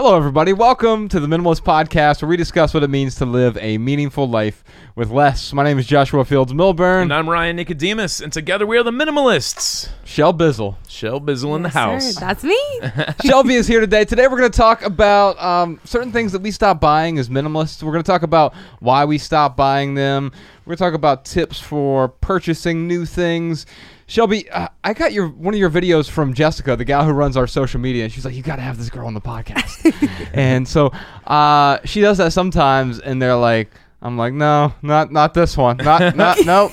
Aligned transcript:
Hello, 0.00 0.16
everybody. 0.16 0.52
Welcome 0.52 1.08
to 1.08 1.18
the 1.18 1.26
Minimalist 1.26 1.62
Podcast, 1.62 2.22
where 2.22 2.28
we 2.28 2.36
discuss 2.36 2.72
what 2.72 2.84
it 2.84 2.88
means 2.88 3.16
to 3.16 3.26
live 3.26 3.58
a 3.60 3.78
meaningful 3.78 4.28
life 4.28 4.62
with 4.94 5.10
less. 5.10 5.52
My 5.52 5.64
name 5.64 5.76
is 5.76 5.88
Joshua 5.88 6.24
Fields 6.24 6.52
Millburn. 6.52 7.02
And 7.02 7.12
I'm 7.12 7.28
Ryan 7.28 7.56
Nicodemus, 7.56 8.20
and 8.20 8.32
together 8.32 8.64
we 8.64 8.78
are 8.78 8.84
the 8.84 8.92
Minimalists. 8.92 9.88
Shelbizleee. 10.04 10.76
Shell 10.86 11.20
Bizzle 11.22 11.56
in 11.56 11.62
the 11.62 11.70
house. 11.70 12.14
Sir, 12.14 12.20
that's 12.20 12.44
me. 12.44 12.56
Shelby 13.24 13.56
is 13.56 13.66
here 13.66 13.80
today. 13.80 14.04
Today, 14.04 14.28
we're 14.28 14.38
going 14.38 14.52
to 14.52 14.56
talk 14.56 14.82
about 14.82 15.36
um, 15.42 15.80
certain 15.82 16.12
things 16.12 16.30
that 16.30 16.42
we 16.42 16.52
stop 16.52 16.80
buying 16.80 17.18
as 17.18 17.28
minimalists. 17.28 17.82
We're 17.82 17.90
going 17.90 18.04
to 18.04 18.08
talk 18.08 18.22
about 18.22 18.54
why 18.78 19.04
we 19.04 19.18
stop 19.18 19.56
buying 19.56 19.94
them. 19.94 20.30
We're 20.64 20.76
going 20.76 20.76
to 20.76 20.84
talk 20.84 20.94
about 20.94 21.24
tips 21.24 21.58
for 21.58 22.06
purchasing 22.06 22.86
new 22.86 23.04
things. 23.04 23.66
Shelby, 24.08 24.48
uh, 24.50 24.68
I 24.82 24.94
got 24.94 25.12
your 25.12 25.28
one 25.28 25.52
of 25.52 25.60
your 25.60 25.68
videos 25.68 26.08
from 26.08 26.32
Jessica, 26.32 26.74
the 26.76 26.84
gal 26.84 27.04
who 27.04 27.12
runs 27.12 27.36
our 27.36 27.46
social 27.46 27.78
media, 27.78 28.04
and 28.04 28.12
she's 28.12 28.24
like, 28.24 28.34
"You 28.34 28.42
got 28.42 28.56
to 28.56 28.62
have 28.62 28.78
this 28.78 28.88
girl 28.88 29.06
on 29.06 29.12
the 29.12 29.20
podcast." 29.20 30.30
and 30.32 30.66
so 30.66 30.90
uh, 31.26 31.78
she 31.84 32.00
does 32.00 32.16
that 32.16 32.32
sometimes, 32.32 33.00
and 33.00 33.20
they're 33.20 33.36
like, 33.36 33.70
"I'm 34.00 34.16
like, 34.16 34.32
no, 34.32 34.72
not 34.80 35.12
not 35.12 35.34
this 35.34 35.58
one, 35.58 35.76
not 35.76 36.16
not 36.16 36.38
nope." 36.46 36.72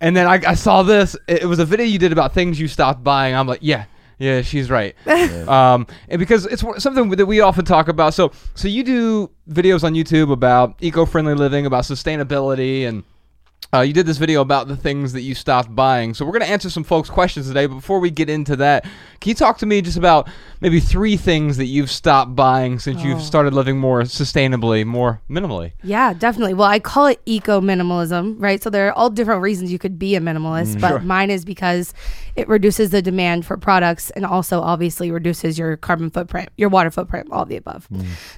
And 0.00 0.16
then 0.16 0.26
I, 0.26 0.40
I 0.46 0.54
saw 0.54 0.82
this. 0.82 1.14
It, 1.28 1.42
it 1.42 1.46
was 1.46 1.58
a 1.58 1.66
video 1.66 1.84
you 1.84 1.98
did 1.98 2.12
about 2.12 2.32
things 2.32 2.58
you 2.58 2.66
stopped 2.66 3.04
buying. 3.04 3.34
I'm 3.34 3.46
like, 3.46 3.60
yeah, 3.60 3.84
yeah, 4.18 4.40
she's 4.40 4.70
right. 4.70 4.96
um, 5.48 5.86
and 6.08 6.18
because 6.18 6.46
it's 6.46 6.64
something 6.78 7.10
that 7.10 7.26
we 7.26 7.40
often 7.40 7.66
talk 7.66 7.88
about. 7.88 8.14
So, 8.14 8.32
so 8.54 8.68
you 8.68 8.82
do 8.82 9.30
videos 9.50 9.84
on 9.84 9.92
YouTube 9.92 10.32
about 10.32 10.76
eco-friendly 10.80 11.34
living, 11.34 11.66
about 11.66 11.84
sustainability, 11.84 12.86
and 12.88 13.04
uh, 13.72 13.82
you 13.82 13.92
did 13.92 14.04
this 14.04 14.18
video 14.18 14.40
about 14.40 14.66
the 14.66 14.76
things 14.76 15.12
that 15.12 15.20
you 15.20 15.32
stopped 15.34 15.72
buying. 15.74 16.12
So 16.12 16.24
we're 16.24 16.32
going 16.32 16.42
to 16.42 16.48
answer 16.48 16.68
some 16.70 16.82
folks' 16.82 17.08
questions 17.08 17.46
today. 17.46 17.66
But 17.66 17.76
before 17.76 18.00
we 18.00 18.10
get 18.10 18.28
into 18.28 18.56
that, 18.56 18.84
can 19.20 19.28
you 19.28 19.34
talk 19.34 19.58
to 19.58 19.66
me 19.66 19.80
just 19.80 19.96
about 19.96 20.28
maybe 20.60 20.80
three 20.80 21.16
things 21.16 21.56
that 21.58 21.66
you've 21.66 21.90
stopped 21.90 22.34
buying 22.34 22.78
since 22.78 23.02
you've 23.02 23.22
started 23.22 23.52
living 23.52 23.78
more 23.78 24.02
sustainably, 24.02 24.84
more 24.84 25.20
minimally? 25.30 25.72
yeah, 25.84 26.12
definitely. 26.12 26.54
Well, 26.54 26.68
I 26.68 26.80
call 26.80 27.06
it 27.06 27.20
eco 27.26 27.60
minimalism, 27.60 28.36
right? 28.38 28.62
So 28.62 28.70
there 28.70 28.88
are 28.88 28.92
all 28.92 29.10
different 29.10 29.42
reasons 29.42 29.70
you 29.70 29.78
could 29.78 29.98
be 29.98 30.16
a 30.16 30.20
minimalist, 30.20 30.80
but 30.80 31.04
mine 31.04 31.30
is 31.30 31.44
because 31.44 31.92
it 32.36 32.48
reduces 32.48 32.90
the 32.90 33.02
demand 33.02 33.44
for 33.44 33.56
products 33.58 34.10
and 34.10 34.24
also 34.24 34.60
obviously 34.60 35.10
reduces 35.10 35.58
your 35.58 35.76
carbon 35.76 36.08
footprint, 36.10 36.48
your 36.56 36.70
water 36.70 36.90
footprint, 36.90 37.28
all 37.30 37.44
the 37.44 37.56
above. 37.56 37.86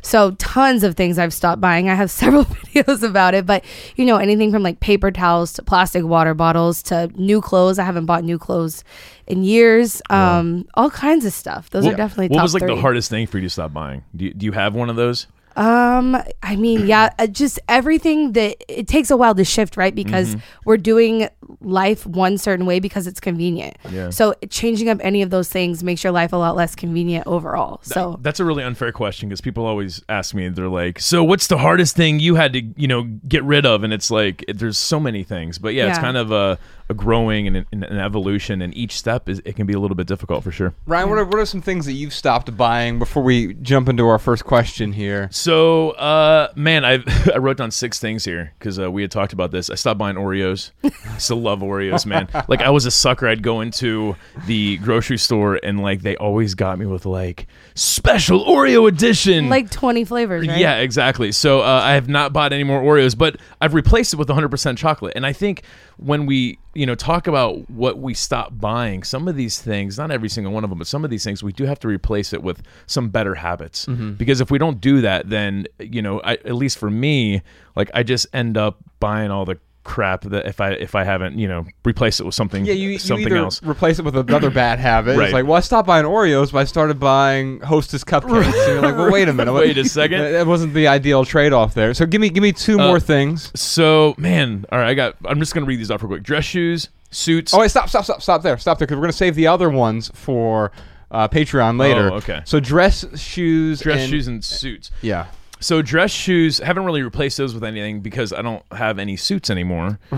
So 0.02 0.32
tons 0.32 0.82
of 0.82 0.96
things 0.96 1.18
I've 1.18 1.32
stopped 1.32 1.60
buying. 1.60 1.88
I 1.88 1.94
have 1.94 2.10
several 2.22 2.44
videos 2.74 3.02
about 3.08 3.34
it, 3.34 3.46
but 3.46 3.64
you 3.96 4.04
know, 4.04 4.16
anything 4.16 4.50
from 4.50 4.64
like 4.64 4.80
paper 4.80 5.11
towels 5.12 5.52
to 5.54 5.62
plastic 5.62 6.04
water 6.04 6.34
bottles 6.34 6.82
to 6.84 7.08
new 7.14 7.40
clothes. 7.40 7.78
I 7.78 7.84
haven't 7.84 8.06
bought 8.06 8.24
new 8.24 8.38
clothes 8.38 8.82
in 9.26 9.44
years. 9.44 10.02
Um, 10.10 10.66
all 10.74 10.90
kinds 10.90 11.24
of 11.24 11.32
stuff. 11.32 11.70
Those 11.70 11.86
are 11.86 11.94
definitely 11.94 12.28
What 12.34 12.42
was 12.42 12.54
like 12.54 12.62
three. 12.62 12.74
the 12.74 12.80
hardest 12.80 13.10
thing 13.10 13.26
for 13.26 13.38
you 13.38 13.42
to 13.44 13.50
stop 13.50 13.72
buying? 13.72 14.02
Do 14.16 14.24
you, 14.26 14.34
do 14.34 14.46
you 14.46 14.52
have 14.52 14.74
one 14.74 14.90
of 14.90 14.96
those? 14.96 15.26
Um, 15.56 16.22
I 16.42 16.56
mean, 16.56 16.86
yeah, 16.86 17.10
uh, 17.18 17.26
just 17.26 17.60
everything 17.68 18.32
that 18.32 18.56
it 18.68 18.88
takes 18.88 19.10
a 19.10 19.16
while 19.16 19.34
to 19.34 19.44
shift, 19.44 19.76
right? 19.76 19.94
Because 19.94 20.36
we're 20.64 20.76
doing 20.76 21.28
life 21.60 22.06
one 22.06 22.38
certain 22.38 22.66
way 22.66 22.80
because 22.80 23.06
it's 23.06 23.20
convenient. 23.20 23.76
Yeah. 23.90 24.10
So 24.10 24.34
changing 24.50 24.88
up 24.88 24.98
any 25.02 25.22
of 25.22 25.30
those 25.30 25.48
things 25.48 25.82
makes 25.84 26.02
your 26.02 26.12
life 26.12 26.32
a 26.32 26.36
lot 26.36 26.56
less 26.56 26.74
convenient 26.74 27.26
overall. 27.26 27.80
So 27.82 28.18
That's 28.22 28.40
a 28.40 28.44
really 28.44 28.64
unfair 28.64 28.92
question 28.92 29.28
because 29.28 29.40
people 29.40 29.66
always 29.66 30.02
ask 30.08 30.34
me, 30.34 30.48
they're 30.48 30.68
like, 30.68 30.98
"So, 31.00 31.22
what's 31.22 31.46
the 31.46 31.58
hardest 31.58 31.96
thing 31.96 32.20
you 32.20 32.34
had 32.36 32.52
to, 32.54 32.62
you 32.76 32.88
know, 32.88 33.02
get 33.28 33.44
rid 33.44 33.66
of?" 33.66 33.84
And 33.84 33.92
it's 33.92 34.10
like, 34.10 34.44
there's 34.48 34.78
so 34.78 34.98
many 34.98 35.22
things, 35.22 35.58
but 35.58 35.74
yeah, 35.74 35.88
it's 35.88 35.98
kind 35.98 36.16
of 36.16 36.32
a, 36.32 36.58
a 36.88 36.94
growing 36.94 37.46
and 37.46 37.56
an, 37.72 37.84
an 37.84 37.98
evolution, 37.98 38.62
and 38.62 38.76
each 38.76 38.96
step 38.96 39.28
is 39.28 39.40
it 39.44 39.56
can 39.56 39.66
be 39.66 39.72
a 39.72 39.78
little 39.78 39.94
bit 39.94 40.06
difficult 40.06 40.44
for 40.44 40.50
sure. 40.50 40.74
Ryan, 40.86 41.08
what 41.08 41.18
are, 41.18 41.24
what 41.24 41.38
are 41.38 41.46
some 41.46 41.62
things 41.62 41.86
that 41.86 41.92
you've 41.92 42.14
stopped 42.14 42.56
buying 42.56 42.98
before 42.98 43.22
we 43.22 43.54
jump 43.54 43.88
into 43.88 44.06
our 44.06 44.18
first 44.18 44.44
question 44.44 44.92
here? 44.92 45.28
So, 45.32 45.90
uh, 45.90 46.52
man, 46.56 46.84
I 46.84 47.02
I 47.34 47.38
wrote 47.38 47.56
down 47.56 47.70
six 47.70 47.98
things 47.98 48.24
here 48.24 48.52
because 48.58 48.78
uh, 48.78 48.90
we 48.90 49.02
had 49.02 49.10
talked 49.10 49.32
about 49.32 49.50
this. 49.50 49.70
I 49.70 49.74
stopped 49.74 49.98
buying 49.98 50.16
Oreos. 50.16 50.70
I 50.84 51.18
still 51.18 51.40
love 51.40 51.60
Oreos, 51.60 52.06
man. 52.06 52.28
Like 52.48 52.60
I 52.60 52.70
was 52.70 52.86
a 52.86 52.90
sucker. 52.90 53.28
I'd 53.28 53.42
go 53.42 53.60
into 53.60 54.16
the 54.46 54.76
grocery 54.78 55.16
store 55.16 55.60
and 55.62 55.80
like 55.80 56.02
they 56.02 56.16
always 56.16 56.54
got 56.54 56.78
me 56.78 56.86
with 56.86 57.06
like 57.06 57.46
special 57.74 58.44
Oreo 58.44 58.88
edition. 58.88 59.48
like 59.48 59.70
20 59.70 60.04
flavors, 60.04 60.46
right? 60.46 60.58
Yeah, 60.58 60.78
exactly. 60.78 61.32
So 61.32 61.60
uh, 61.60 61.80
I 61.82 61.92
have 61.92 62.08
not 62.08 62.32
bought 62.32 62.52
any 62.52 62.64
more 62.64 62.82
Oreos, 62.82 63.16
but 63.16 63.36
I've 63.60 63.74
replaced 63.74 64.12
it 64.12 64.16
with 64.16 64.28
100% 64.28 64.76
chocolate. 64.76 65.12
And 65.14 65.24
I 65.24 65.32
think 65.32 65.62
when 66.04 66.26
we, 66.26 66.58
you 66.74 66.86
know, 66.86 66.94
talk 66.94 67.26
about 67.26 67.70
what 67.70 67.98
we 67.98 68.14
stop 68.14 68.58
buying, 68.58 69.02
some 69.02 69.28
of 69.28 69.36
these 69.36 69.60
things, 69.60 69.98
not 69.98 70.10
every 70.10 70.28
single 70.28 70.52
one 70.52 70.64
of 70.64 70.70
them, 70.70 70.78
but 70.78 70.86
some 70.86 71.04
of 71.04 71.10
these 71.10 71.24
things, 71.24 71.42
we 71.42 71.52
do 71.52 71.64
have 71.64 71.78
to 71.80 71.88
replace 71.88 72.32
it 72.32 72.42
with 72.42 72.62
some 72.86 73.08
better 73.08 73.34
habits. 73.34 73.86
Mm-hmm. 73.86 74.12
Because 74.12 74.40
if 74.40 74.50
we 74.50 74.58
don't 74.58 74.80
do 74.80 75.00
that, 75.00 75.28
then, 75.28 75.66
you 75.78 76.02
know, 76.02 76.20
I, 76.20 76.32
at 76.34 76.54
least 76.54 76.78
for 76.78 76.90
me, 76.90 77.42
like 77.76 77.90
I 77.94 78.02
just 78.02 78.26
end 78.32 78.56
up 78.56 78.78
buying 79.00 79.30
all 79.30 79.44
the 79.44 79.58
crap 79.84 80.22
that 80.22 80.46
if 80.46 80.60
I 80.60 80.70
if 80.72 80.94
I 80.94 81.04
haven't, 81.04 81.38
you 81.38 81.48
know, 81.48 81.64
replace 81.84 82.20
it 82.20 82.24
with 82.26 82.34
something 82.34 82.64
Yeah, 82.64 82.74
you, 82.74 82.90
you 82.90 82.98
something 82.98 83.26
either 83.26 83.36
else. 83.36 83.62
replace 83.62 83.98
it 83.98 84.04
with 84.04 84.16
another 84.16 84.50
bad 84.64 84.78
habit. 84.78 85.16
Right. 85.18 85.24
It's 85.26 85.32
like, 85.34 85.44
well, 85.44 85.56
I 85.56 85.60
stopped 85.60 85.86
buying 85.86 86.04
Oreos, 86.06 86.52
but 86.52 86.58
I 86.58 86.64
started 86.64 87.00
buying 87.00 87.60
Hostess 87.60 88.04
cupcakes. 88.04 88.44
And 88.44 88.54
you're 88.54 88.80
like, 88.82 88.96
well, 88.96 89.10
wait 89.10 89.28
a 89.28 89.32
minute. 89.32 89.52
Wait 89.54 89.76
a 89.78 89.84
second. 89.84 90.20
That 90.32 90.46
wasn't 90.46 90.74
the 90.74 90.86
ideal 90.88 91.24
trade-off 91.24 91.74
there. 91.74 91.94
So 91.94 92.06
give 92.06 92.20
me 92.20 92.28
give 92.30 92.42
me 92.42 92.52
two 92.52 92.78
Uh, 92.78 92.86
more 92.86 93.00
things. 93.00 93.50
So, 93.60 94.14
man, 94.18 94.64
all 94.70 94.78
right, 94.78 94.88
I 94.88 94.94
got 94.94 95.16
I'm 95.24 95.38
just 95.40 95.52
to 95.52 95.60
read 95.62 95.78
these 95.80 95.90
off 95.90 96.02
real 96.02 96.08
quick. 96.10 96.22
Dress 96.22 96.44
shoes, 96.44 96.88
suits. 97.10 97.52
Oh, 97.52 97.58
wait, 97.60 97.70
stop, 97.70 97.88
stop, 97.88 98.04
stop, 98.04 98.22
stop 98.22 98.42
there, 98.42 98.56
stop 98.58 98.78
there, 98.78 98.86
because 98.86 98.96
we're 98.96 99.02
gonna 99.04 99.12
save 99.12 99.34
the 99.34 99.46
other 99.48 99.68
ones 99.68 100.10
for 100.14 100.72
uh, 101.10 101.28
Patreon 101.28 101.78
later. 101.78 102.10
Oh, 102.12 102.16
okay. 102.16 102.40
So 102.44 102.60
dress 102.60 103.04
shoes, 103.20 103.80
dress 103.80 104.00
and- 104.02 104.10
shoes 104.10 104.28
and 104.28 104.44
suits. 104.44 104.90
Yeah. 105.02 105.26
So 105.62 105.80
dress 105.80 106.10
shoes 106.10 106.58
haven't 106.58 106.84
really 106.84 107.02
replaced 107.02 107.38
those 107.38 107.54
with 107.54 107.64
anything 107.64 108.00
because 108.00 108.32
I 108.32 108.42
don't 108.42 108.62
have 108.72 108.98
any 108.98 109.16
suits 109.16 109.48
anymore. 109.50 109.98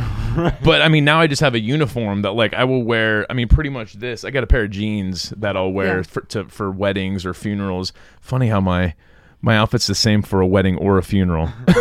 But 0.64 0.82
I 0.82 0.88
mean, 0.88 1.04
now 1.04 1.20
I 1.20 1.28
just 1.28 1.40
have 1.42 1.54
a 1.54 1.60
uniform 1.60 2.22
that 2.22 2.32
like 2.32 2.54
I 2.54 2.64
will 2.64 2.82
wear. 2.82 3.24
I 3.30 3.34
mean, 3.34 3.46
pretty 3.46 3.70
much 3.70 3.92
this. 3.92 4.24
I 4.24 4.30
got 4.30 4.42
a 4.42 4.48
pair 4.48 4.64
of 4.64 4.70
jeans 4.72 5.30
that 5.36 5.56
I'll 5.56 5.70
wear 5.70 5.98
Yeah. 5.98 6.02
for 6.02 6.20
to, 6.22 6.44
for 6.46 6.72
weddings 6.72 7.24
or 7.24 7.34
funerals. 7.34 7.92
Funny 8.20 8.48
how 8.48 8.60
my 8.60 8.94
my 9.40 9.56
outfit's 9.56 9.86
the 9.86 9.94
same 9.94 10.22
for 10.22 10.40
a 10.40 10.46
wedding 10.46 10.76
or 10.76 10.98
a 10.98 11.02
funeral. 11.04 11.50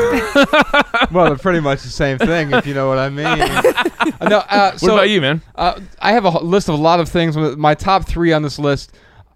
Well, 1.12 1.25
they're 1.28 1.38
pretty 1.38 1.59
much 1.59 1.84
the 1.84 1.90
same 1.90 2.18
thing, 2.18 2.51
if 2.53 2.66
you 2.66 2.74
know 2.74 2.88
what 2.88 2.97
I 2.97 3.09
mean. 3.09 3.25
No, 4.30 4.38
uh, 4.40 4.72
what 4.72 4.80
so 4.80 4.94
about 4.94 5.09
you, 5.09 5.22
man? 5.22 5.41
Uh, 5.56 5.80
I 6.00 6.12
have 6.13 6.25
a 6.25 6.30
h- 6.30 6.41
list 6.41 6.69
of 6.69 6.75
a 6.75 6.81
lot 6.81 7.00
of 7.00 7.09
things. 7.09 7.35
My 7.38 7.74
top 7.75 8.06
three 8.06 8.31
on 8.34 8.41
this 8.41 8.57
list. 8.59 8.94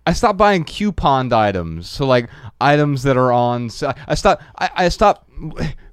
I 0.07 0.13
stopped 0.13 0.37
buying 0.37 0.63
couponed 0.63 1.33
items. 1.33 1.89
So 1.89 2.05
like 2.05 2.29
items 2.61 3.03
that 3.03 3.17
are 3.17 3.31
on. 3.31 3.69
I 4.07 4.15
stopped. 4.15 4.41
I, 4.57 4.69
I 4.85 4.89
stopped 4.89 5.27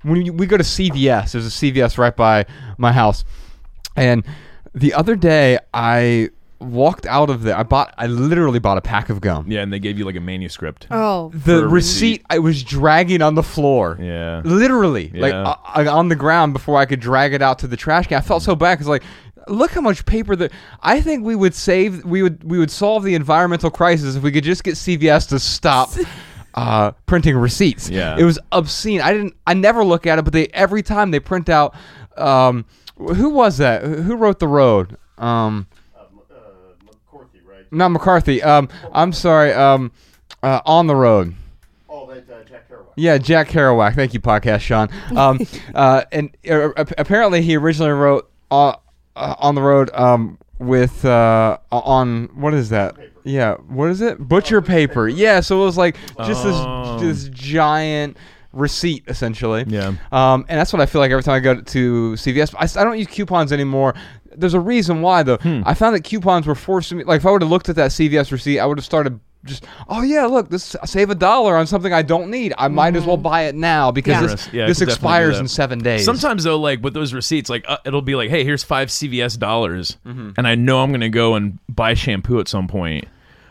when 0.02 0.24
you- 0.26 0.32
we 0.32 0.46
go 0.46 0.56
to 0.56 0.64
CVS. 0.64 1.32
There's 1.32 1.46
a 1.46 1.50
CVS 1.50 1.98
right 1.98 2.14
by 2.16 2.46
my 2.78 2.92
house, 2.92 3.24
and 3.96 4.24
the 4.74 4.94
other 4.94 5.16
day 5.16 5.58
I 5.74 6.30
walked 6.60 7.04
out 7.06 7.28
of 7.28 7.42
there. 7.42 7.56
I 7.56 7.62
bought. 7.64 7.92
I 7.98 8.06
literally 8.06 8.58
bought 8.60 8.78
a 8.78 8.80
pack 8.80 9.10
of 9.10 9.20
gum. 9.20 9.50
Yeah, 9.50 9.62
and 9.62 9.72
they 9.72 9.78
gave 9.80 9.98
you 9.98 10.04
like 10.04 10.16
a 10.16 10.20
manuscript. 10.20 10.86
Oh, 10.90 11.30
The 11.34 11.66
receipt, 11.66 11.70
receipt. 12.22 12.22
I 12.30 12.38
was 12.38 12.62
dragging 12.62 13.20
on 13.20 13.34
the 13.34 13.42
floor. 13.42 13.98
Yeah. 14.00 14.40
Literally, 14.44 15.10
like 15.14 15.32
Yeah. 15.32 15.42
uh, 15.42 15.56
uh, 15.76 15.92
on 15.98 16.08
the 16.08 16.16
ground 16.16 16.52
before 16.52 16.78
I 16.78 16.86
could 16.86 17.00
drag 17.00 17.34
it 17.34 17.42
out 17.42 17.58
to 17.60 17.66
the 17.66 17.76
trash 17.76 18.06
can. 18.06 18.18
I 18.18 18.20
felt 18.22 18.42
so 18.42 18.54
bad 18.56 18.76
because 18.76 18.88
like, 18.88 19.02
look 19.48 19.72
how 19.72 19.80
much 19.80 20.04
paper 20.06 20.36
that 20.36 20.52
I 20.82 21.00
think 21.00 21.24
we 21.24 21.34
would 21.34 21.54
save. 21.54 22.04
We 22.04 22.22
would 22.22 22.44
we 22.44 22.58
would 22.58 22.70
solve 22.70 23.04
the 23.04 23.14
environmental 23.14 23.70
crisis 23.70 24.16
if 24.16 24.22
we 24.22 24.32
could 24.32 24.44
just 24.44 24.64
get 24.64 24.74
CVS 24.74 25.28
to 25.30 25.38
stop. 25.38 25.90
Uh, 26.56 26.92
printing 27.06 27.36
receipts. 27.36 27.90
Yeah. 27.90 28.16
it 28.16 28.22
was 28.22 28.38
obscene. 28.52 29.00
I 29.00 29.12
didn't. 29.12 29.34
I 29.44 29.54
never 29.54 29.84
look 29.84 30.06
at 30.06 30.20
it, 30.20 30.22
but 30.22 30.32
they 30.32 30.46
every 30.54 30.84
time 30.84 31.10
they 31.10 31.18
print 31.18 31.48
out. 31.48 31.74
Um, 32.16 32.64
who 32.96 33.30
was 33.30 33.58
that? 33.58 33.82
Who 33.82 34.02
who 34.02 34.14
wrote 34.14 34.38
the 34.38 34.46
road? 34.46 34.96
Um, 35.18 35.66
uh 35.96 36.04
McCarthy, 36.84 37.40
right? 37.44 37.72
not 37.72 37.88
McCarthy. 37.88 38.40
Um, 38.40 38.68
I'm 38.92 39.12
sorry. 39.12 39.52
Um, 39.52 39.90
uh, 40.44 40.60
on 40.64 40.86
the 40.86 40.94
road. 40.94 41.34
Oh, 41.88 42.06
that 42.06 42.30
uh, 42.30 42.44
Jack 42.44 42.68
Kerouac. 42.68 42.92
Yeah, 42.96 43.18
Jack 43.18 43.48
Kerouac. 43.48 43.94
Thank 43.94 44.14
you, 44.14 44.20
podcast 44.20 44.60
Sean. 44.60 44.90
Um, 45.16 45.40
uh, 45.74 46.04
and 46.12 46.36
uh, 46.48 46.70
apparently, 46.76 47.42
he 47.42 47.56
originally 47.56 47.92
wrote 47.92 48.30
uh, 48.50 48.76
uh, 49.16 49.34
on 49.38 49.54
the 49.54 49.62
road 49.62 49.90
um, 49.94 50.38
with 50.58 51.04
uh, 51.04 51.58
on 51.70 52.28
what 52.34 52.54
is 52.54 52.70
that? 52.70 52.96
Yeah, 53.24 53.54
what 53.54 53.90
is 53.90 54.00
it? 54.00 54.18
Butcher 54.18 54.60
paper. 54.60 55.08
Yeah, 55.08 55.40
so 55.40 55.62
it 55.62 55.64
was 55.64 55.78
like 55.78 55.96
just 56.24 56.42
Oh. 56.44 56.98
this 56.98 57.24
this 57.24 57.28
giant 57.30 58.16
receipt 58.52 59.04
essentially. 59.08 59.64
Yeah. 59.66 59.94
Um, 60.12 60.44
and 60.48 60.60
that's 60.60 60.72
what 60.72 60.80
I 60.80 60.86
feel 60.86 61.00
like 61.00 61.10
every 61.10 61.22
time 61.22 61.34
I 61.34 61.40
go 61.40 61.60
to 61.60 62.12
CVS. 62.12 62.76
I 62.76 62.84
don't 62.84 62.98
use 62.98 63.08
coupons 63.08 63.52
anymore 63.52 63.94
there's 64.36 64.54
a 64.54 64.60
reason 64.60 65.00
why 65.00 65.22
though. 65.22 65.36
Hmm. 65.36 65.62
I 65.64 65.74
found 65.74 65.94
that 65.94 66.02
coupons 66.04 66.46
were 66.46 66.54
forcing 66.54 66.98
me. 66.98 67.04
Like 67.04 67.20
if 67.20 67.26
I 67.26 67.30
would 67.30 67.42
have 67.42 67.50
looked 67.50 67.68
at 67.68 67.76
that 67.76 67.90
CVS 67.90 68.32
receipt, 68.32 68.58
I 68.58 68.66
would 68.66 68.78
have 68.78 68.84
started 68.84 69.20
just, 69.44 69.64
oh 69.88 70.02
yeah, 70.02 70.24
look, 70.26 70.48
this 70.48 70.74
save 70.84 71.10
a 71.10 71.14
dollar 71.14 71.56
on 71.56 71.66
something 71.66 71.92
I 71.92 72.02
don't 72.02 72.30
need. 72.30 72.54
I 72.58 72.68
might 72.68 72.96
as 72.96 73.04
well 73.04 73.16
buy 73.16 73.42
it 73.42 73.54
now 73.54 73.90
because 73.90 74.20
Yeah. 74.20 74.26
this 74.26 74.48
yeah, 74.52 74.66
this 74.66 74.78
could 74.78 74.88
definitely 74.88 75.10
do 75.10 75.16
expires 75.28 75.38
in 75.40 75.48
seven 75.48 75.78
days. 75.80 76.04
Sometimes 76.04 76.44
though, 76.44 76.58
like 76.58 76.82
with 76.82 76.94
those 76.94 77.12
receipts, 77.14 77.48
like 77.50 77.64
uh, 77.68 77.78
it'll 77.84 78.02
be 78.02 78.14
like, 78.14 78.30
"Hey, 78.30 78.44
here's 78.44 78.64
five 78.64 78.88
CVS 78.88 79.38
dollars," 79.38 79.96
Mm-hmm. 80.06 80.30
and 80.36 80.46
I 80.46 80.54
know 80.54 80.82
I'm 80.82 80.90
gonna 80.92 81.08
go 81.08 81.34
and 81.34 81.58
buy 81.68 81.94
shampoo 81.94 82.40
at 82.40 82.48
some 82.48 82.68
point. 82.68 83.06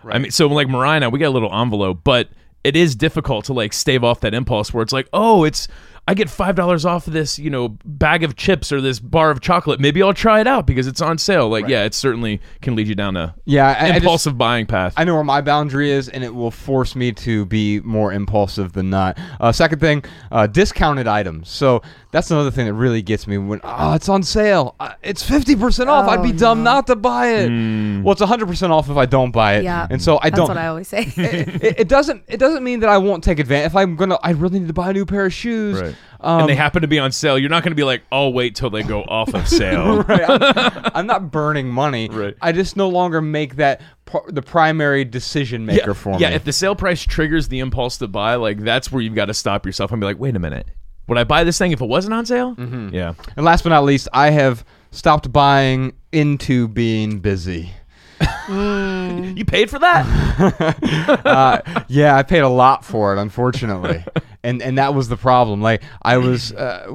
I 0.09 0.19
mean, 0.19 0.31
so 0.31 0.47
like 0.47 0.67
Marina, 0.67 1.09
we 1.09 1.19
got 1.19 1.27
a 1.27 1.29
little 1.29 1.53
envelope, 1.53 2.01
but 2.03 2.27
it 2.63 2.75
is 2.75 2.95
difficult 2.95 3.45
to 3.45 3.53
like 3.53 3.71
stave 3.73 4.03
off 4.03 4.19
that 4.21 4.33
impulse 4.33 4.73
where 4.73 4.81
it's 4.83 4.93
like, 4.93 5.07
"Oh, 5.13 5.43
it's 5.43 5.67
I 6.05 6.15
get 6.15 6.29
five 6.29 6.55
dollars 6.55 6.85
off 6.85 7.05
this, 7.05 7.39
you 7.39 7.49
know, 7.49 7.77
bag 7.85 8.23
of 8.23 8.35
chips 8.35 8.71
or 8.73 8.81
this 8.81 8.99
bar 8.99 9.31
of 9.31 9.39
chocolate. 9.39 9.79
Maybe 9.79 10.03
I'll 10.03 10.13
try 10.13 10.41
it 10.41 10.47
out 10.47 10.67
because 10.67 10.85
it's 10.85 11.01
on 11.01 11.17
sale." 11.17 11.47
Like, 11.47 11.67
yeah, 11.67 11.85
it 11.85 11.93
certainly 11.93 12.41
can 12.61 12.75
lead 12.75 12.87
you 12.87 12.95
down 12.95 13.15
a 13.15 13.35
yeah, 13.45 13.67
I, 13.79 13.95
I 13.95 13.99
just- 13.99 14.37
buying 14.37 14.65
path. 14.65 14.93
I 14.97 15.05
know 15.05 15.15
where 15.15 15.23
my 15.23 15.39
boundary 15.41 15.91
is, 15.91 16.09
and 16.09 16.23
it 16.23 16.35
will 16.35 16.51
force 16.51 16.95
me 16.95 17.13
to 17.13 17.45
be 17.45 17.79
more 17.81 18.11
impulsive 18.11 18.73
than 18.73 18.89
not. 18.89 19.17
Uh, 19.39 19.51
second 19.53 19.79
thing, 19.79 20.03
uh, 20.31 20.47
discounted 20.47 21.07
items. 21.07 21.49
So 21.49 21.81
that's 22.13 22.31
another 22.31 22.51
thing 22.51 22.67
that 22.67 22.73
really 22.73 23.01
gets 23.01 23.27
me 23.27 23.37
when 23.37 23.59
oh, 23.63 23.93
it's 23.95 24.07
on 24.07 24.23
sale. 24.23 24.75
Uh, 24.79 24.93
it's 25.01 25.21
fifty 25.21 25.55
percent 25.55 25.89
off. 25.89 26.07
I'd 26.07 26.23
be 26.23 26.29
Oh, 26.29 26.37
dumb 26.37 26.59
no. 26.63 26.75
not 26.75 26.87
to 26.87 26.95
buy 26.95 27.27
it. 27.33 27.49
Mm. 27.49 28.03
Well, 28.03 28.13
it's 28.13 28.21
hundred 28.21 28.45
percent 28.47 28.71
off 28.71 28.89
if 28.89 28.95
I 28.95 29.05
don't 29.05 29.31
buy 29.31 29.55
it. 29.55 29.63
Yeah. 29.63 29.87
and 29.89 30.01
so 30.01 30.19
I 30.21 30.29
That's 30.29 30.37
don't. 30.37 30.47
That's 30.47 30.57
what 30.57 30.63
I 30.63 30.67
always 30.67 30.87
say. 30.87 31.01
it, 31.17 31.63
it- 31.63 31.79
it 31.81 31.87
doesn't. 31.89 32.23
It 32.27 32.37
doesn't 32.37 32.63
mean 32.63 32.79
that 32.81 32.89
I 32.89 32.99
won't 32.99 33.23
take 33.23 33.39
advantage. 33.39 33.71
If 33.71 33.75
I'm 33.75 33.95
gonna, 33.95 34.17
I 34.23 34.31
really 34.31 34.59
need 34.59 34.67
to 34.67 34.73
buy 34.73 34.91
a 34.91 34.93
new 34.93 35.05
pair 35.05 35.25
of 35.25 35.33
shoes. 35.33 35.81
Right. 35.81 35.95
Um, 36.21 36.41
and 36.41 36.49
they 36.49 36.55
happen 36.55 36.83
to 36.83 36.87
be 36.87 36.99
on 36.99 37.11
sale. 37.11 37.37
You're 37.37 37.49
not 37.49 37.63
going 37.63 37.71
to 37.71 37.75
be 37.75 37.83
like, 37.83 38.03
"I'll 38.11 38.31
wait 38.31 38.55
till 38.55 38.69
they 38.69 38.83
go 38.83 39.01
off 39.01 39.33
of 39.33 39.45
sale." 39.47 40.03
right, 40.07 40.23
I'm, 40.29 40.91
I'm 40.95 41.05
not 41.07 41.31
burning 41.31 41.67
money. 41.67 42.07
Right. 42.09 42.37
I 42.41 42.53
just 42.53 42.77
no 42.77 42.87
longer 42.87 43.21
make 43.21 43.57
that 43.57 43.81
par- 44.05 44.23
the 44.29 44.41
primary 44.41 45.03
decision 45.03 45.65
maker 45.65 45.87
yeah, 45.89 45.93
for 45.93 46.19
yeah, 46.19 46.29
me. 46.29 46.35
if 46.35 46.45
the 46.45 46.53
sale 46.53 46.75
price 46.75 47.01
triggers 47.03 47.49
the 47.49 47.59
impulse 47.59 47.97
to 47.97 48.07
buy, 48.07 48.35
like 48.35 48.59
that's 48.59 48.89
where 48.91 49.01
you've 49.01 49.15
got 49.15 49.25
to 49.25 49.33
stop 49.33 49.65
yourself 49.65 49.91
and 49.91 49.99
be 49.99 50.05
like, 50.05 50.19
wait 50.19 50.35
a 50.37 50.39
minute, 50.39 50.67
would 51.07 51.17
I 51.17 51.23
buy 51.23 51.43
this 51.43 51.57
thing 51.57 51.71
if 51.71 51.81
it 51.81 51.87
wasn't 51.87 52.13
on 52.13 52.25
sale? 52.25 52.55
Mm-hmm. 52.55 52.89
Yeah, 52.93 53.13
And 53.35 53.45
last 53.45 53.63
but 53.63 53.69
not 53.69 53.83
least, 53.83 54.07
I 54.13 54.29
have 54.31 54.63
stopped 54.91 55.31
buying 55.31 55.93
into 56.11 56.67
being 56.67 57.19
busy. 57.19 57.71
you 58.49 59.43
paid 59.45 59.69
for 59.69 59.79
that. 59.79 60.05
Uh, 61.25 61.59
yeah, 61.87 62.15
I 62.15 62.23
paid 62.23 62.39
a 62.39 62.49
lot 62.49 62.83
for 62.83 63.15
it, 63.15 63.19
unfortunately, 63.19 64.03
and 64.43 64.61
and 64.61 64.77
that 64.77 64.93
was 64.93 65.07
the 65.07 65.15
problem. 65.17 65.61
Like 65.61 65.83
I 66.01 66.17
was, 66.17 66.51
uh, 66.53 66.87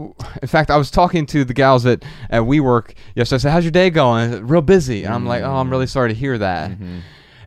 in 0.43 0.49
fact, 0.49 0.71
I 0.71 0.77
was 0.77 0.91
talking 0.91 1.25
to 1.27 1.45
the 1.45 1.55
gals 1.55 1.87
at 1.87 2.05
at 2.31 2.43
WeWork 2.43 2.95
yesterday. 3.15 3.37
I 3.37 3.39
said, 3.39 3.51
"How's 3.53 3.65
your 3.65 3.71
day 3.71 3.91
going?" 3.91 4.33
Said, 4.33 4.51
Real 4.51 4.61
busy, 4.61 5.05
and 5.05 5.15
I'm 5.15 5.25
like, 5.27 5.43
"Oh, 5.43 5.55
I'm 5.57 5.71
really 5.71 5.87
sorry 5.87 6.09
to 6.11 6.15
hear 6.15 6.37
that." 6.39 6.73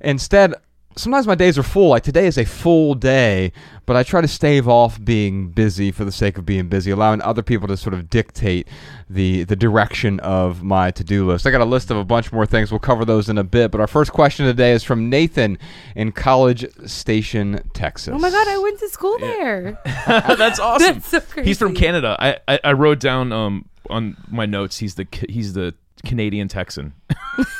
Instead. 0.02 0.56
Sometimes 0.96 1.26
my 1.26 1.36
days 1.36 1.58
are 1.58 1.64
full. 1.64 1.90
Like 1.90 2.04
today 2.04 2.28
is 2.28 2.38
a 2.38 2.46
full 2.46 2.96
day, 2.96 3.54
but 3.86 3.96
I 3.96 4.04
try 4.04 4.22
to 4.22 4.28
stave 4.28 4.68
off 4.68 5.04
being 5.04 5.50
busy 5.50 5.92
for 5.92 6.04
the 6.06 6.12
sake 6.12 6.38
of 6.38 6.46
being 6.46 6.68
busy, 6.68 6.92
allowing 6.92 7.22
other 7.22 7.42
people 7.42 7.68
to 7.70 7.78
sort 7.78 7.94
of 7.94 8.10
dictate 8.10 8.68
the 9.10 9.44
the 9.46 9.56
direction 9.56 10.20
of 10.20 10.64
my 10.64 10.92
to-do 10.92 11.26
list. 11.28 11.48
I 11.48 11.52
got 11.52 11.62
a 11.62 11.66
list 11.66 11.92
of 11.92 11.98
a 11.98 12.04
bunch 12.06 12.32
more 12.32 12.46
things. 12.46 12.72
We'll 12.72 12.80
cover 12.80 13.06
those 13.06 13.30
in 13.30 13.38
a 13.38 13.44
bit. 13.44 13.72
But 13.72 13.80
our 13.82 13.88
first 13.88 14.12
question 14.12 14.46
today 14.46 14.74
is 14.74 14.84
from 14.84 15.10
Nathan 15.10 15.58
in 15.96 16.12
College 16.12 16.66
Station, 16.86 17.70
Texas. 17.74 18.14
oh 18.14 18.20
my 18.20 18.30
god, 18.30 18.48
I 18.48 18.58
went 18.58 18.80
to 18.80 18.90
school 18.90 19.18
there. 19.20 19.80
that's 19.86 20.60
awesome. 20.60 21.00
That's 21.00 21.08
so 21.08 21.42
He's 21.42 21.58
from. 21.58 21.74
Canada. 21.74 22.18
I, 22.20 22.38
I 22.48 22.60
I 22.66 22.74
wrote 22.74 23.00
down 23.00 23.32
um 23.32 23.66
on 23.90 24.18
my 24.30 24.46
notes. 24.46 24.78
He's 24.78 24.96
the 24.96 25.08
he's 25.30 25.54
the 25.54 25.74
Canadian 26.04 26.48
Texan. 26.48 26.94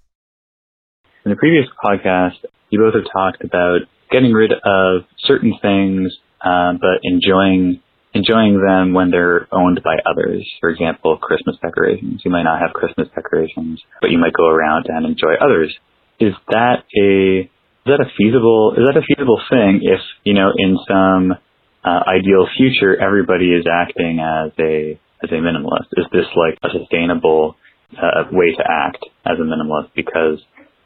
In 1.28 1.32
the 1.32 1.44
previous 1.44 1.68
podcast, 1.84 2.40
you 2.70 2.80
both 2.80 2.94
have 2.94 3.04
talked 3.12 3.44
about 3.44 3.82
getting 4.10 4.32
rid 4.32 4.54
of 4.54 5.04
certain 5.28 5.60
things, 5.62 6.16
uh, 6.40 6.72
but 6.80 7.04
enjoying 7.04 7.84
enjoying 8.14 8.64
them 8.64 8.94
when 8.94 9.12
they're 9.12 9.46
owned 9.52 9.82
by 9.84 9.98
others. 10.10 10.48
For 10.62 10.70
example, 10.70 11.18
Christmas 11.18 11.58
decorations. 11.62 12.22
You 12.24 12.32
might 12.32 12.44
not 12.44 12.62
have 12.62 12.72
Christmas 12.72 13.10
decorations, 13.14 13.84
but 14.00 14.10
you 14.10 14.18
might 14.18 14.32
go 14.32 14.48
around 14.48 14.86
and 14.88 15.06
enjoy 15.06 15.36
others. 15.42 15.76
Is 16.18 16.32
that 16.48 16.88
a 16.96 17.42
is 17.44 17.88
that 17.92 18.00
a 18.00 18.08
feasible 18.18 18.76
is 18.78 18.88
that 18.88 18.96
a 18.96 19.04
feasible 19.04 19.42
thing 19.50 19.82
if 19.84 20.00
you 20.24 20.34
know 20.34 20.54
in 20.56 20.80
some 20.88 21.36
uh, 21.84 22.04
ideal 22.08 22.48
future 22.56 22.96
everybody 22.96 23.52
is 23.52 23.66
acting 23.68 24.24
as 24.24 24.54
a 24.64 24.98
as 25.22 25.30
a 25.30 25.44
minimalist? 25.44 25.92
Is 25.92 26.06
this 26.14 26.32
like 26.40 26.58
a 26.64 26.70
sustainable 26.72 27.58
uh, 27.92 28.32
way 28.32 28.56
to 28.56 28.64
act 28.64 29.04
as 29.26 29.36
a 29.36 29.44
minimalist? 29.44 29.92
Because 29.94 30.40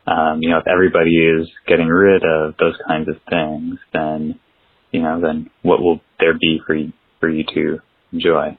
um, 0.07 0.39
you 0.41 0.49
know, 0.49 0.57
if 0.57 0.67
everybody 0.67 1.11
is 1.11 1.49
getting 1.67 1.87
rid 1.87 2.23
of 2.23 2.55
those 2.59 2.75
kinds 2.87 3.07
of 3.07 3.15
things, 3.29 3.79
then, 3.93 4.39
you 4.91 5.01
know, 5.01 5.21
then 5.21 5.49
what 5.61 5.81
will 5.81 5.99
there 6.19 6.33
be 6.39 6.59
for 6.65 6.75
you, 6.75 6.91
for 7.19 7.29
you 7.29 7.43
to 7.53 7.79
enjoy? 8.11 8.57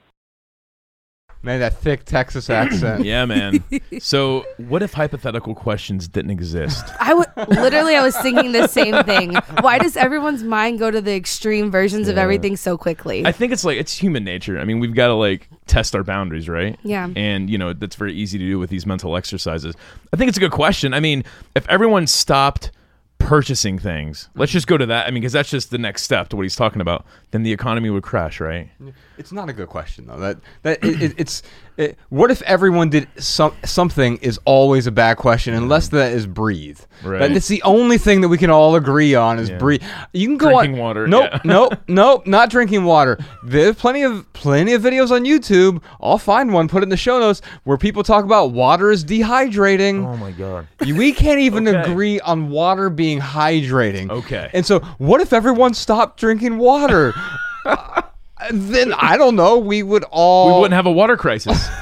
Man, 1.43 1.59
that 1.59 1.77
thick 1.77 2.05
Texas 2.05 2.49
accent. 2.49 3.03
Yeah, 3.13 3.25
man. 3.25 3.61
so 3.99 4.45
what 4.57 4.81
if 4.81 4.93
hypothetical 4.93 5.53
questions 5.53 6.07
didn't 6.07 6.31
exist? 6.31 6.85
I 7.01 7.13
would 7.13 7.27
literally, 7.49 7.95
I 7.95 8.01
was 8.01 8.15
thinking 8.17 8.53
the 8.53 8.67
same 8.67 9.03
thing. 9.03 9.35
Why 9.59 9.77
does 9.77 9.97
everyone's 9.97 10.41
mind 10.41 10.79
go 10.79 10.89
to 10.89 11.01
the 11.01 11.13
extreme 11.13 11.69
versions 11.69 12.07
of 12.07 12.17
everything 12.17 12.55
so 12.55 12.77
quickly? 12.77 13.25
I 13.25 13.33
think 13.33 13.51
it's 13.51 13.65
like 13.65 13.77
it's 13.77 13.97
human 13.97 14.23
nature. 14.23 14.57
I 14.57 14.63
mean, 14.63 14.79
we've 14.79 14.95
got 14.95 15.07
to 15.07 15.15
like 15.15 15.49
test 15.67 15.95
our 15.95 16.03
boundaries, 16.03 16.47
right? 16.47 16.79
Yeah. 16.83 17.09
And 17.15 17.49
you 17.49 17.57
know, 17.57 17.73
that's 17.73 17.97
very 17.97 18.13
easy 18.13 18.37
to 18.37 18.45
do 18.45 18.57
with 18.57 18.69
these 18.69 18.85
mental 18.85 19.17
exercises. 19.17 19.75
I 20.13 20.15
think 20.17 20.29
it's 20.29 20.37
a 20.37 20.41
good 20.41 20.51
question. 20.51 20.93
I 20.93 21.01
mean, 21.01 21.25
if 21.55 21.67
everyone 21.67 22.07
stopped 22.07 22.71
purchasing 23.17 23.79
things, 23.79 24.29
let's 24.35 24.51
just 24.51 24.67
go 24.67 24.77
to 24.77 24.85
that. 24.85 25.07
I 25.07 25.11
mean, 25.11 25.21
because 25.21 25.33
that's 25.33 25.49
just 25.49 25.71
the 25.71 25.77
next 25.77 26.03
step 26.03 26.29
to 26.29 26.35
what 26.35 26.43
he's 26.43 26.55
talking 26.55 26.81
about. 26.81 27.05
Then 27.31 27.43
the 27.43 27.51
economy 27.53 27.89
would 27.89 28.03
crash, 28.03 28.39
right? 28.39 28.69
It's 29.17 29.31
not 29.31 29.49
a 29.49 29.53
good 29.53 29.67
question 29.69 30.07
though. 30.07 30.17
That 30.19 30.37
that 30.63 30.83
it, 30.83 31.01
it, 31.01 31.13
it's 31.17 31.43
it, 31.77 31.97
what 32.09 32.29
if 32.31 32.41
everyone 32.43 32.89
did 32.89 33.07
some 33.17 33.53
something 33.65 34.17
is 34.17 34.39
always 34.45 34.85
a 34.87 34.91
bad 34.91 35.17
question 35.17 35.53
unless 35.53 35.87
that 35.89 36.11
is 36.13 36.25
breathe. 36.27 36.79
Right. 37.03 37.19
That 37.19 37.31
it's 37.31 37.47
the 37.47 37.61
only 37.63 37.97
thing 37.97 38.21
that 38.21 38.29
we 38.29 38.37
can 38.37 38.49
all 38.49 38.75
agree 38.75 39.15
on 39.15 39.39
is 39.39 39.49
Yeah. 39.49 39.57
breathe. 39.57 39.81
You 40.13 40.27
can 40.27 40.37
go 40.37 40.49
Drinking 40.51 40.75
on, 40.75 40.79
water, 40.79 41.07
Nope, 41.07 41.29
yeah. 41.31 41.39
nope, 41.43 41.73
nope. 41.87 42.27
Not 42.27 42.49
drinking 42.49 42.83
water. 42.85 43.17
There's 43.43 43.75
plenty 43.75 44.03
of 44.03 44.31
plenty 44.33 44.73
of 44.73 44.81
videos 44.81 45.11
on 45.11 45.23
YouTube. 45.25 45.81
I'll 46.01 46.17
find 46.17 46.53
one, 46.53 46.67
put 46.67 46.79
it 46.81 46.83
in 46.83 46.89
the 46.89 46.97
show 46.97 47.19
notes 47.19 47.41
where 47.63 47.77
people 47.77 48.03
talk 48.03 48.25
about 48.25 48.51
water 48.51 48.91
is 48.91 49.03
dehydrating. 49.03 50.05
Oh 50.05 50.17
my 50.17 50.31
god. 50.31 50.67
We 50.81 51.11
can't 51.11 51.39
even 51.39 51.67
Okay. 51.67 51.91
agree 51.91 52.19
on 52.21 52.49
water 52.49 52.89
being 52.89 53.19
hydrating. 53.19 54.09
Okay. 54.11 54.49
And 54.53 54.65
so, 54.65 54.79
what 54.97 55.21
if 55.21 55.33
everyone 55.33 55.73
stopped 55.73 56.19
drinking 56.19 56.57
water? 56.57 57.13
Then 58.51 58.93
I 58.93 59.17
don't 59.17 59.35
know. 59.35 59.57
We 59.59 59.83
would 59.83 60.03
all. 60.11 60.55
We 60.55 60.61
wouldn't 60.61 60.73
have 60.75 60.85
a 60.85 60.91
water 60.91 61.17
crisis. 61.17 61.67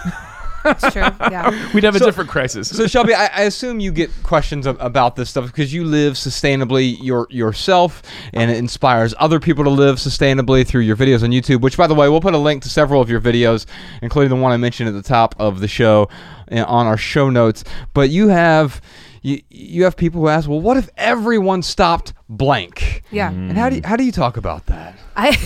It's 0.64 0.92
true. 0.94 1.02
Yeah. 1.02 1.74
We'd 1.74 1.84
have 1.86 1.96
a 1.96 1.98
So- 1.98 2.06
different 2.06 2.30
crisis. 2.30 2.70
So 2.70 2.86
Shelby, 2.86 3.16
I, 3.16 3.26
I 3.36 3.42
assume 3.46 3.80
you 3.80 3.92
get 3.92 4.12
questions 4.22 4.68
ab- 4.68 4.78
about 4.80 5.16
this 5.16 5.28
stuff 5.32 5.48
because 5.48 5.74
you 5.74 5.84
live 5.84 6.14
sustainably 6.14 6.98
your 7.02 7.26
yourself, 7.32 8.04
and 8.32 8.52
it 8.52 8.58
inspires 8.58 9.16
other 9.18 9.40
people 9.40 9.64
to 9.64 9.72
live 9.72 9.96
sustainably 9.96 10.64
through 10.64 10.82
your 10.82 10.96
videos 10.96 11.24
on 11.24 11.32
YouTube. 11.32 11.62
Which, 11.62 11.78
by 11.78 11.88
the 11.88 11.96
way, 11.96 12.10
we'll 12.10 12.22
put 12.22 12.36
a 12.36 12.38
link 12.38 12.62
to 12.62 12.70
several 12.70 13.02
of 13.02 13.10
your 13.10 13.20
videos, 13.20 13.66
including 14.04 14.30
the 14.30 14.36
one 14.36 14.52
I 14.52 14.58
mentioned 14.58 14.88
at 14.88 14.94
the 14.94 15.02
top 15.02 15.34
of 15.40 15.62
the 15.62 15.68
show, 15.68 16.10
uh, 16.52 16.64
on 16.66 16.86
our 16.86 16.96
show 16.98 17.32
notes. 17.32 17.64
But 17.96 18.12
you 18.12 18.28
have 18.28 18.82
you 19.24 19.42
you 19.50 19.84
have 19.86 19.98
people 19.98 20.22
who 20.22 20.28
ask, 20.28 20.48
well, 20.48 20.62
what 20.62 20.78
if 20.78 20.92
everyone 20.96 21.64
stopped 21.64 22.14
blank? 22.30 23.02
Yeah. 23.10 23.32
And 23.32 23.58
how 23.58 23.70
do 23.72 23.78
you, 23.78 23.82
how 23.84 23.96
do 23.96 24.04
you 24.04 24.12
talk 24.12 24.38
about 24.38 24.68
that? 24.68 24.96
I, 25.16 25.38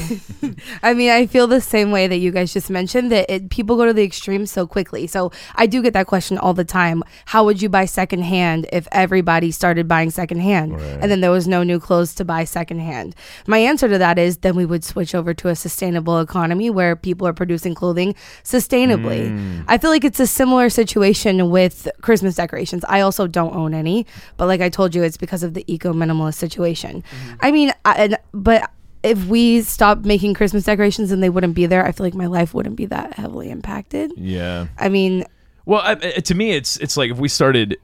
I 0.84 0.94
mean, 0.94 1.10
I 1.10 1.26
feel 1.26 1.48
the 1.48 1.62
same 1.62 1.92
way 1.92 2.08
that 2.08 2.18
you 2.18 2.32
guys 2.32 2.54
just 2.54 2.70
mentioned 2.70 3.12
that 3.12 3.30
it, 3.30 3.50
people 3.50 3.76
go 3.76 3.86
to 3.86 3.94
the 3.94 4.04
extremes 4.04 4.52
so 4.52 4.68
quickly. 4.68 5.08
So 5.08 5.32
I 5.56 5.66
do 5.66 5.82
get 5.82 5.94
that 5.94 6.08
question 6.08 6.38
all 6.38 6.54
the 6.54 6.66
time. 6.66 7.04
How 7.26 7.44
would 7.46 7.62
you 7.62 7.70
buy 7.70 7.86
secondhand 7.86 8.68
if 8.72 8.88
everybody 8.92 9.52
started 9.52 9.88
buying 9.88 10.12
secondhand 10.12 10.74
and 10.74 11.12
then 11.12 11.22
there 11.22 11.32
was 11.32 11.48
no 11.48 11.64
new 11.64 11.80
clothes 11.80 12.14
to 12.16 12.26
buy 12.26 12.44
secondhand? 12.44 13.16
My 13.48 13.58
answer 13.58 13.88
to 13.88 13.98
that 13.98 14.20
is 14.20 14.38
then 14.38 14.56
we 14.56 14.66
would 14.66 14.84
switch 14.84 15.16
over 15.16 15.34
to 15.34 15.50
a 15.50 15.56
sustainable 15.56 16.20
economy 16.20 16.70
where 16.70 16.96
people 16.96 17.28
are 17.28 17.34
producing 17.34 17.76
clothing 17.76 18.16
sustainably. 18.44 19.30
Mm. 19.30 19.66
I 19.68 19.78
feel 19.78 19.90
like 19.90 20.04
it's 20.04 20.20
a 20.20 20.28
similar 20.28 20.70
situation 20.70 21.50
with 21.50 21.88
Christmas 22.02 22.36
decorations. 22.36 22.86
I 22.88 23.02
also 23.02 23.28
don't 23.28 23.56
own 23.56 23.74
any, 23.74 24.06
but 24.38 24.48
like 24.48 24.62
I 24.62 24.70
told 24.70 24.94
you, 24.96 25.04
it's 25.04 25.18
because 25.18 25.44
of 25.44 25.54
the 25.54 25.64
eco 25.72 25.94
minimalist 25.94 26.36
situation. 26.36 27.04
Mm-hmm. 27.04 27.36
I 27.42 27.52
mean, 27.52 27.74
I, 27.84 27.94
and, 27.96 28.18
but 28.34 28.70
if 29.06 29.26
we 29.28 29.62
stopped 29.62 30.04
making 30.06 30.34
Christmas 30.34 30.64
decorations 30.66 31.12
and 31.12 31.22
they 31.24 31.30
wouldn't 31.30 31.54
be 31.56 31.66
there, 31.66 31.86
I 31.86 31.92
feel 31.92 32.06
like 32.06 32.14
my 32.16 32.26
life 32.28 32.54
wouldn't 32.54 32.76
be 32.76 32.86
that 32.88 33.14
heavily 33.14 33.50
impacted. 33.50 34.12
yeah. 34.18 34.68
I 34.78 34.90
mean, 34.90 35.24
Well, 35.66 35.82
I, 35.82 35.92
I- 35.92 36.20
to 36.20 36.36
me, 36.36 36.52
it's 36.52 36.78
it's 36.78 36.98
like 36.98 37.12
if 37.12 37.18
we 37.18 37.28
started 37.30 37.78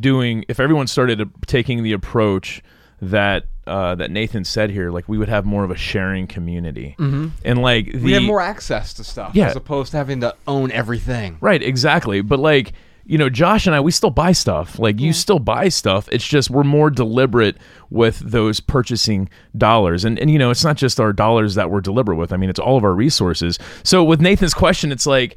doing, 0.00 0.44
if 0.48 0.60
everyone 0.60 0.86
started 0.86 1.28
taking 1.46 1.82
the 1.82 1.92
approach 1.92 2.62
that 3.02 3.44
uh, 3.66 3.94
that 3.96 4.10
Nathan 4.12 4.44
said 4.44 4.70
here, 4.70 4.90
like 4.90 5.08
we 5.08 5.18
would 5.18 5.28
have 5.28 5.44
more 5.44 5.64
of 5.64 5.70
a 5.70 5.76
sharing 5.76 6.26
community, 6.28 6.94
mm-hmm. 6.98 7.28
and 7.44 7.60
like 7.60 7.90
the 7.92 7.98
we 7.98 8.12
have 8.12 8.22
more 8.22 8.40
access 8.40 8.94
to 8.94 9.04
stuff 9.04 9.32
Yeah. 9.34 9.48
as 9.48 9.56
opposed 9.56 9.90
to 9.90 9.96
having 9.98 10.20
to 10.20 10.34
own 10.46 10.70
everything. 10.70 11.36
Right, 11.40 11.62
exactly. 11.62 12.20
But 12.22 12.38
like, 12.38 12.72
you 13.06 13.18
know, 13.18 13.30
Josh 13.30 13.66
and 13.66 13.76
I, 13.76 13.80
we 13.80 13.92
still 13.92 14.10
buy 14.10 14.32
stuff. 14.32 14.80
Like, 14.80 15.00
you 15.00 15.12
still 15.12 15.38
buy 15.38 15.68
stuff. 15.68 16.08
It's 16.10 16.26
just 16.26 16.50
we're 16.50 16.64
more 16.64 16.90
deliberate 16.90 17.56
with 17.88 18.18
those 18.18 18.58
purchasing 18.58 19.28
dollars. 19.56 20.04
And, 20.04 20.18
and, 20.18 20.28
you 20.28 20.38
know, 20.38 20.50
it's 20.50 20.64
not 20.64 20.76
just 20.76 20.98
our 20.98 21.12
dollars 21.12 21.54
that 21.54 21.70
we're 21.70 21.80
deliberate 21.80 22.16
with. 22.16 22.32
I 22.32 22.36
mean, 22.36 22.50
it's 22.50 22.58
all 22.58 22.76
of 22.76 22.82
our 22.82 22.92
resources. 22.94 23.60
So 23.84 24.02
with 24.02 24.20
Nathan's 24.20 24.54
question, 24.54 24.90
it's 24.90 25.06
like, 25.06 25.36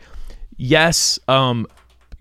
yes, 0.57 1.19
um, 1.27 1.67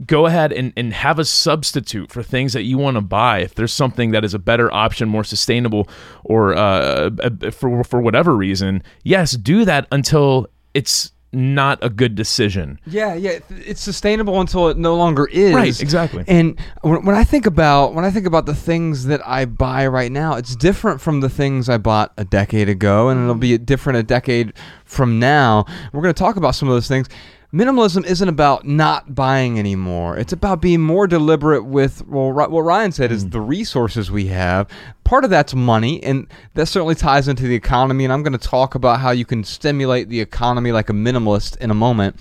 go 0.07 0.26
ahead 0.26 0.52
and, 0.52 0.73
and 0.76 0.93
have 0.93 1.19
a 1.19 1.25
substitute 1.25 2.12
for 2.12 2.23
things 2.23 2.52
that 2.52 2.64
you 2.64 2.76
want 2.76 2.97
to 2.97 3.00
buy 3.00 3.38
if 3.40 3.55
there's 3.55 3.73
something 3.73 4.11
that 4.11 4.25
is 4.25 4.35
a 4.35 4.38
better 4.38 4.73
option 4.73 5.09
more 5.09 5.25
sustainable 5.25 5.88
or 6.25 6.55
uh, 6.55 7.11
uh, 7.23 7.50
for, 7.50 7.83
for 7.83 8.00
whatever 8.00 8.37
reason 8.37 8.81
yes 9.02 9.33
do 9.33 9.64
that 9.64 9.88
until 9.90 10.47
it's 10.73 11.11
not 11.33 11.79
a 11.83 11.91
good 11.91 12.15
decision 12.15 12.79
Yeah, 12.87 13.15
yeah, 13.15 13.39
it's 13.51 13.81
sustainable 13.81 14.41
until 14.41 14.69
it 14.69 14.77
no 14.77 14.97
longer 14.97 15.27
is. 15.27 15.55
Right, 15.55 15.81
exactly. 15.81 16.25
And 16.27 16.59
when, 16.83 17.05
when 17.05 17.17
I 17.17 17.25
think 17.25 17.47
about 17.47 17.95
when 17.95 18.05
I 18.05 18.11
think 18.11 18.27
about 18.27 18.47
the 18.47 18.55
things 18.55 19.07
that 19.07 19.27
I 19.27 19.45
buy 19.45 19.87
right 19.87 20.11
now, 20.11 20.35
it's 20.35 20.57
different 20.57 21.01
from 21.01 21.21
the 21.21 21.29
things 21.29 21.69
I 21.69 21.79
bought 21.79 22.13
a 22.17 22.25
decade 22.25 22.69
ago, 22.69 23.09
and 23.09 23.23
it'll 23.23 23.35
be 23.35 23.57
different 23.59 23.99
a 23.99 24.03
decade 24.03 24.53
from 24.85 25.19
now. 25.19 25.65
We're 25.93 26.03
going 26.03 26.15
to 26.15 26.19
talk 26.19 26.37
about 26.37 26.55
some 26.55 26.69
of 26.69 26.75
those 26.75 26.89
things. 26.89 27.09
Minimalism 27.52 28.05
isn't 28.05 28.28
about 28.28 28.67
not 28.67 29.14
buying 29.14 29.59
anymore. 29.59 30.19
It's 30.19 30.35
about 30.35 30.61
being 30.61 30.83
more 30.83 31.07
deliberate 31.07 31.64
with 31.64 32.07
well, 32.07 32.31
what 32.31 32.61
Ryan 32.61 32.93
said 32.93 33.11
is 33.11 33.23
hmm. 33.23 33.31
the 33.31 33.40
resources 33.40 34.11
we 34.11 34.26
have. 34.26 34.69
Part 35.05 35.25
of 35.25 35.31
that's 35.31 35.55
money, 35.55 36.02
and 36.02 36.26
that 36.55 36.67
certainly 36.67 36.95
ties 36.95 37.26
into 37.26 37.45
the 37.45 37.55
economy. 37.55 38.05
And 38.05 38.12
I'm 38.12 38.23
going 38.23 38.38
to 38.38 38.49
talk 38.49 38.75
about 38.75 39.00
how 39.00 39.12
you 39.12 39.25
can 39.25 39.45
stimulate 39.45 40.11
the 40.11 40.21
economy 40.21 40.73
like 40.73 40.90
a 40.90 40.93
minimalist 40.93 41.57
in 41.57 41.71
a 41.71 41.75
moment. 41.75 42.21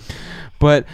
But 0.58 0.86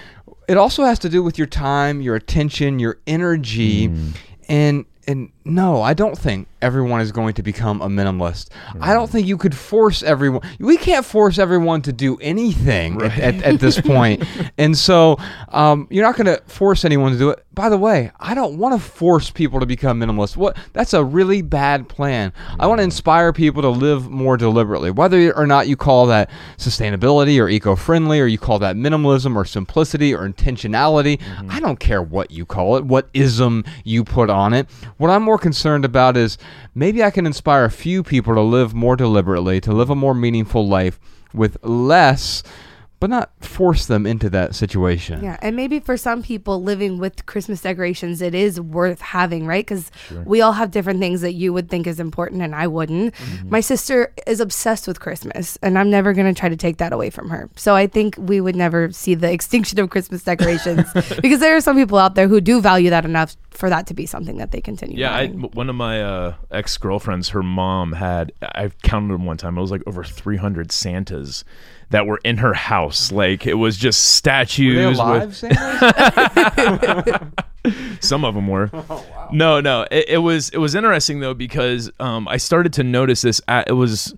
it 0.49 0.57
also 0.57 0.83
has 0.83 0.99
to 1.01 1.09
do 1.09 1.23
with 1.23 1.39
your 1.39 1.47
time, 1.47 2.01
your 2.01 2.17
attention, 2.17 2.81
your 2.81 2.99
energy, 3.07 3.87
hmm. 3.87 4.11
and 4.49 4.85
and 5.07 5.31
no, 5.45 5.81
I 5.81 5.95
don't 5.95 6.19
think 6.19 6.49
everyone 6.65 7.03
is 7.03 7.13
going 7.13 7.35
to 7.35 7.43
become 7.43 7.83
a 7.83 7.89
minimalist. 7.89 8.49
I 8.81 8.95
don't 8.95 9.09
mm. 9.09 9.13
think 9.13 9.27
you 9.27 9.37
could 9.37 9.55
force 9.55 10.03
everyone. 10.03 10.41
We 10.59 10.79
can't 10.79 11.05
force 11.05 11.39
everyone 11.39 11.83
to 11.83 11.93
do 11.93 12.17
anything 12.17 13.03
at, 13.03 13.19
at, 13.19 13.43
at 13.43 13.61
this 13.61 13.79
point. 13.79 14.25
and 14.59 14.77
so 14.77 15.19
um, 15.51 15.87
you're 15.91 16.05
not 16.05 16.17
going 16.17 16.35
to 16.35 16.43
force 16.47 16.87
anyone 16.87 17.13
to 17.13 17.19
do 17.19 17.29
it. 17.29 17.45
By 17.53 17.69
the 17.69 17.77
way, 17.77 18.11
I 18.19 18.35
don't 18.35 18.59
want 18.59 18.81
to 18.81 18.85
force 18.85 19.31
people 19.31 19.61
to 19.61 19.67
become 19.67 20.01
minimalist. 20.01 20.37
What? 20.37 20.57
That's 20.73 20.95
a 20.95 21.05
really 21.05 21.43
bad 21.43 21.89
plan. 21.89 22.33
I 22.59 22.67
want 22.67 22.79
to 22.79 22.83
mm. 22.83 22.87
inspire 22.87 23.33
people 23.33 23.63
to 23.63 23.69
live 23.69 24.11
more 24.11 24.37
deliberately, 24.37 24.91
whether 24.91 25.37
or 25.37 25.47
not 25.47 25.69
you 25.69 25.77
call 25.77 26.07
that 26.07 26.31
sustainability 26.57 27.41
or 27.41 27.49
eco-friendly, 27.49 28.21
or 28.21 28.27
you 28.27 28.39
call 28.39 28.59
that 28.61 28.75
minimalism 28.75 29.37
or 29.37 29.45
simplicity 29.45 30.15
or 30.15 30.27
intentionality. 30.27 31.19
Mm-hmm. 31.19 31.51
I 31.51 31.61
don't 31.61 31.79
care 31.79 32.03
what 32.03 32.31
you 32.31 32.47
call 32.47 32.77
it, 32.77 32.85
what 32.85 33.09
ism 33.13 33.65
you 33.85 34.03
put 34.03 34.31
on 34.31 34.55
it. 34.55 34.69
What 34.97 35.11
I'm 35.11 35.23
more 35.23 35.39
concerned 35.39 35.85
about 35.85 36.17
is 36.17 36.39
maybe 36.75 37.03
I 37.03 37.11
can 37.11 37.27
inspire 37.27 37.65
a 37.65 37.71
few 37.71 38.03
people 38.03 38.35
to 38.35 38.41
live 38.41 38.75
more 38.75 38.97
deliberately, 38.97 39.61
to 39.63 39.73
live 39.73 39.91
a 39.91 39.95
more 39.95 40.15
meaningful 40.15 40.67
life 40.67 40.99
with 41.33 41.57
less, 41.63 42.43
but 43.05 43.11
not 43.11 43.31
force 43.45 43.85
them 43.85 44.07
into 44.07 44.31
that 44.31 44.55
situation. 44.55 45.23
Yeah, 45.23 45.37
and 45.43 45.55
maybe 45.55 45.79
for 45.79 45.99
some 45.99 46.23
people 46.23 46.63
living 46.63 46.97
with 46.97 47.27
Christmas 47.27 47.61
decorations, 47.61 48.23
it 48.23 48.35
is 48.35 48.59
worth 48.59 49.03
having, 49.03 49.47
right? 49.47 49.63
Because 49.63 49.91
we 50.25 50.41
all 50.41 50.53
have 50.53 50.71
different 50.71 51.01
things 51.01 51.21
that 51.21 51.35
you 51.35 51.53
would 51.53 51.69
think 51.69 51.87
is 51.87 52.01
important 52.01 52.41
and 52.41 52.55
I 52.55 52.67
wouldn't. 52.67 53.13
Mm-hmm. 53.13 53.51
My 53.51 53.61
sister 53.61 54.15
is 54.27 54.41
obsessed 54.41 54.89
with 54.89 55.01
Christmas, 55.01 55.59
and 55.61 55.79
I'm 55.79 55.91
never 55.91 56.15
going 56.15 56.33
to 56.33 56.41
try 56.41 56.49
to 56.49 56.57
take 56.57 56.79
that 56.79 56.95
away 56.95 57.11
from 57.11 57.29
her. 57.29 57.51
So 57.57 57.75
I 57.75 57.89
think 57.89 58.17
we 58.19 58.41
would 58.41 58.57
never 58.57 58.91
see 58.91 59.15
the 59.15 59.31
extinction 59.31 59.79
of 59.81 59.91
Christmas 59.91 60.23
decorations 60.23 60.91
because 61.21 61.41
there 61.41 61.55
are 61.55 61.61
some 61.61 61.77
people 61.77 61.99
out 61.99 62.15
there 62.15 62.27
who 62.27 62.41
do 62.41 62.63
value 62.63 62.89
that 62.89 63.05
enough 63.05 63.37
for 63.51 63.69
that 63.69 63.87
to 63.89 63.95
be 63.95 64.07
something 64.07 64.39
that 64.39 64.51
they 64.51 64.63
continue. 64.63 64.99
Yeah, 64.99 65.15
I, 65.15 65.27
one 65.27 65.69
of 65.69 65.77
my 65.77 66.03
uh, 66.03 66.35
ex 66.51 66.79
girlfriends, 66.79 67.29
her 67.29 67.43
mom 67.43 67.93
had, 67.93 68.33
I 68.41 68.71
counted 68.83 69.13
them 69.13 69.27
one 69.27 69.37
time, 69.37 69.59
it 69.59 69.61
was 69.61 69.71
like 69.71 69.83
over 69.87 70.03
300 70.03 70.73
Santas 70.73 71.45
that 71.95 72.07
were 72.09 72.19
in 72.25 72.39
her 72.39 72.53
house. 72.53 73.13
Like, 73.13 73.47
it 73.47 73.55
was 73.55 73.77
just 73.77 74.15
statues. 74.17 74.77
with- 74.85 74.99
alive, 74.99 75.37
Sanders? 75.37 77.21
Some 78.01 78.25
of 78.25 78.35
them 78.35 78.49
were. 78.49 78.69
No, 79.33 79.61
no. 79.61 79.87
It, 79.91 80.05
it 80.11 80.19
was 80.19 80.51
it 80.51 80.59
was 80.59 80.75
interesting 80.77 81.19
though 81.19 81.33
because 81.35 81.91
um, 81.99 82.29
I 82.29 82.37
started 82.37 82.75
to 82.75 82.85
notice 82.85 83.23
this. 83.23 83.41
At, 83.49 83.69
it 83.69 83.73
was 83.73 84.15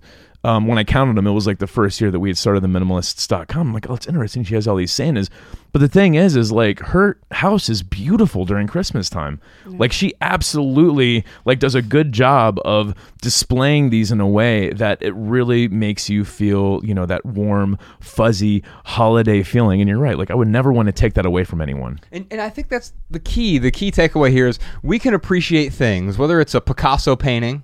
um, 0.47 0.65
when 0.65 0.77
I 0.77 0.85
counted 0.85 1.17
them. 1.17 1.27
It 1.27 1.31
was 1.31 1.45
like 1.45 1.59
the 1.59 1.67
first 1.67 1.99
year 1.99 2.09
that 2.09 2.21
we 2.21 2.29
had 2.29 2.37
started 2.37 2.61
the 2.61 2.69
minimalists.com. 2.69 3.67
I'm 3.67 3.73
like, 3.73 3.89
oh, 3.89 3.95
it's 3.95 4.07
interesting. 4.07 4.45
She 4.45 4.55
has 4.55 4.65
all 4.65 4.77
these 4.77 4.93
Santas. 4.93 5.29
But 5.73 5.79
the 5.79 5.89
thing 5.89 6.15
is, 6.15 6.37
is 6.37 6.53
like 6.53 6.79
her 6.79 7.19
house 7.31 7.67
is 7.67 7.83
beautiful 7.83 8.45
during 8.45 8.65
Christmas 8.65 9.09
time. 9.09 9.41
Like 9.65 9.91
she 9.91 10.13
absolutely 10.21 11.25
like 11.43 11.59
does 11.59 11.75
a 11.75 11.81
good 11.81 12.13
job 12.13 12.59
of 12.63 12.95
displaying 13.21 13.89
these 13.89 14.09
in 14.09 14.21
a 14.21 14.27
way 14.27 14.69
that 14.69 15.01
it 15.01 15.11
really 15.15 15.67
makes 15.67 16.09
you 16.09 16.23
feel, 16.23 16.79
you 16.81 16.93
know, 16.93 17.05
that 17.05 17.25
warm, 17.25 17.77
fuzzy 17.99 18.63
holiday 18.85 19.43
feeling. 19.43 19.81
And 19.81 19.89
you're 19.89 19.99
right. 19.99 20.17
Like 20.17 20.31
I 20.31 20.35
would 20.35 20.47
never 20.47 20.71
want 20.71 20.85
to 20.85 20.93
take 20.93 21.15
that 21.15 21.25
away 21.25 21.43
from 21.43 21.59
anyone. 21.59 21.99
And, 22.13 22.25
and 22.31 22.39
I 22.39 22.49
think 22.49 22.69
that's 22.69 22.93
the 23.11 23.19
key. 23.19 23.57
The 23.57 23.71
key 23.71 23.91
takeaway 23.91 24.31
here 24.31 24.47
is 24.47 24.59
we 24.81 24.97
can 24.97 25.13
appreciate 25.13 25.73
things, 25.73 26.17
whether 26.17 26.39
it's 26.39 26.55
a 26.55 26.61
Picasso 26.61 27.17
painting. 27.17 27.63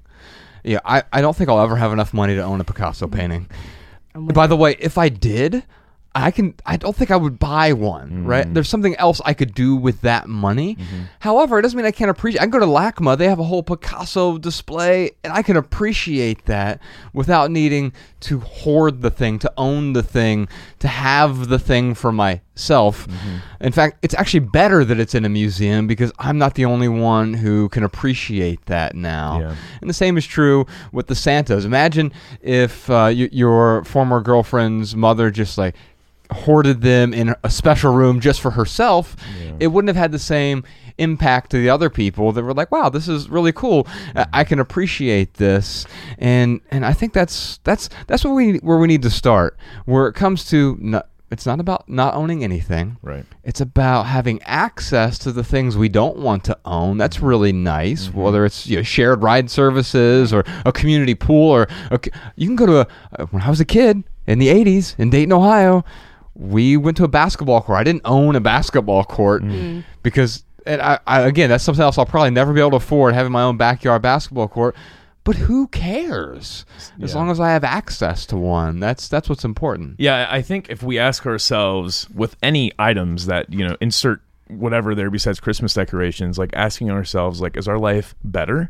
Yeah, 0.63 0.79
I, 0.85 1.03
I 1.11 1.21
don't 1.21 1.35
think 1.35 1.49
I'll 1.49 1.59
ever 1.59 1.75
have 1.75 1.91
enough 1.91 2.13
money 2.13 2.35
to 2.35 2.41
own 2.41 2.61
a 2.61 2.63
Picasso 2.63 3.07
painting. 3.07 3.49
By 4.15 4.47
the 4.47 4.55
way, 4.55 4.75
if 4.79 4.97
I 4.97 5.09
did, 5.09 5.63
I 6.15 6.31
can. 6.31 6.53
I 6.65 6.77
don't 6.77 6.95
think 6.95 7.09
I 7.09 7.15
would 7.15 7.39
buy 7.39 7.73
one. 7.73 8.25
Right? 8.25 8.45
Mm. 8.45 8.53
There's 8.53 8.69
something 8.69 8.95
else 8.97 9.19
I 9.25 9.33
could 9.33 9.53
do 9.53 9.75
with 9.75 10.01
that 10.01 10.27
money. 10.27 10.75
Mm-hmm. 10.75 11.03
However, 11.19 11.57
it 11.57 11.63
doesn't 11.63 11.75
mean 11.75 11.85
I 11.85 11.91
can't 11.91 12.11
appreciate. 12.11 12.41
I 12.41 12.43
can 12.43 12.51
go 12.51 12.59
to 12.59 12.65
LACMA. 12.65 13.17
They 13.17 13.27
have 13.27 13.39
a 13.39 13.43
whole 13.43 13.63
Picasso 13.63 14.37
display, 14.37 15.11
and 15.23 15.33
I 15.33 15.41
can 15.41 15.57
appreciate 15.57 16.45
that 16.45 16.79
without 17.13 17.49
needing 17.49 17.93
to 18.21 18.39
hoard 18.39 19.01
the 19.01 19.09
thing, 19.09 19.39
to 19.39 19.51
own 19.57 19.93
the 19.93 20.03
thing, 20.03 20.47
to 20.79 20.87
have 20.87 21.49
the 21.49 21.59
thing 21.59 21.95
for 21.95 22.11
myself. 22.11 23.07
Mm-hmm. 23.07 23.37
In 23.61 23.71
fact, 23.71 23.97
it's 24.03 24.13
actually 24.13 24.41
better 24.41 24.85
that 24.85 24.99
it's 24.99 25.15
in 25.15 25.25
a 25.25 25.29
museum 25.29 25.87
because 25.87 26.11
I'm 26.19 26.37
not 26.37 26.53
the 26.55 26.65
only 26.65 26.89
one 26.89 27.33
who 27.33 27.69
can 27.69 27.83
appreciate 27.83 28.65
that 28.67 28.95
now. 28.95 29.39
Yeah. 29.39 29.55
And 29.81 29.89
the 29.89 29.93
same 29.95 30.17
is 30.17 30.25
true 30.27 30.67
with 30.91 31.07
the 31.07 31.15
Santas. 31.15 31.65
Imagine 31.65 32.13
if 32.41 32.89
uh, 32.89 33.07
y- 33.07 33.29
your 33.31 33.83
former 33.83 34.21
girlfriend's 34.21 34.95
mother 34.95 35.31
just 35.31 35.57
like 35.57 35.75
hoarded 36.31 36.81
them 36.81 37.13
in 37.13 37.35
a 37.43 37.49
special 37.49 37.93
room 37.93 38.19
just 38.19 38.41
for 38.41 38.51
herself. 38.51 39.15
It 39.59 39.67
wouldn't 39.67 39.89
have 39.89 39.95
had 39.97 40.11
the 40.11 40.19
same 40.19 40.63
impact 40.97 41.51
to 41.51 41.57
the 41.57 41.69
other 41.69 41.89
people 41.89 42.31
that 42.33 42.43
were 42.43 42.53
like, 42.53 42.71
"Wow, 42.71 42.89
this 42.89 43.07
is 43.07 43.29
really 43.29 43.51
cool. 43.51 43.87
I- 44.31 44.43
can 44.43 44.59
appreciate 44.59 45.35
this." 45.35 45.85
And 46.17 46.61
and 46.71 46.85
I 46.85 46.93
think 46.93 47.13
that's 47.13 47.59
that's 47.63 47.89
that's 48.07 48.23
where 48.25 48.33
we 48.33 48.57
where 48.57 48.77
we 48.77 48.87
need 48.87 49.01
to 49.03 49.09
start. 49.09 49.57
Where 49.85 50.07
it 50.07 50.13
comes 50.13 50.45
to 50.49 50.77
not, 50.79 51.07
it's 51.31 51.45
not 51.47 51.59
about 51.59 51.87
not 51.89 52.13
owning 52.13 52.43
anything. 52.43 52.97
Right. 53.01 53.25
It's 53.43 53.59
about 53.61 54.03
having 54.03 54.39
access 54.43 55.17
to 55.19 55.31
the 55.31 55.43
things 55.43 55.75
we 55.77 55.89
don't 55.89 56.17
want 56.17 56.43
to 56.45 56.57
own. 56.65 56.97
That's 56.97 57.19
really 57.21 57.51
nice. 57.53 58.13
Whether 58.13 58.45
it's 58.45 58.67
you 58.67 58.77
know, 58.77 58.83
shared 58.83 59.23
ride 59.23 59.49
services 59.49 60.31
or 60.33 60.43
a 60.65 60.71
community 60.71 61.15
pool, 61.15 61.49
or 61.51 61.67
a 61.91 61.99
you 62.35 62.47
can 62.47 62.55
go 62.55 62.65
to 62.67 62.79
a. 62.81 62.87
uh, 63.19 63.25
When 63.31 63.41
I 63.41 63.49
was 63.49 63.59
a 63.59 63.65
kid 63.65 64.03
in 64.27 64.37
the 64.39 64.47
'80s 64.49 64.95
in 64.99 65.09
Dayton, 65.09 65.33
Ohio, 65.33 65.83
we 66.35 66.77
went 66.77 66.97
to 66.97 67.03
a 67.03 67.07
basketball 67.07 67.61
court. 67.61 67.79
I 67.79 67.83
didn't 67.83 68.03
own 68.05 68.35
a 68.35 68.39
basketball 68.39 69.03
court 69.03 69.43
mm. 69.43 69.51
Mm. 69.51 69.83
because, 70.01 70.43
and 70.65 70.81
I, 70.81 70.99
I 71.05 71.21
again, 71.21 71.49
that's 71.49 71.63
something 71.63 71.83
else 71.83 71.97
I'll 71.97 72.05
probably 72.05 72.31
never 72.31 72.53
be 72.53 72.59
able 72.59 72.71
to 72.71 72.77
afford 72.77 73.13
having 73.13 73.31
my 73.31 73.43
own 73.43 73.57
backyard 73.57 74.01
basketball 74.01 74.47
court. 74.47 74.75
But 75.25 75.35
who 75.37 75.67
cares? 75.67 76.65
As 77.01 77.13
Yeah. 77.13 77.17
long 77.17 77.31
as 77.31 77.39
I 77.39 77.51
have 77.51 77.63
access 77.63 78.25
to 78.25 78.35
one, 78.35 78.79
that's 78.79 79.07
that's 79.07 79.29
what's 79.29 79.45
important. 79.45 79.95
Yeah, 79.97 80.27
I 80.29 80.41
think 80.41 80.69
if 80.69 80.83
we 80.83 80.99
ask 80.99 81.25
ourselves 81.25 82.09
with 82.13 82.35
any 82.43 82.73
items 82.77 83.27
that, 83.27 83.51
you 83.51 83.65
know, 83.65 83.77
insert 83.79 84.21
whatever 84.47 84.93
there 84.93 85.09
besides 85.09 85.39
Christmas 85.39 85.73
decorations, 85.73 86.37
like 86.37 86.49
asking 86.53 86.91
ourselves, 86.91 87.39
like, 87.39 87.55
is 87.55 87.69
our 87.69 87.79
life 87.79 88.15
better 88.23 88.69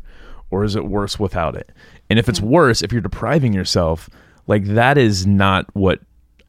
or 0.50 0.62
is 0.62 0.76
it 0.76 0.84
worse 0.84 1.18
without 1.18 1.56
it? 1.56 1.72
And 2.08 2.20
if 2.20 2.28
it's 2.28 2.40
mm. 2.40 2.46
worse, 2.46 2.82
if 2.82 2.92
you're 2.92 3.00
depriving 3.00 3.52
yourself, 3.52 4.08
like 4.46 4.64
that 4.66 4.96
is 4.96 5.26
not 5.26 5.66
what 5.74 6.00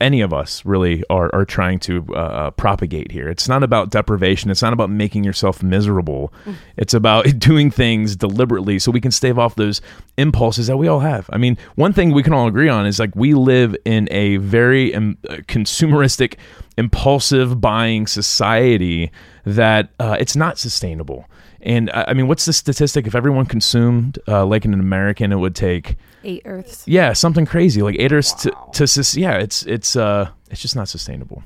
any 0.01 0.21
of 0.21 0.33
us 0.33 0.65
really 0.65 1.03
are, 1.09 1.33
are 1.33 1.45
trying 1.45 1.79
to 1.79 2.05
uh, 2.15 2.51
propagate 2.51 3.11
here. 3.11 3.29
It's 3.29 3.47
not 3.47 3.63
about 3.63 3.91
deprivation. 3.91 4.51
It's 4.51 4.61
not 4.61 4.73
about 4.73 4.89
making 4.89 5.23
yourself 5.23 5.63
miserable. 5.63 6.33
It's 6.77 6.93
about 6.93 7.25
doing 7.39 7.71
things 7.71 8.15
deliberately 8.15 8.79
so 8.79 8.91
we 8.91 9.01
can 9.01 9.11
stave 9.11 9.39
off 9.39 9.55
those 9.55 9.81
impulses 10.17 10.67
that 10.67 10.77
we 10.77 10.87
all 10.87 10.99
have. 10.99 11.29
I 11.31 11.37
mean, 11.37 11.57
one 11.75 11.93
thing 11.93 12.11
we 12.11 12.23
can 12.23 12.33
all 12.33 12.47
agree 12.47 12.69
on 12.69 12.85
is 12.85 12.99
like 12.99 13.15
we 13.15 13.33
live 13.33 13.75
in 13.85 14.09
a 14.11 14.37
very 14.37 14.93
um, 14.93 15.17
uh, 15.29 15.35
consumeristic, 15.47 16.35
impulsive 16.77 17.61
buying 17.61 18.05
society 18.05 19.11
that 19.45 19.89
uh, 19.99 20.17
it's 20.19 20.35
not 20.35 20.57
sustainable. 20.57 21.25
And 21.65 21.89
I 21.91 22.05
I 22.09 22.13
mean, 22.13 22.27
what's 22.27 22.45
the 22.45 22.53
statistic? 22.53 23.07
If 23.07 23.15
everyone 23.15 23.45
consumed 23.47 24.19
uh, 24.27 24.45
like 24.45 24.63
an 24.65 24.73
American, 24.73 25.31
it 25.31 25.37
would 25.37 25.55
take 25.55 25.95
Eight 26.23 26.43
Earths. 26.45 26.83
yeah 26.87 27.13
something 27.13 27.45
crazy 27.45 27.81
like 27.81 27.95
eight 27.99 28.11
Earths 28.11 28.33
to 28.43 28.51
to 28.73 29.19
yeah 29.19 29.33
it's 29.37 29.63
it's 29.63 29.95
uh 29.95 30.29
it's 30.49 30.61
just 30.61 30.75
not 30.75 30.87
sustainable. 30.87 31.43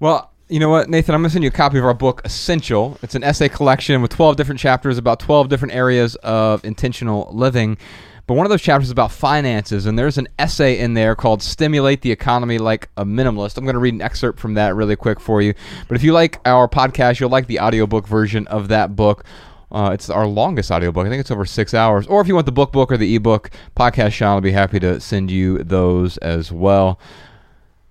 Well, 0.00 0.30
you 0.48 0.60
know 0.60 0.68
what, 0.68 0.88
Nathan? 0.88 1.14
I'm 1.14 1.22
going 1.22 1.30
to 1.30 1.32
send 1.32 1.42
you 1.44 1.48
a 1.48 1.52
copy 1.52 1.78
of 1.78 1.84
our 1.84 1.94
book, 1.94 2.20
Essential. 2.24 2.98
It's 3.02 3.14
an 3.14 3.24
essay 3.24 3.48
collection 3.48 4.02
with 4.02 4.12
12 4.12 4.36
different 4.36 4.60
chapters 4.60 4.98
about 4.98 5.18
12 5.18 5.48
different 5.48 5.74
areas 5.74 6.14
of 6.16 6.64
intentional 6.64 7.28
living. 7.32 7.78
But 8.26 8.34
one 8.34 8.44
of 8.44 8.50
those 8.50 8.62
chapters 8.62 8.88
is 8.88 8.92
about 8.92 9.12
finances, 9.12 9.86
and 9.86 9.96
there's 9.96 10.18
an 10.18 10.26
essay 10.38 10.78
in 10.78 10.94
there 10.94 11.14
called 11.14 11.42
Stimulate 11.42 12.02
the 12.02 12.10
Economy 12.10 12.58
Like 12.58 12.88
a 12.96 13.04
Minimalist. 13.04 13.56
I'm 13.56 13.64
going 13.64 13.74
to 13.74 13.80
read 13.80 13.94
an 13.94 14.02
excerpt 14.02 14.40
from 14.40 14.54
that 14.54 14.74
really 14.74 14.96
quick 14.96 15.20
for 15.20 15.40
you. 15.40 15.54
But 15.86 15.96
if 15.96 16.02
you 16.02 16.12
like 16.12 16.40
our 16.44 16.66
podcast, 16.68 17.20
you'll 17.20 17.30
like 17.30 17.46
the 17.46 17.60
audiobook 17.60 18.08
version 18.08 18.46
of 18.48 18.68
that 18.68 18.96
book. 18.96 19.24
Uh, 19.70 19.90
it's 19.92 20.10
our 20.10 20.26
longest 20.26 20.70
audiobook. 20.70 21.06
I 21.06 21.10
think 21.10 21.20
it's 21.20 21.30
over 21.30 21.44
six 21.44 21.74
hours. 21.74 22.06
Or 22.06 22.20
if 22.20 22.28
you 22.28 22.34
want 22.34 22.46
the 22.46 22.52
book 22.52 22.72
book 22.72 22.90
or 22.90 22.96
the 22.96 23.14
ebook, 23.14 23.50
Podcast 23.76 24.12
Sean 24.12 24.34
will 24.34 24.40
be 24.40 24.52
happy 24.52 24.80
to 24.80 25.00
send 25.00 25.30
you 25.30 25.58
those 25.58 26.18
as 26.18 26.50
well. 26.50 27.00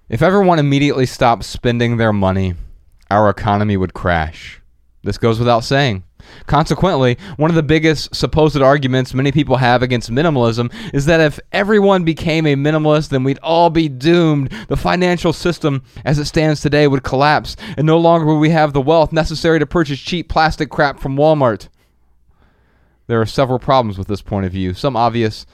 If 0.08 0.22
everyone 0.22 0.60
immediately 0.60 1.06
stopped 1.06 1.44
spending 1.46 1.98
their 1.98 2.14
money, 2.14 2.56
our 3.12 3.30
economy 3.30 3.76
would 3.78 3.94
crash. 3.94 4.62
This 5.04 5.18
goes 5.18 5.38
without 5.38 5.64
saying. 5.64 6.05
Consequently, 6.48 7.18
one 7.38 7.50
of 7.50 7.56
the 7.56 7.64
biggest 7.64 8.16
supposed 8.16 8.62
arguments 8.62 9.14
many 9.14 9.32
people 9.32 9.58
have 9.58 9.82
against 9.82 10.12
minimalism 10.12 10.74
is 10.94 11.06
that 11.06 11.20
if 11.20 11.40
everyone 11.52 12.04
became 12.04 12.46
a 12.46 12.56
minimalist, 12.56 13.10
then 13.10 13.24
we'd 13.24 13.40
all 13.40 13.70
be 13.70 13.90
doomed. 13.90 14.52
The 14.68 14.78
financial 14.78 15.34
system 15.34 15.84
as 16.04 16.20
it 16.20 16.26
stands 16.26 16.62
today 16.62 16.88
would 16.88 17.04
collapse, 17.04 17.56
and 17.78 17.86
no 17.86 17.98
longer 17.98 18.26
would 18.26 18.40
we 18.40 18.50
have 18.50 18.74
the 18.74 18.82
wealth 18.82 19.12
necessary 19.12 19.60
to 19.60 19.66
purchase 19.66 20.00
cheap 20.00 20.30
plastic 20.30 20.70
crap 20.70 21.00
from 21.00 21.16
Walmart. 21.16 21.70
There 23.08 23.22
are 23.22 23.26
several 23.26 23.60
problems 23.60 23.98
with 23.98 24.08
this 24.08 24.22
point 24.22 24.46
of 24.46 24.52
view, 24.52 24.74
some 24.74 24.96
obvious, 24.96 25.46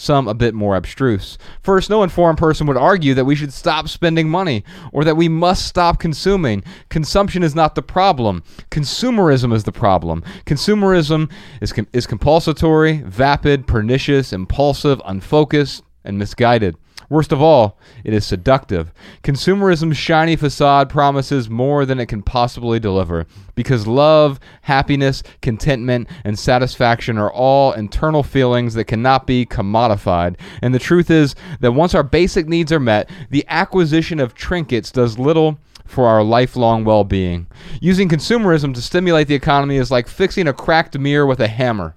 some 0.00 0.26
a 0.26 0.34
bit 0.34 0.54
more 0.54 0.76
abstruse. 0.76 1.36
First, 1.62 1.90
no 1.90 2.02
informed 2.02 2.38
person 2.38 2.66
would 2.66 2.76
argue 2.76 3.14
that 3.14 3.24
we 3.24 3.36
should 3.36 3.52
stop 3.52 3.88
spending 3.88 4.28
money 4.28 4.64
or 4.92 5.04
that 5.04 5.16
we 5.16 5.28
must 5.28 5.66
stop 5.66 5.98
consuming. 5.98 6.64
Consumption 6.88 7.42
is 7.42 7.54
not 7.54 7.74
the 7.74 7.82
problem. 7.82 8.42
Consumerism 8.70 9.52
is 9.52 9.64
the 9.64 9.72
problem. 9.72 10.22
Consumerism 10.46 11.30
is, 11.60 11.72
com- 11.72 11.88
is 11.92 12.06
compulsory, 12.06 13.02
vapid, 13.06 13.66
pernicious, 13.66 14.32
impulsive, 14.32 15.00
unfocused, 15.04 15.82
and 16.04 16.18
misguided. 16.18 16.76
Worst 17.10 17.32
of 17.32 17.42
all, 17.42 17.76
it 18.04 18.14
is 18.14 18.24
seductive. 18.24 18.92
Consumerism's 19.24 19.96
shiny 19.96 20.36
facade 20.36 20.88
promises 20.88 21.50
more 21.50 21.84
than 21.84 21.98
it 21.98 22.06
can 22.06 22.22
possibly 22.22 22.78
deliver 22.78 23.26
because 23.56 23.88
love, 23.88 24.38
happiness, 24.62 25.24
contentment, 25.42 26.08
and 26.22 26.38
satisfaction 26.38 27.18
are 27.18 27.32
all 27.32 27.72
internal 27.72 28.22
feelings 28.22 28.74
that 28.74 28.84
cannot 28.84 29.26
be 29.26 29.44
commodified. 29.44 30.36
And 30.62 30.72
the 30.72 30.78
truth 30.78 31.10
is 31.10 31.34
that 31.58 31.72
once 31.72 31.96
our 31.96 32.04
basic 32.04 32.46
needs 32.46 32.70
are 32.70 32.78
met, 32.78 33.10
the 33.28 33.44
acquisition 33.48 34.20
of 34.20 34.34
trinkets 34.34 34.92
does 34.92 35.18
little 35.18 35.58
for 35.86 36.06
our 36.06 36.22
lifelong 36.22 36.84
well 36.84 37.02
being. 37.02 37.48
Using 37.80 38.08
consumerism 38.08 38.72
to 38.72 38.80
stimulate 38.80 39.26
the 39.26 39.34
economy 39.34 39.78
is 39.78 39.90
like 39.90 40.06
fixing 40.06 40.46
a 40.46 40.52
cracked 40.52 40.96
mirror 40.96 41.26
with 41.26 41.40
a 41.40 41.48
hammer, 41.48 41.96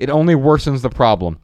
it 0.00 0.10
only 0.10 0.34
worsens 0.34 0.82
the 0.82 0.90
problem. 0.90 1.38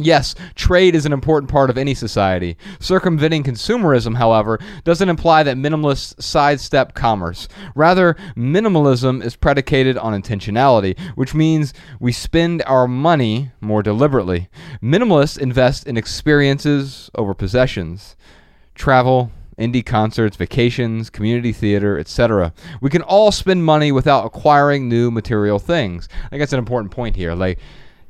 Yes, 0.00 0.36
trade 0.54 0.94
is 0.94 1.06
an 1.06 1.12
important 1.12 1.50
part 1.50 1.70
of 1.70 1.76
any 1.76 1.92
society. 1.92 2.56
Circumventing 2.78 3.42
consumerism, 3.42 4.16
however, 4.16 4.60
doesn't 4.84 5.08
imply 5.08 5.42
that 5.42 5.56
minimalists 5.56 6.22
sidestep 6.22 6.94
commerce. 6.94 7.48
Rather, 7.74 8.14
minimalism 8.36 9.24
is 9.24 9.34
predicated 9.34 9.98
on 9.98 10.20
intentionality, 10.20 10.96
which 11.16 11.34
means 11.34 11.74
we 11.98 12.12
spend 12.12 12.62
our 12.64 12.86
money 12.86 13.50
more 13.60 13.82
deliberately. 13.82 14.48
Minimalists 14.80 15.36
invest 15.36 15.88
in 15.88 15.96
experiences 15.96 17.10
over 17.16 17.34
possessions. 17.34 18.14
Travel, 18.76 19.32
indie 19.58 19.84
concerts, 19.84 20.36
vacations, 20.36 21.10
community 21.10 21.52
theater, 21.52 21.98
etc. 21.98 22.52
We 22.80 22.90
can 22.90 23.02
all 23.02 23.32
spend 23.32 23.64
money 23.64 23.90
without 23.90 24.24
acquiring 24.24 24.88
new 24.88 25.10
material 25.10 25.58
things. 25.58 26.08
I 26.26 26.28
think 26.28 26.40
that's 26.40 26.52
an 26.52 26.60
important 26.60 26.92
point 26.92 27.16
here. 27.16 27.34
Like, 27.34 27.58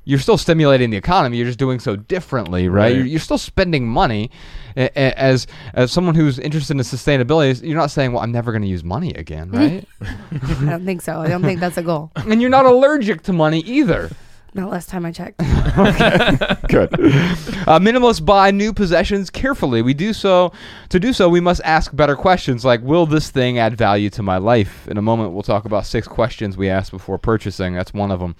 you're 0.08 0.18
still 0.18 0.38
stimulating 0.38 0.88
the 0.88 0.96
economy. 0.96 1.36
You're 1.36 1.46
just 1.46 1.58
doing 1.58 1.78
so 1.80 1.94
differently, 1.94 2.66
right? 2.66 2.84
Right. 2.84 2.96
You're, 2.96 3.04
you're 3.04 3.20
still 3.20 3.36
spending 3.36 3.86
money. 3.86 4.30
A- 4.74 4.84
a- 4.96 5.18
As 5.20 5.46
as 5.74 5.92
someone 5.92 6.14
who's 6.14 6.38
interested 6.38 6.72
in 6.76 6.80
sustainability, 6.80 7.62
you're 7.62 7.76
not 7.76 7.90
saying, 7.90 8.12
"Well, 8.12 8.22
I'm 8.22 8.32
never 8.32 8.50
going 8.50 8.62
to 8.62 8.68
use 8.68 8.82
money 8.82 9.12
again," 9.14 9.50
right? 9.60 9.84
I 10.00 10.64
don't 10.64 10.86
think 10.86 11.02
so. 11.02 11.18
I 11.20 11.28
don't 11.28 11.42
think 11.42 11.60
that's 11.60 11.76
a 11.76 11.82
goal. 11.82 12.10
and 12.16 12.40
you're 12.40 12.48
not 12.50 12.64
allergic 12.64 13.22
to 13.24 13.32
money 13.34 13.60
either. 13.60 14.10
Not 14.58 14.70
last 14.70 14.88
time 14.88 15.06
I 15.06 15.12
checked. 15.12 15.38
Good. 16.68 16.92
Uh, 16.92 17.78
minimalists 17.78 18.24
buy 18.24 18.50
new 18.50 18.72
possessions 18.72 19.30
carefully. 19.30 19.82
We 19.82 19.94
do 19.94 20.12
so. 20.12 20.50
To 20.88 20.98
do 20.98 21.12
so, 21.12 21.28
we 21.28 21.38
must 21.38 21.60
ask 21.64 21.94
better 21.94 22.16
questions 22.16 22.64
like, 22.64 22.82
"Will 22.82 23.06
this 23.06 23.30
thing 23.30 23.60
add 23.60 23.76
value 23.76 24.10
to 24.10 24.22
my 24.24 24.36
life?" 24.36 24.88
In 24.88 24.98
a 24.98 25.02
moment, 25.02 25.32
we'll 25.32 25.44
talk 25.44 25.64
about 25.64 25.86
six 25.86 26.08
questions 26.08 26.56
we 26.56 26.68
ask 26.68 26.90
before 26.90 27.18
purchasing. 27.18 27.72
That's 27.72 27.94
one 27.94 28.10
of 28.10 28.18
them. 28.18 28.34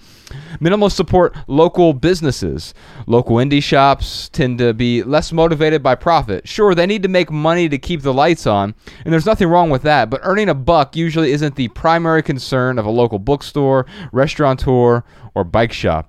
Minimalists 0.59 0.91
support 0.91 1.37
local 1.47 1.93
businesses. 1.93 2.73
Local 3.07 3.37
indie 3.37 3.63
shops 3.63 4.27
tend 4.27 4.57
to 4.57 4.73
be 4.73 5.03
less 5.03 5.31
motivated 5.31 5.81
by 5.81 5.95
profit. 5.95 6.45
Sure, 6.49 6.75
they 6.75 6.85
need 6.85 7.03
to 7.03 7.09
make 7.09 7.31
money 7.31 7.69
to 7.69 7.77
keep 7.77 8.01
the 8.01 8.13
lights 8.13 8.45
on, 8.45 8.75
and 9.05 9.13
there's 9.13 9.25
nothing 9.25 9.47
wrong 9.47 9.69
with 9.69 9.83
that. 9.83 10.09
But 10.09 10.19
earning 10.23 10.49
a 10.49 10.53
buck 10.53 10.97
usually 10.97 11.31
isn't 11.31 11.55
the 11.55 11.69
primary 11.69 12.23
concern 12.23 12.77
of 12.77 12.85
a 12.85 12.91
local 12.91 13.19
bookstore, 13.19 13.85
restaurateur, 14.11 15.05
or 15.33 15.43
bike 15.45 15.71
shop. 15.71 16.08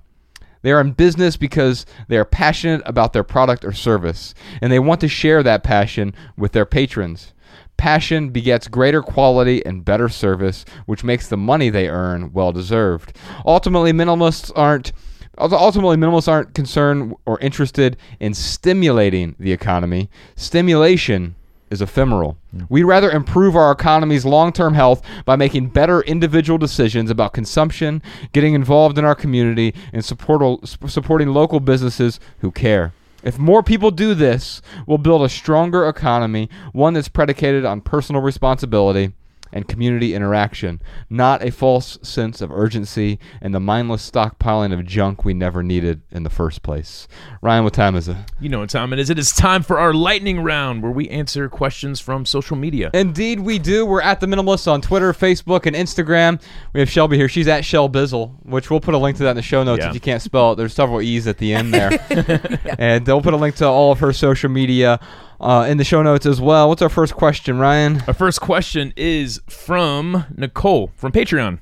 They 0.61 0.71
are 0.71 0.81
in 0.81 0.91
business 0.91 1.37
because 1.37 1.85
they 2.07 2.17
are 2.17 2.25
passionate 2.25 2.81
about 2.85 3.13
their 3.13 3.23
product 3.23 3.65
or 3.65 3.71
service, 3.71 4.33
and 4.61 4.71
they 4.71 4.79
want 4.79 5.01
to 5.01 5.07
share 5.07 5.43
that 5.43 5.63
passion 5.63 6.13
with 6.37 6.51
their 6.51 6.65
patrons. 6.65 7.33
Passion 7.77 8.29
begets 8.29 8.67
greater 8.67 9.01
quality 9.01 9.65
and 9.65 9.83
better 9.83 10.07
service, 10.07 10.65
which 10.85 11.03
makes 11.03 11.27
the 11.27 11.37
money 11.37 11.69
they 11.69 11.89
earn 11.89 12.31
well 12.31 12.51
deserved. 12.51 13.17
Ultimately, 13.45 13.91
minimalists 13.91 14.51
aren't 14.55 14.91
ultimately 15.39 15.97
minimalists 15.97 16.27
aren't 16.27 16.53
concerned 16.53 17.15
or 17.25 17.39
interested 17.39 17.97
in 18.19 18.33
stimulating 18.33 19.35
the 19.39 19.51
economy. 19.51 20.09
Stimulation 20.35 21.35
is 21.71 21.81
ephemeral. 21.81 22.37
We'd 22.69 22.83
rather 22.83 23.09
improve 23.09 23.55
our 23.55 23.71
economy's 23.71 24.25
long 24.25 24.51
term 24.51 24.73
health 24.73 25.01
by 25.25 25.35
making 25.37 25.69
better 25.69 26.01
individual 26.01 26.59
decisions 26.59 27.09
about 27.09 27.33
consumption, 27.33 28.03
getting 28.33 28.53
involved 28.53 28.97
in 28.97 29.05
our 29.05 29.15
community, 29.15 29.73
and 29.93 30.05
support, 30.05 30.67
supporting 30.87 31.29
local 31.29 31.59
businesses 31.59 32.19
who 32.39 32.51
care. 32.51 32.93
If 33.23 33.39
more 33.39 33.63
people 33.63 33.91
do 33.91 34.13
this, 34.13 34.61
we'll 34.85 34.97
build 34.97 35.21
a 35.23 35.29
stronger 35.29 35.87
economy, 35.87 36.49
one 36.73 36.93
that's 36.93 37.07
predicated 37.07 37.65
on 37.65 37.81
personal 37.81 38.21
responsibility 38.21 39.13
and 39.53 39.67
community 39.67 40.13
interaction, 40.13 40.81
not 41.09 41.43
a 41.43 41.51
false 41.51 41.97
sense 42.01 42.41
of 42.41 42.51
urgency 42.51 43.19
and 43.41 43.53
the 43.53 43.59
mindless 43.59 44.09
stockpiling 44.09 44.73
of 44.73 44.85
junk 44.85 45.25
we 45.25 45.33
never 45.33 45.61
needed 45.63 46.01
in 46.11 46.23
the 46.23 46.29
first 46.29 46.61
place. 46.63 47.07
Ryan, 47.41 47.63
what 47.63 47.73
time 47.73 47.95
is 47.95 48.07
it? 48.07 48.17
You 48.39 48.49
know 48.49 48.59
what 48.59 48.69
time 48.69 48.93
it 48.93 48.99
is. 48.99 49.09
It 49.09 49.19
is 49.19 49.31
time 49.31 49.63
for 49.63 49.79
our 49.79 49.93
lightning 49.93 50.41
round 50.43 50.81
where 50.83 50.91
we 50.91 51.09
answer 51.09 51.49
questions 51.49 51.99
from 51.99 52.25
social 52.25 52.55
media. 52.55 52.89
Indeed, 52.93 53.39
we 53.39 53.59
do. 53.59 53.85
We're 53.85 54.01
at 54.01 54.19
the 54.19 54.27
Minimalists 54.27 54.71
on 54.71 54.81
Twitter, 54.81 55.13
Facebook, 55.13 55.65
and 55.65 55.75
Instagram. 55.75 56.41
We 56.73 56.79
have 56.79 56.89
Shelby 56.89 57.17
here. 57.17 57.27
She's 57.29 57.47
at 57.47 57.63
Shelbizleee, 57.63 58.45
which 58.45 58.69
we'll 58.69 58.79
put 58.79 58.93
a 58.93 58.97
link 58.97 59.17
to 59.17 59.23
that 59.23 59.31
in 59.31 59.35
the 59.35 59.41
show 59.41 59.63
notes 59.63 59.81
Yeah. 59.81 59.89
if 59.89 59.93
you 59.93 59.99
can't 60.01 60.21
spell 60.21 60.53
it. 60.53 60.55
There's 60.55 60.73
several 60.73 61.01
E's 61.01 61.27
at 61.27 61.37
the 61.37 61.53
end 61.53 61.73
there. 61.73 61.91
And 62.79 63.05
they'll 63.05 63.21
put 63.21 63.33
a 63.33 63.37
link 63.37 63.55
to 63.57 63.67
all 63.67 63.91
of 63.91 63.99
her 63.99 64.13
social 64.13 64.49
media 64.49 64.99
uh, 65.41 65.65
in 65.67 65.77
the 65.77 65.83
show 65.83 66.01
notes 66.01 66.25
as 66.25 66.39
well. 66.39 66.69
What's 66.69 66.81
our 66.81 66.89
first 66.89 67.15
question, 67.15 67.57
Ryan? 67.59 68.03
Our 68.07 68.13
first 68.13 68.39
question 68.39 68.93
is 68.95 69.41
from 69.49 70.25
Nicole 70.37 70.91
from 70.95 71.11
Patreon. 71.11 71.59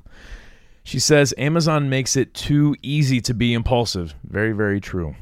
She 0.84 1.00
says 1.00 1.34
Amazon 1.38 1.90
makes 1.90 2.16
it 2.16 2.34
too 2.34 2.76
easy 2.82 3.22
to 3.22 3.34
be 3.34 3.54
impulsive. 3.54 4.16
Very, 4.24 4.52
very 4.52 4.82
true. 4.82 5.16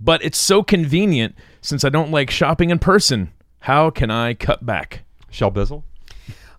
But 0.00 0.22
it's 0.24 0.38
so 0.38 0.62
convenient 0.62 1.34
since 1.60 1.84
I 1.84 1.88
don't 1.88 2.10
like 2.10 2.30
shopping 2.30 2.70
in 2.70 2.78
person. 2.78 3.32
How 3.60 3.90
can 3.90 4.10
I 4.10 4.34
cut 4.34 4.66
back? 4.66 5.04
Shelbizleee? 5.30 5.82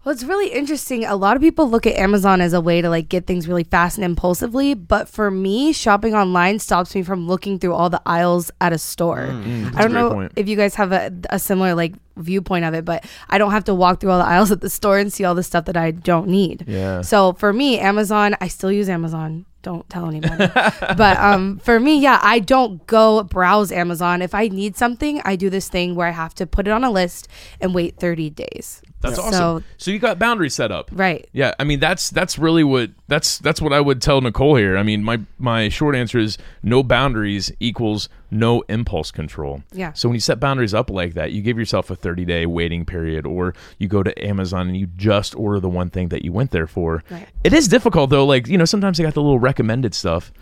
Well, 0.04 0.12
it's 0.12 0.24
really 0.24 0.50
interesting. 0.50 1.06
A 1.06 1.16
lot 1.16 1.38
of 1.38 1.42
people 1.42 1.70
look 1.70 1.88
at 1.88 1.96
Amazon 1.96 2.42
as 2.42 2.52
a 2.52 2.60
way 2.60 2.82
to 2.82 2.90
like 2.90 3.08
get 3.08 3.26
things 3.26 3.48
really 3.48 3.64
fast 3.64 3.98
and 3.98 4.04
impulsively, 4.04 4.74
but 4.74 5.08
for 5.08 5.32
me, 5.32 5.72
shopping 5.72 6.14
online 6.14 6.60
stops 6.60 6.94
me 6.94 7.04
from 7.04 7.26
looking 7.26 7.58
through 7.58 7.74
all 7.74 7.90
the 7.90 8.02
aisles 8.06 8.52
at 8.60 8.74
a 8.74 8.78
store. 8.78 9.28
I 9.32 9.82
don't 9.82 9.94
know 9.94 10.12
point. 10.12 10.34
if 10.36 10.50
you 10.50 10.58
guys 10.58 10.76
have 10.76 10.92
a, 10.92 11.10
a 11.30 11.40
similar 11.40 11.74
like 11.74 11.94
viewpoint 12.18 12.66
of 12.66 12.74
it, 12.74 12.84
but 12.84 13.06
I 13.30 13.38
don't 13.38 13.52
have 13.52 13.64
to 13.66 13.74
walk 13.74 14.02
through 14.02 14.12
all 14.12 14.20
the 14.20 14.26
aisles 14.26 14.52
at 14.52 14.60
the 14.60 14.70
store 14.70 14.98
and 14.98 15.12
see 15.12 15.24
all 15.24 15.36
the 15.36 15.44
stuff 15.44 15.66
that 15.66 15.78
I 15.78 15.92
don't 15.92 16.28
need. 16.28 16.66
Yeah. 16.68 17.02
So 17.02 17.32
for 17.34 17.54
me, 17.54 17.80
Amazon, 17.80 18.36
I 18.42 18.50
still 18.50 18.74
use 18.74 18.90
Amazon. 18.90 19.46
don't 19.62 19.90
tell 19.90 20.10
anybody. 20.10 20.48
but 20.54 21.18
um, 21.18 21.60
for 21.60 21.80
me, 21.80 22.00
yeah, 22.00 22.20
I 22.22 22.40
don't 22.40 22.86
go 22.88 23.24
browse 23.24 23.72
Amazon. 23.72 24.22
If 24.22 24.36
I 24.36 24.50
need 24.50 24.76
something, 24.76 25.22
I 25.24 25.38
do 25.38 25.50
this 25.50 25.70
thing 25.70 25.96
where 25.96 26.08
I 26.08 26.12
have 26.12 26.36
to 26.36 26.46
put 26.46 26.68
it 26.68 26.72
on 26.72 26.84
a 26.84 26.92
list 26.92 27.30
and 27.62 27.74
wait 27.74 27.96
30 27.96 28.30
days. 28.32 28.82
That's 29.04 29.18
So- 29.18 29.24
awesome. 29.24 29.64
So 29.78 29.92
you 29.92 30.00
got 30.00 30.18
boundaries 30.18 30.54
set 30.56 30.72
up. 30.72 30.90
Right. 30.92 31.28
Yeah, 31.34 31.54
I 31.60 31.64
mean 31.66 31.80
that's 31.80 32.10
that's 32.10 32.40
really 32.40 32.64
what 32.64 32.90
that's 33.08 33.38
that's 33.38 33.62
what 33.62 33.74
I 33.74 33.80
would 33.82 34.02
tell 34.02 34.22
Nicole 34.22 34.56
here. 34.56 34.78
I 34.78 34.84
mean, 34.84 35.04
my 35.04 35.20
my 35.38 35.70
short 35.70 35.96
answer 35.96 36.18
is 36.18 36.38
no 36.64 36.82
boundaries 36.84 37.52
equals 37.60 38.10
no 38.34 38.62
impulse 38.70 39.12
control. 39.12 39.64
Yeah. 39.72 39.94
So 39.94 40.10
when 40.10 40.16
you 40.16 40.22
set 40.22 40.40
boundaries 40.40 40.74
up 40.74 40.90
like 40.90 41.14
that, 41.14 41.32
you 41.32 41.42
give 41.42 41.58
yourself 41.58 41.90
a 41.90 41.96
30-day 41.96 42.46
waiting 42.46 42.86
period 42.86 43.26
or 43.26 43.54
you 43.78 43.88
go 43.88 44.04
to 44.04 44.26
Amazon 44.26 44.68
and 44.68 44.78
you 44.78 44.88
just 44.88 45.36
order 45.36 45.60
the 45.60 45.70
one 45.70 45.90
thing 45.90 46.10
that 46.10 46.24
you 46.24 46.32
went 46.32 46.52
there 46.52 46.68
for. 46.68 47.04
Right. 47.10 47.28
It 47.44 47.54
is 47.54 47.68
difficult 47.68 48.10
though, 48.10 48.26
like, 48.26 48.48
you 48.48 48.58
know, 48.58 48.66
sometimes 48.66 48.98
they 48.98 49.04
got 49.04 49.14
the 49.14 49.22
little 49.22 49.40
recommended 49.40 49.94
stuff. 49.94 50.32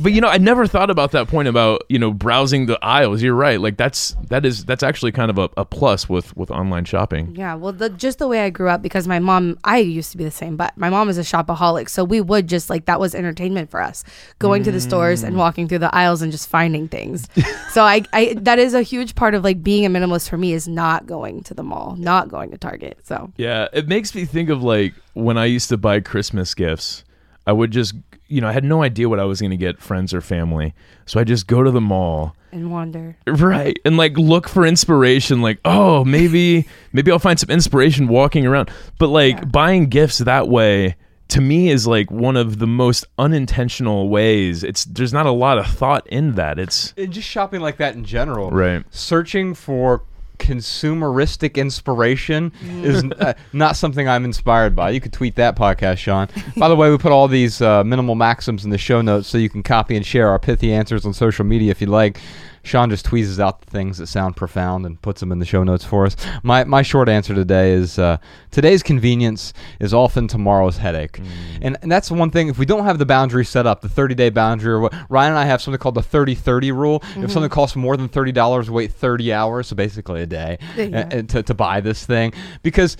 but 0.00 0.12
you 0.12 0.20
know, 0.20 0.28
I 0.28 0.38
never 0.38 0.66
thought 0.66 0.90
about 0.90 1.12
that 1.12 1.28
point 1.28 1.48
about, 1.48 1.82
you 1.88 1.98
know, 1.98 2.12
browsing 2.12 2.66
the 2.66 2.78
aisles. 2.82 3.22
You're 3.22 3.34
right. 3.34 3.60
Like 3.60 3.76
that's 3.76 4.16
that 4.28 4.44
is 4.44 4.64
that's 4.64 4.82
actually 4.82 5.12
kind 5.12 5.30
of 5.30 5.38
a, 5.38 5.50
a 5.56 5.64
plus 5.64 6.08
with 6.08 6.36
with 6.36 6.50
online 6.50 6.84
shopping. 6.84 7.34
Yeah, 7.36 7.54
well, 7.54 7.72
the, 7.72 7.90
just 7.90 8.18
the 8.18 8.28
way 8.28 8.40
I 8.40 8.50
grew 8.50 8.68
up, 8.68 8.82
because 8.82 9.06
my 9.06 9.18
mom, 9.18 9.58
I 9.64 9.78
used 9.78 10.12
to 10.12 10.18
be 10.18 10.24
the 10.24 10.30
same, 10.30 10.56
but 10.56 10.76
my 10.76 10.90
mom 10.90 11.08
is 11.08 11.18
a 11.18 11.22
shopaholic, 11.22 11.88
so 11.88 12.04
we 12.04 12.20
would 12.20 12.48
just 12.48 12.70
like 12.70 12.86
that 12.86 13.00
was 13.00 13.14
entertainment 13.14 13.70
for 13.70 13.80
us, 13.80 14.04
going 14.38 14.62
to 14.64 14.72
the 14.72 14.80
stores 14.80 15.22
and 15.22 15.34
mm. 15.34 15.38
walking 15.38 15.68
through 15.68 15.78
the 15.78 15.94
aisles 15.94 16.22
and 16.22 16.32
just 16.32 16.48
finding 16.48 16.88
things. 16.88 16.99
so 17.70 17.82
I, 17.84 18.02
I, 18.12 18.34
that 18.38 18.58
is 18.58 18.74
a 18.74 18.82
huge 18.82 19.14
part 19.14 19.34
of 19.34 19.42
like 19.44 19.62
being 19.62 19.84
a 19.86 19.90
minimalist 19.90 20.28
for 20.28 20.36
me 20.38 20.52
is 20.52 20.66
not 20.68 21.06
going 21.06 21.42
to 21.44 21.54
the 21.54 21.62
mall, 21.62 21.96
not 21.98 22.28
going 22.28 22.50
to 22.50 22.58
Target. 22.58 22.98
So 23.04 23.32
Yeah, 23.36 23.68
it 23.72 23.88
makes 23.88 24.14
me 24.14 24.24
think 24.24 24.48
of 24.50 24.62
like 24.62 24.94
when 25.14 25.36
I 25.38 25.46
used 25.46 25.68
to 25.70 25.76
buy 25.76 26.00
Christmas 26.00 26.54
gifts. 26.54 27.04
I 27.46 27.52
would 27.52 27.70
just, 27.70 27.94
you 28.28 28.40
know, 28.40 28.48
I 28.48 28.52
had 28.52 28.64
no 28.64 28.82
idea 28.82 29.08
what 29.08 29.18
I 29.18 29.24
was 29.24 29.40
going 29.40 29.50
to 29.50 29.56
get 29.56 29.80
friends 29.80 30.12
or 30.14 30.20
family. 30.20 30.74
So 31.06 31.18
I 31.18 31.24
just 31.24 31.46
go 31.46 31.62
to 31.62 31.70
the 31.70 31.80
mall. 31.80 32.36
and 32.52 32.70
wander. 32.70 33.16
Right. 33.26 33.76
And 33.84 33.96
like 33.96 34.16
look 34.18 34.46
for 34.48 34.66
inspiration 34.66 35.40
like, 35.40 35.58
"Oh, 35.64 36.04
maybe 36.04 36.66
maybe 36.92 37.10
I'll 37.10 37.18
find 37.18 37.40
some 37.40 37.50
inspiration 37.50 38.08
walking 38.08 38.46
around." 38.46 38.70
But 38.98 39.08
like 39.08 39.36
Yeah. 39.36 39.44
buying 39.46 39.86
gifts 39.86 40.18
that 40.18 40.48
way 40.48 40.96
to 41.30 41.40
me 41.40 41.70
is 41.70 41.86
like 41.86 42.10
one 42.10 42.36
of 42.36 42.58
the 42.58 42.66
most 42.66 43.06
unintentional 43.18 44.08
ways. 44.08 44.62
It's 44.64 44.84
there's 44.84 45.12
not 45.12 45.26
a 45.26 45.30
lot 45.30 45.58
of 45.58 45.66
thought 45.66 46.06
in 46.08 46.34
that. 46.34 46.58
It's 46.58 46.92
And 46.96 47.12
just 47.12 47.28
shopping 47.28 47.60
like 47.60 47.78
that 47.78 47.94
in 47.94 48.04
general. 48.04 48.50
Right. 48.50 48.84
Searching 48.90 49.54
for 49.54 50.02
consumeristic 50.38 51.56
inspiration 51.56 52.50
is 52.82 53.04
uh, 53.04 53.34
not 53.52 53.76
something 53.76 54.08
I'm 54.08 54.24
inspired 54.24 54.74
by. 54.74 54.90
You 54.90 55.00
could 55.00 55.12
tweet 55.12 55.36
that 55.36 55.54
podcast, 55.56 55.98
Sean. 55.98 56.28
By 56.56 56.68
the 56.68 56.76
way, 56.76 56.90
we 56.90 56.98
put 56.98 57.12
all 57.12 57.28
these 57.28 57.60
uh, 57.60 57.84
minimal 57.84 58.14
maxims 58.14 58.64
in 58.64 58.70
the 58.70 58.78
show 58.78 59.00
notes 59.02 59.28
so 59.28 59.38
you 59.38 59.50
can 59.50 59.62
copy 59.62 59.96
and 59.96 60.04
share 60.04 60.28
our 60.28 60.38
pithy 60.38 60.72
answers 60.72 61.04
on 61.04 61.12
social 61.12 61.44
media 61.44 61.70
if 61.70 61.80
you 61.80 61.86
like. 61.86 62.20
Sean 62.62 62.90
just 62.90 63.04
tweezes 63.06 63.40
out 63.40 63.62
the 63.62 63.70
things 63.70 63.98
that 63.98 64.06
sound 64.06 64.36
profound 64.36 64.84
and 64.86 65.00
puts 65.00 65.20
them 65.20 65.32
in 65.32 65.38
the 65.38 65.46
show 65.46 65.62
notes 65.64 65.84
for 65.84 66.06
us. 66.06 66.16
My, 66.42 66.64
my 66.64 66.82
short 66.82 67.08
answer 67.08 67.34
today 67.34 67.72
is 67.72 67.98
uh, 67.98 68.18
today's 68.50 68.82
convenience 68.82 69.52
is 69.80 69.94
often 69.94 70.28
tomorrow's 70.28 70.76
headache. 70.76 71.20
And, 71.62 71.76
and 71.82 71.90
that's 71.90 72.10
one 72.10 72.30
thing, 72.30 72.48
if 72.48 72.58
we 72.58 72.66
don't 72.66 72.84
have 72.84 72.98
the 72.98 73.06
boundary 73.06 73.44
set 73.44 73.66
up, 73.66 73.80
the 73.80 73.88
30 73.88 74.14
day 74.14 74.30
boundary, 74.30 74.72
or 74.72 74.80
what, 74.80 74.94
Ryan 75.08 75.30
and 75.32 75.38
I 75.38 75.44
have 75.46 75.62
something 75.62 75.78
called 75.78 75.94
the 75.94 76.02
30 76.02 76.34
30 76.34 76.72
rule. 76.72 77.02
If 77.16 77.30
something 77.32 77.50
costs 77.50 77.76
more 77.76 77.96
than 77.96 78.08
$30, 78.08 78.68
wait 78.68 78.92
30 78.92 79.32
hours, 79.32 79.68
so 79.68 79.76
basically 79.76 80.22
a 80.22 80.26
day, 80.26 80.58
Yeah. 80.76 81.08
uh, 81.12 81.22
to, 81.22 81.42
to 81.42 81.54
buy 81.54 81.80
this 81.80 82.04
thing. 82.04 82.32
Because 82.62 82.96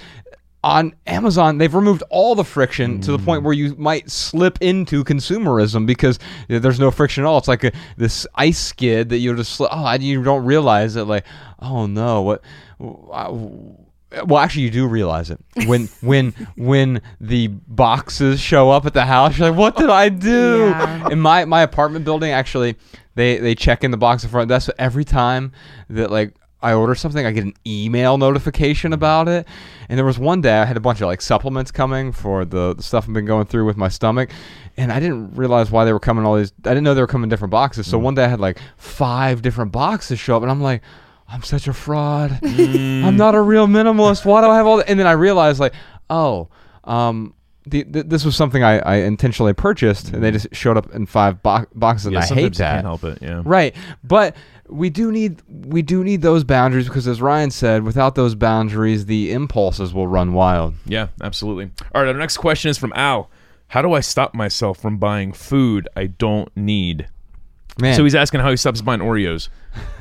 on 0.63 0.95
Amazon, 1.07 1.59
they've 1.59 1.75
removed 1.75 2.03
all 2.11 2.35
the 2.35 2.45
friction 2.45 3.01
to 3.01 3.13
the 3.13 3.19
point 3.19 3.43
mm. 3.43 3.45
where 3.45 3.55
you 3.55 3.75
might 3.77 4.11
slip 4.11 4.59
into 4.61 5.03
consumerism 5.05 5.87
because 5.87 6.19
there's 6.49 6.79
no 6.79 6.91
friction 6.91 7.25
at 7.25 7.27
all. 7.27 7.39
It's 7.39 7.49
like 7.49 7.65
a, 7.65 7.73
this 7.97 8.27
ice 8.35 8.59
skid 8.59 9.09
that 9.09 9.19
you 9.19 9.35
just 9.35 9.53
slip. 9.55 9.71
Oh, 9.73 9.93
you 9.95 10.23
don't 10.23 10.45
realize 10.45 10.97
it. 10.97 11.05
Like, 11.05 11.25
oh 11.61 11.87
no, 11.87 12.23
what? 12.23 12.43
Well, 12.79 14.39
actually, 14.39 14.63
you 14.63 14.71
do 14.71 14.87
realize 14.87 15.31
it 15.31 15.39
when 15.67 15.87
when 16.03 16.33
when 16.57 17.01
the 17.21 17.49
boxes 17.49 18.39
show 18.39 18.71
up 18.71 18.85
at 18.85 18.93
the 18.93 19.07
house. 19.07 19.39
You're 19.39 19.51
like, 19.51 19.59
what 19.59 19.77
did 19.77 19.89
I 19.89 20.11
do? 20.11 20.69
Yeah. 20.69 21.09
In 21.11 21.21
my 21.21 21.47
my 21.47 21.63
apartment 21.63 22.05
building, 22.05 22.33
actually, 22.33 22.77
they 23.15 23.39
they 23.39 23.55
check 23.55 23.83
in 23.83 23.93
the 23.93 23.97
box 23.97 24.25
in 24.25 24.31
front. 24.31 24.49
That's 24.49 24.69
every 24.79 25.05
time 25.05 25.53
that 25.89 26.11
like 26.11 26.35
I 26.63 26.75
order 26.75 26.95
something, 26.95 27.25
I 27.25 27.33
get 27.33 27.45
an 27.45 27.55
email 27.67 28.19
notification 28.19 28.93
about 28.93 29.29
it. 29.29 29.47
And 29.89 29.99
there 29.99 30.05
was 30.05 30.19
one 30.19 30.41
day 30.41 30.59
I 30.59 30.65
had 30.65 30.77
a 30.77 30.81
bunch 30.81 31.01
of 31.01 31.07
like 31.07 31.21
supplements 31.21 31.71
coming 31.71 32.13
for 32.13 32.45
the, 32.45 32.75
the 32.75 32.83
stuff 32.83 33.07
I've 33.09 33.15
been 33.15 33.25
going 33.25 33.47
through 33.47 33.65
with 33.65 33.77
my 33.77 33.89
stomach, 33.89 34.31
and 34.77 34.93
I 34.93 35.01
didn't 35.01 35.35
realize 35.35 35.71
why 35.71 35.85
they 35.85 35.93
were 35.93 36.01
coming 36.01 36.25
all 36.25 36.37
these. 36.37 36.53
I 36.65 36.71
didn't 36.71 36.85
know 36.85 36.95
they 36.95 37.01
were 37.01 37.07
coming 37.07 37.25
in 37.25 37.29
different 37.31 37.51
boxes. 37.51 37.87
So 37.87 37.99
one 37.99 38.15
day 38.15 38.25
I 38.25 38.29
had 38.29 38.41
like 38.41 38.59
five 38.77 39.43
different 39.43 39.73
boxes 39.73 40.19
show 40.19 40.37
up, 40.37 40.43
and 40.43 40.51
I'm 40.51 40.63
like. 40.63 40.83
I'm 41.33 41.45
such 41.45 41.69
a 41.69 41.73
fraud. 41.73 42.41
I'm 42.43 43.17
not 43.17 43.37
a 43.37 43.41
real 43.41 43.69
minimalist. 43.69 44.25
Why 44.25 44.41
do 44.41 44.49
I 44.49 44.57
have 44.57 44.67
all 44.67 44.79
that? 44.79 44.91
And 44.91 44.99
then 44.99 45.07
I 45.07 45.13
realized, 45.13 45.61
like, 45.61 45.75
oh, 46.11 46.49
um, 46.83 47.35
the, 47.67 47.85
th- 47.85 48.07
this 48.07 48.25
was 48.25 48.35
something 48.35 48.65
I, 48.65 48.81
I 48.81 48.95
intentionally 48.97 49.53
purchased, 49.53 50.09
and 50.13 50.25
they 50.25 50.33
just 50.33 50.49
showed 50.53 50.77
up 50.77 50.93
in 50.93 51.07
five 51.07 51.41
bo- 51.41 51.67
boxes, 51.75 52.07
and 52.07 52.15
yeah, 52.15 52.21
I 52.23 52.27
hate 52.27 52.57
that. 52.57 52.75
can't 52.75 52.85
help 52.85 53.05
it. 53.05 53.19
Yeah. 53.23 53.43
Right, 53.45 53.77
but 54.03 54.35
we 54.71 54.91
do 54.91 55.11
need 55.13 55.43
we 55.49 55.83
do 55.83 56.03
need 56.05 56.23
those 56.23 56.45
boundaries 56.45 56.87
because, 56.87 57.07
as 57.09 57.21
Ryan 57.21 57.51
said, 57.51 57.83
without 57.83 58.15
those 58.15 58.35
boundaries, 58.35 59.07
the 59.07 59.33
impulses 59.33 59.93
will 59.93 60.07
run 60.07 60.33
wild. 60.33 60.75
Yeah, 60.87 61.09
absolutely. 61.23 61.71
All 61.95 62.03
right, 62.03 62.09
our 62.09 62.19
next 62.19 62.37
question 62.39 62.71
is 62.71 62.79
from 62.79 62.93
Al. 62.95 63.31
How 63.69 63.83
do 63.83 63.93
I 63.93 64.01
stop 64.01 64.35
myself 64.35 64.79
from 64.79 64.99
buying 64.99 65.33
food 65.33 65.89
I 65.97 66.07
don't 66.07 66.51
need? 66.57 67.09
Man, 67.81 67.95
So 67.95 68.03
he's 68.05 68.17
asking 68.17 68.41
how 68.41 68.51
he 68.51 68.57
stops 68.57 68.83
buying 68.83 69.01
Oreos. 69.01 69.49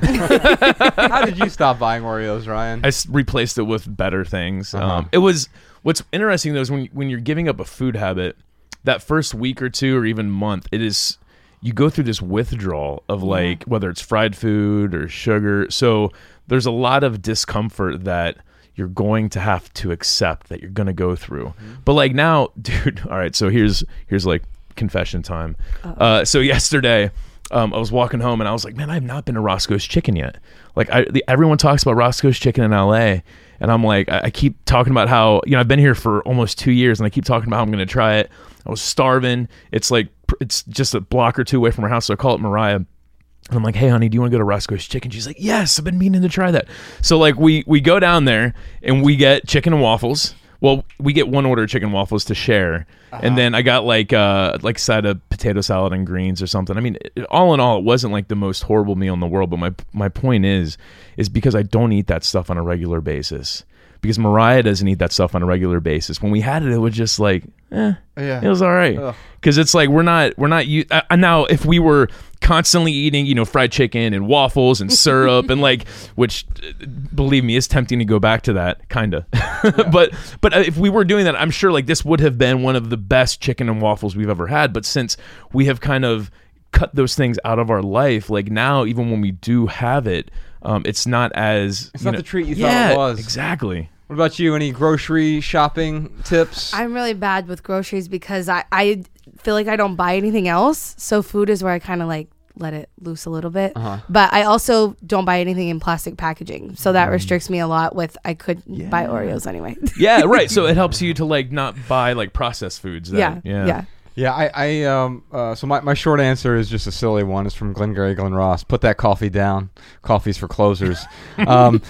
how 0.02 1.24
did 1.24 1.38
you 1.38 1.48
stop 1.48 1.78
buying 1.78 2.02
Oreos, 2.02 2.46
Ryan? 2.46 2.80
I 2.84 2.88
s- 2.88 3.06
replaced 3.08 3.58
it 3.58 3.62
with 3.62 3.96
better 3.96 4.24
things. 4.24 4.74
Uh-huh. 4.74 4.84
Um, 4.84 5.08
it 5.12 5.18
was 5.18 5.48
what's 5.82 6.02
interesting 6.12 6.54
though 6.54 6.60
is 6.60 6.70
when 6.70 6.86
when 6.92 7.08
you're 7.08 7.20
giving 7.20 7.48
up 7.48 7.60
a 7.60 7.64
food 7.64 7.96
habit, 7.96 8.36
that 8.84 9.02
first 9.02 9.34
week 9.34 9.62
or 9.62 9.70
two 9.70 9.96
or 9.96 10.04
even 10.04 10.30
month, 10.30 10.66
it 10.72 10.82
is 10.82 11.18
you 11.62 11.72
go 11.72 11.90
through 11.90 12.04
this 12.04 12.22
withdrawal 12.22 13.02
of 13.08 13.22
like 13.22 13.64
whether 13.64 13.90
it's 13.90 14.00
fried 14.00 14.34
food 14.36 14.94
or 14.94 15.08
sugar. 15.08 15.70
So 15.70 16.10
there's 16.46 16.66
a 16.66 16.70
lot 16.70 17.04
of 17.04 17.22
discomfort 17.22 18.04
that 18.04 18.38
you're 18.74 18.88
going 18.88 19.28
to 19.30 19.40
have 19.40 19.72
to 19.74 19.92
accept 19.92 20.48
that 20.48 20.60
you're 20.60 20.70
going 20.70 20.86
to 20.86 20.92
go 20.92 21.14
through. 21.14 21.52
But 21.84 21.94
like 21.94 22.14
now, 22.14 22.48
dude, 22.60 23.00
all 23.10 23.18
right, 23.18 23.34
so 23.34 23.48
here's 23.50 23.84
here's 24.06 24.26
like 24.26 24.42
confession 24.76 25.22
time. 25.22 25.56
Uh, 25.84 26.24
so 26.24 26.40
yesterday 26.40 27.10
um, 27.50 27.74
I 27.74 27.78
was 27.78 27.90
walking 27.90 28.20
home 28.20 28.40
and 28.40 28.48
I 28.48 28.52
was 28.52 28.64
like, 28.64 28.76
man, 28.76 28.90
I 28.90 28.94
have 28.94 29.02
not 29.02 29.24
been 29.24 29.34
to 29.34 29.40
Roscoe's 29.40 29.84
Chicken 29.84 30.16
yet. 30.16 30.38
Like, 30.76 30.90
I, 30.90 31.04
the, 31.04 31.24
everyone 31.26 31.58
talks 31.58 31.82
about 31.82 31.96
Roscoe's 31.96 32.38
Chicken 32.38 32.64
in 32.64 32.70
LA, 32.70 33.18
and 33.58 33.70
I'm 33.70 33.82
like, 33.82 34.08
I, 34.08 34.20
I 34.24 34.30
keep 34.30 34.64
talking 34.64 34.92
about 34.92 35.08
how 35.08 35.42
you 35.44 35.52
know 35.52 35.60
I've 35.60 35.68
been 35.68 35.78
here 35.78 35.94
for 35.94 36.22
almost 36.22 36.58
two 36.58 36.72
years, 36.72 37.00
and 37.00 37.06
I 37.06 37.10
keep 37.10 37.24
talking 37.24 37.48
about 37.48 37.56
how 37.56 37.62
I'm 37.62 37.70
going 37.70 37.86
to 37.86 37.92
try 37.92 38.16
it. 38.16 38.30
I 38.66 38.70
was 38.70 38.80
starving. 38.80 39.48
It's 39.72 39.90
like 39.90 40.08
it's 40.40 40.62
just 40.64 40.94
a 40.94 41.00
block 41.00 41.38
or 41.38 41.44
two 41.44 41.58
away 41.58 41.70
from 41.70 41.84
our 41.84 41.90
house, 41.90 42.06
so 42.06 42.14
I 42.14 42.16
call 42.16 42.34
it 42.34 42.40
Mariah. 42.40 42.76
And 42.76 43.56
I'm 43.56 43.62
like, 43.62 43.74
hey, 43.74 43.88
honey, 43.88 44.08
do 44.08 44.14
you 44.14 44.20
want 44.20 44.30
to 44.30 44.34
go 44.34 44.38
to 44.38 44.44
Roscoe's 44.44 44.86
Chicken? 44.86 45.10
She's 45.10 45.26
like, 45.26 45.36
yes, 45.38 45.78
I've 45.78 45.84
been 45.84 45.98
meaning 45.98 46.22
to 46.22 46.28
try 46.28 46.50
that. 46.50 46.68
So 47.02 47.18
like 47.18 47.36
we 47.36 47.64
we 47.66 47.80
go 47.80 47.98
down 47.98 48.24
there 48.24 48.54
and 48.82 49.02
we 49.02 49.16
get 49.16 49.46
chicken 49.46 49.72
and 49.72 49.82
waffles. 49.82 50.34
Well, 50.60 50.84
we 50.98 51.14
get 51.14 51.26
one 51.28 51.46
order 51.46 51.62
of 51.62 51.70
chicken 51.70 51.90
waffles 51.90 52.26
to 52.26 52.34
share, 52.34 52.86
and 53.12 53.36
then 53.38 53.54
I 53.54 53.62
got 53.62 53.86
like 53.86 54.12
uh 54.12 54.58
like 54.60 54.76
a 54.76 54.80
side 54.80 55.06
of 55.06 55.26
potato 55.30 55.62
salad 55.62 55.94
and 55.94 56.06
greens 56.06 56.42
or 56.42 56.46
something. 56.46 56.76
I 56.76 56.80
mean, 56.80 56.98
it, 57.16 57.24
all 57.30 57.54
in 57.54 57.60
all, 57.60 57.78
it 57.78 57.84
wasn't 57.84 58.12
like 58.12 58.28
the 58.28 58.36
most 58.36 58.64
horrible 58.64 58.94
meal 58.94 59.14
in 59.14 59.20
the 59.20 59.26
world. 59.26 59.48
But 59.48 59.56
my 59.56 59.74
my 59.94 60.10
point 60.10 60.44
is, 60.44 60.76
is 61.16 61.30
because 61.30 61.54
I 61.54 61.62
don't 61.62 61.92
eat 61.92 62.08
that 62.08 62.24
stuff 62.24 62.50
on 62.50 62.58
a 62.58 62.62
regular 62.62 63.00
basis. 63.00 63.64
Because 64.00 64.18
Mariah 64.18 64.62
doesn't 64.62 64.86
eat 64.88 64.98
that 65.00 65.12
stuff 65.12 65.34
on 65.34 65.42
a 65.42 65.46
regular 65.46 65.78
basis. 65.80 66.22
When 66.22 66.32
we 66.32 66.40
had 66.40 66.62
it, 66.62 66.72
it 66.72 66.78
was 66.78 66.94
just 66.94 67.18
like, 67.20 67.44
eh, 67.70 67.92
Yeah. 68.16 68.40
it 68.42 68.48
was 68.48 68.62
all 68.62 68.72
right. 68.72 69.14
Because 69.34 69.58
it's 69.58 69.74
like 69.74 69.88
we're 69.88 70.02
not 70.02 70.36
we're 70.38 70.48
not 70.48 70.66
you 70.66 70.84
uh, 70.90 71.16
now 71.16 71.44
if 71.44 71.64
we 71.66 71.78
were 71.78 72.08
constantly 72.40 72.92
eating 72.92 73.26
you 73.26 73.34
know 73.34 73.44
fried 73.44 73.70
chicken 73.70 74.14
and 74.14 74.26
waffles 74.26 74.80
and 74.80 74.90
syrup 74.90 75.50
and 75.50 75.60
like 75.60 75.86
which 76.14 76.46
uh, 76.62 76.86
believe 77.14 77.44
me 77.44 77.54
is 77.54 77.68
tempting 77.68 77.98
to 77.98 78.04
go 78.04 78.18
back 78.18 78.40
to 78.40 78.54
that 78.54 78.88
kind 78.88 79.12
of 79.12 79.26
but 79.92 80.10
but 80.40 80.54
uh, 80.54 80.60
if 80.60 80.78
we 80.78 80.88
were 80.88 81.04
doing 81.04 81.26
that 81.26 81.38
i'm 81.38 81.50
sure 81.50 81.70
like 81.70 81.84
this 81.84 82.02
would 82.02 82.18
have 82.18 82.38
been 82.38 82.62
one 82.62 82.76
of 82.76 82.88
the 82.88 82.96
best 82.96 83.42
chicken 83.42 83.68
and 83.68 83.82
waffles 83.82 84.16
we've 84.16 84.30
ever 84.30 84.46
had. 84.46 84.72
But 84.72 84.86
since 84.86 85.18
we 85.52 85.66
have 85.66 85.80
kind 85.82 86.04
of 86.04 86.30
cut 86.72 86.94
those 86.94 87.14
things 87.14 87.38
out 87.44 87.58
of 87.58 87.70
our 87.70 87.82
life 87.82 88.30
like 88.30 88.50
now 88.50 88.84
even 88.84 89.10
when 89.10 89.20
we 89.20 89.30
do 89.32 89.66
have 89.66 90.06
it 90.06 90.30
um, 90.62 90.82
it's 90.84 91.06
not 91.06 91.32
as 91.32 91.90
It's 91.94 92.04
not 92.04 92.12
know- 92.12 92.18
the 92.18 92.22
treat 92.22 92.46
you 92.46 92.54
thought 92.56 92.92
it 92.92 92.96
was. 92.96 93.18
exactly 93.18 93.88
What 94.08 94.14
about 94.14 94.38
you? 94.38 94.54
Any 94.54 94.72
grocery 94.72 95.40
shopping 95.40 96.10
tips? 96.24 96.74
I'm 96.74 96.92
really 96.92 97.14
bad 97.14 97.46
with 97.48 97.62
groceries 97.62 98.08
because 98.08 98.48
I, 98.48 98.64
I 98.72 99.02
feel 99.38 99.54
like 99.54 99.68
I 99.68 99.76
don't 99.76 99.94
buy 99.96 100.16
anything 100.16 100.48
else. 100.48 100.94
So 100.98 101.22
food 101.22 101.48
is 101.48 101.62
where 101.64 101.72
I 101.72 101.78
kind 101.78 102.02
of 102.02 102.08
like 102.08 102.28
let 102.56 102.74
it 102.74 102.90
loose 103.00 103.24
a 103.24 103.30
little 103.30 103.50
bit. 103.50 103.72
Uh-huh. 103.76 103.98
But 104.10 104.32
I 104.34 104.42
also 104.42 104.96
don't 105.06 105.24
buy 105.24 105.40
anything 105.40 105.68
in 105.68 105.80
plastic 105.80 106.16
packaging. 106.18 106.74
So 106.76 106.90
Mm. 106.90 106.94
that 106.94 107.06
restricts 107.06 107.48
me 107.48 107.60
a 107.60 107.66
lot 107.68 107.94
with 107.96 108.18
I 108.24 108.34
could 108.34 108.62
buy 108.90 109.06
Oreos 109.06 109.46
anyway. 109.46 109.76
yeah 109.96 110.22
right 110.26 110.50
so 110.50 110.66
it 110.70 110.76
helps 110.76 111.00
you 111.00 111.14
to 111.14 111.24
like 111.24 111.52
not 111.52 111.74
buy 111.88 112.12
like 112.12 112.32
processed 112.34 112.82
foods 112.82 113.10
that, 113.12 113.18
yeah. 113.18 113.40
Yeah. 113.44 113.66
Yeah, 113.66 113.84
I, 114.34 114.50
I 114.54 114.84
um, 114.84 115.24
uh, 115.32 115.54
so 115.54 115.66
my, 115.66 115.80
my 115.80 115.94
short 115.94 116.20
answer 116.20 116.56
is 116.56 116.68
just 116.68 116.86
a 116.86 116.92
silly 116.92 117.22
one. 117.22 117.46
It's 117.46 117.54
from 117.54 117.72
Glengarry 117.72 118.14
Glen 118.14 118.34
Ross. 118.34 118.64
Put 118.64 118.80
that 118.80 118.96
coffee 118.96 119.30
down. 119.30 119.70
Coffee's 120.02 120.36
for 120.36 120.48
closers. 120.48 121.04
um, 121.46 121.80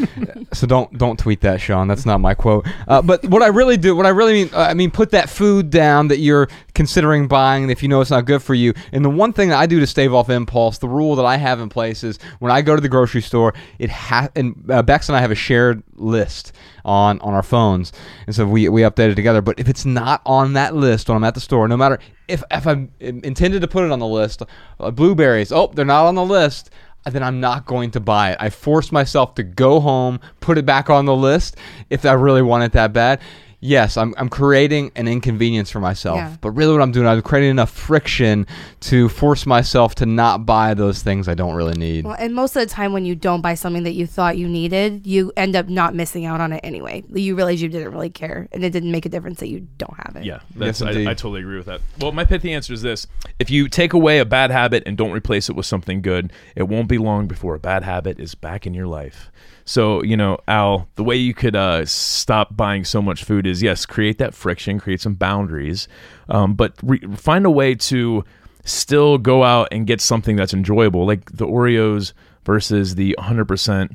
so 0.53 0.67
don't 0.67 0.97
don't 0.97 1.19
tweet 1.19 1.41
that, 1.41 1.61
Sean. 1.61 1.89
That's 1.89 2.07
not 2.07 2.21
my 2.21 2.35
quote. 2.35 2.67
Uh, 2.87 3.03
but 3.03 3.25
what 3.25 3.43
I 3.43 3.49
really 3.49 3.77
do, 3.77 3.97
what 3.97 4.07
I 4.07 4.11
really 4.11 4.33
mean, 4.45 4.51
uh, 4.53 4.61
I 4.61 4.75
mean, 4.75 4.91
put 4.91 5.11
that 5.11 5.31
food 5.31 5.71
down 5.71 6.09
that 6.09 6.19
you're 6.19 6.49
considering 6.75 7.29
buying 7.29 7.71
if 7.71 7.83
you 7.83 7.89
know 7.89 8.01
it's 8.01 8.11
not 8.11 8.25
good 8.25 8.43
for 8.43 8.55
you. 8.55 8.75
And 8.93 9.05
the 9.05 9.11
one 9.11 9.33
thing 9.33 9.49
that 9.51 9.59
I 9.59 9.67
do 9.67 9.81
to 9.81 9.87
stave 9.87 10.15
off 10.15 10.31
impulse, 10.31 10.79
the 10.79 10.89
rule 10.89 11.17
that 11.17 11.25
I 11.25 11.37
have 11.37 11.61
in 11.61 11.69
place 11.69 12.05
is 12.05 12.19
when 12.39 12.53
I 12.53 12.63
go 12.63 12.75
to 12.75 12.83
the 12.83 12.89
grocery 12.89 13.23
store, 13.23 13.55
it 13.79 13.91
has 13.91 14.31
and 14.37 14.65
uh, 14.71 14.83
Bex 14.83 15.09
and 15.09 15.17
I 15.17 15.21
have 15.21 15.31
a 15.31 15.37
shared 15.37 15.83
list 15.95 16.53
on 16.85 17.21
on 17.21 17.35
our 17.35 17.43
phones, 17.43 17.93
and 18.27 18.35
so 18.35 18.47
we 18.47 18.69
we 18.69 18.83
update 18.83 19.11
it 19.11 19.15
together. 19.15 19.43
But 19.43 19.59
if 19.59 19.69
it's 19.69 19.85
not 19.85 20.23
on 20.25 20.55
that 20.55 20.75
list 20.75 21.09
when 21.09 21.17
I'm 21.17 21.25
at 21.25 21.35
the 21.35 21.41
store, 21.41 21.69
no 21.69 21.77
matter 21.77 21.99
if 22.29 22.43
if 22.51 22.67
I'm 22.67 22.91
intended 23.01 23.63
to 23.63 23.69
put 23.69 23.85
it 23.85 23.91
on 23.91 23.99
the 23.99 24.07
list, 24.07 24.43
uh, 24.79 24.91
blueberries, 24.91 25.53
oh, 25.53 25.71
they're 25.75 25.85
not 25.85 26.07
on 26.07 26.15
the 26.15 26.25
list. 26.25 26.71
Then 27.07 27.23
I'm 27.23 27.41
not 27.41 27.65
going 27.65 27.93
to 27.93 28.01
buy 28.01 28.33
it. 28.33 28.37
I 28.41 28.51
force 28.51 28.93
myself 28.93 29.35
to 29.37 29.43
go 29.43 29.81
home, 29.81 30.21
put 30.41 30.59
it 30.59 30.67
back 30.67 30.91
on 30.91 31.07
the 31.07 31.17
list 31.17 31.57
if 31.89 32.05
I 32.05 32.13
really 32.13 32.43
want 32.43 32.65
it 32.65 32.73
that 32.73 32.93
bad 32.93 33.21
yes, 33.61 33.97
I'm, 33.97 34.15
I'm 34.17 34.29
creating 34.29 34.91
an 34.97 35.07
inconvenience 35.07 35.71
for 35.71 35.81
myself. 35.81 36.17
Yeah. 36.17 36.37
But 36.41 36.51
really, 36.53 36.73
what 36.73 36.83
I'm 36.83 36.93
doing, 36.93 37.07
I'm 37.07 37.23
creating 37.23 37.51
enough 37.51 37.71
friction 37.71 38.47
to 38.81 39.09
force 39.09 39.47
myself 39.47 39.95
to 39.97 40.07
not 40.07 40.47
buy 40.47 40.75
those 40.75 41.03
things 41.03 41.29
I 41.29 41.35
don't 41.35 41.55
really 41.55 41.79
need. 41.79 42.05
Well, 42.05 42.17
and 42.19 42.35
most 42.35 42.57
of 42.57 42.61
the 42.61 42.73
time, 42.73 42.93
when 42.93 43.05
you 43.05 43.15
don't 43.15 43.41
buy 43.41 43.55
something 43.55 43.85
that 43.85 43.93
you 43.93 44.07
thought 44.07 44.37
you 44.37 44.49
needed, 44.49 45.07
you 45.07 45.33
end 45.37 45.57
up 45.57 45.69
not 45.69 45.95
missing 45.95 46.25
out 46.25 46.41
on 46.41 46.53
it 46.53 46.61
anyway. 46.65 47.05
You 47.09 47.35
realize 47.35 47.63
you 47.63 47.69
didn't 47.69 47.93
really 47.93 48.11
care, 48.11 48.49
and 48.53 48.65
it 48.65 48.71
didn't 48.71 48.91
make 48.91 49.07
a 49.07 49.09
difference 49.11 49.41
that 49.41 49.49
you 49.49 49.67
don't 49.79 49.97
have 49.97 50.17
it. 50.17 50.25
Yeah, 50.25 50.41
that's, 50.57 50.81
Yes, 50.81 50.97
I. 50.97 51.11
I 51.11 51.15
totally 51.15 51.41
agree 51.41 51.57
with 51.57 51.67
that. 51.67 51.81
Well, 52.01 52.13
my 52.13 52.25
pithy 52.25 52.53
answer 52.53 52.73
is 52.73 52.83
this: 52.83 53.07
if 53.39 53.51
you 53.51 53.69
take 53.69 53.93
away 53.93 54.19
a 54.19 54.25
bad 54.25 54.51
habit 54.51 54.83
and 54.87 54.97
don't 54.97 55.13
replace 55.13 55.49
it 55.49 55.57
with 55.57 55.67
something 55.67 56.03
good, 56.03 56.33
it 56.57 56.65
won't 56.65 56.89
be 56.89 56.99
long 56.99 57.27
before 57.27 57.55
a 57.55 57.61
bad 57.61 57.83
habit 57.83 58.19
is 58.19 58.35
back 58.35 58.67
in 58.67 58.75
your 58.75 58.87
life. 58.87 59.31
So, 59.65 60.03
you 60.03 60.17
know, 60.17 60.39
Al, 60.49 60.89
the 60.97 61.05
way 61.05 61.17
you 61.17 61.35
could 61.35 61.55
uh, 61.55 61.85
stop 61.87 62.57
buying 62.57 62.85
so 62.85 63.01
much 63.01 63.25
food 63.25 63.47
is 63.47 63.63
yes, 63.63 63.87
create 63.87 64.19
that 64.19 64.35
friction, 64.35 64.79
create 64.79 65.01
some 65.01 65.15
boundaries, 65.15 65.89
um, 66.29 66.55
but 66.55 66.75
re- 66.83 67.01
find 67.17 67.47
a 67.47 67.51
way 67.51 67.75
to 67.75 68.25
still 68.65 69.19
go 69.19 69.45
out 69.45 69.69
and 69.71 69.87
get 69.87 70.01
something 70.01 70.37
that's 70.37 70.55
enjoyable, 70.55 71.07
like 71.07 71.31
the 71.33 71.47
Oreos 71.47 72.13
versus 72.45 72.95
the 72.95 73.15
100%. 73.19 73.95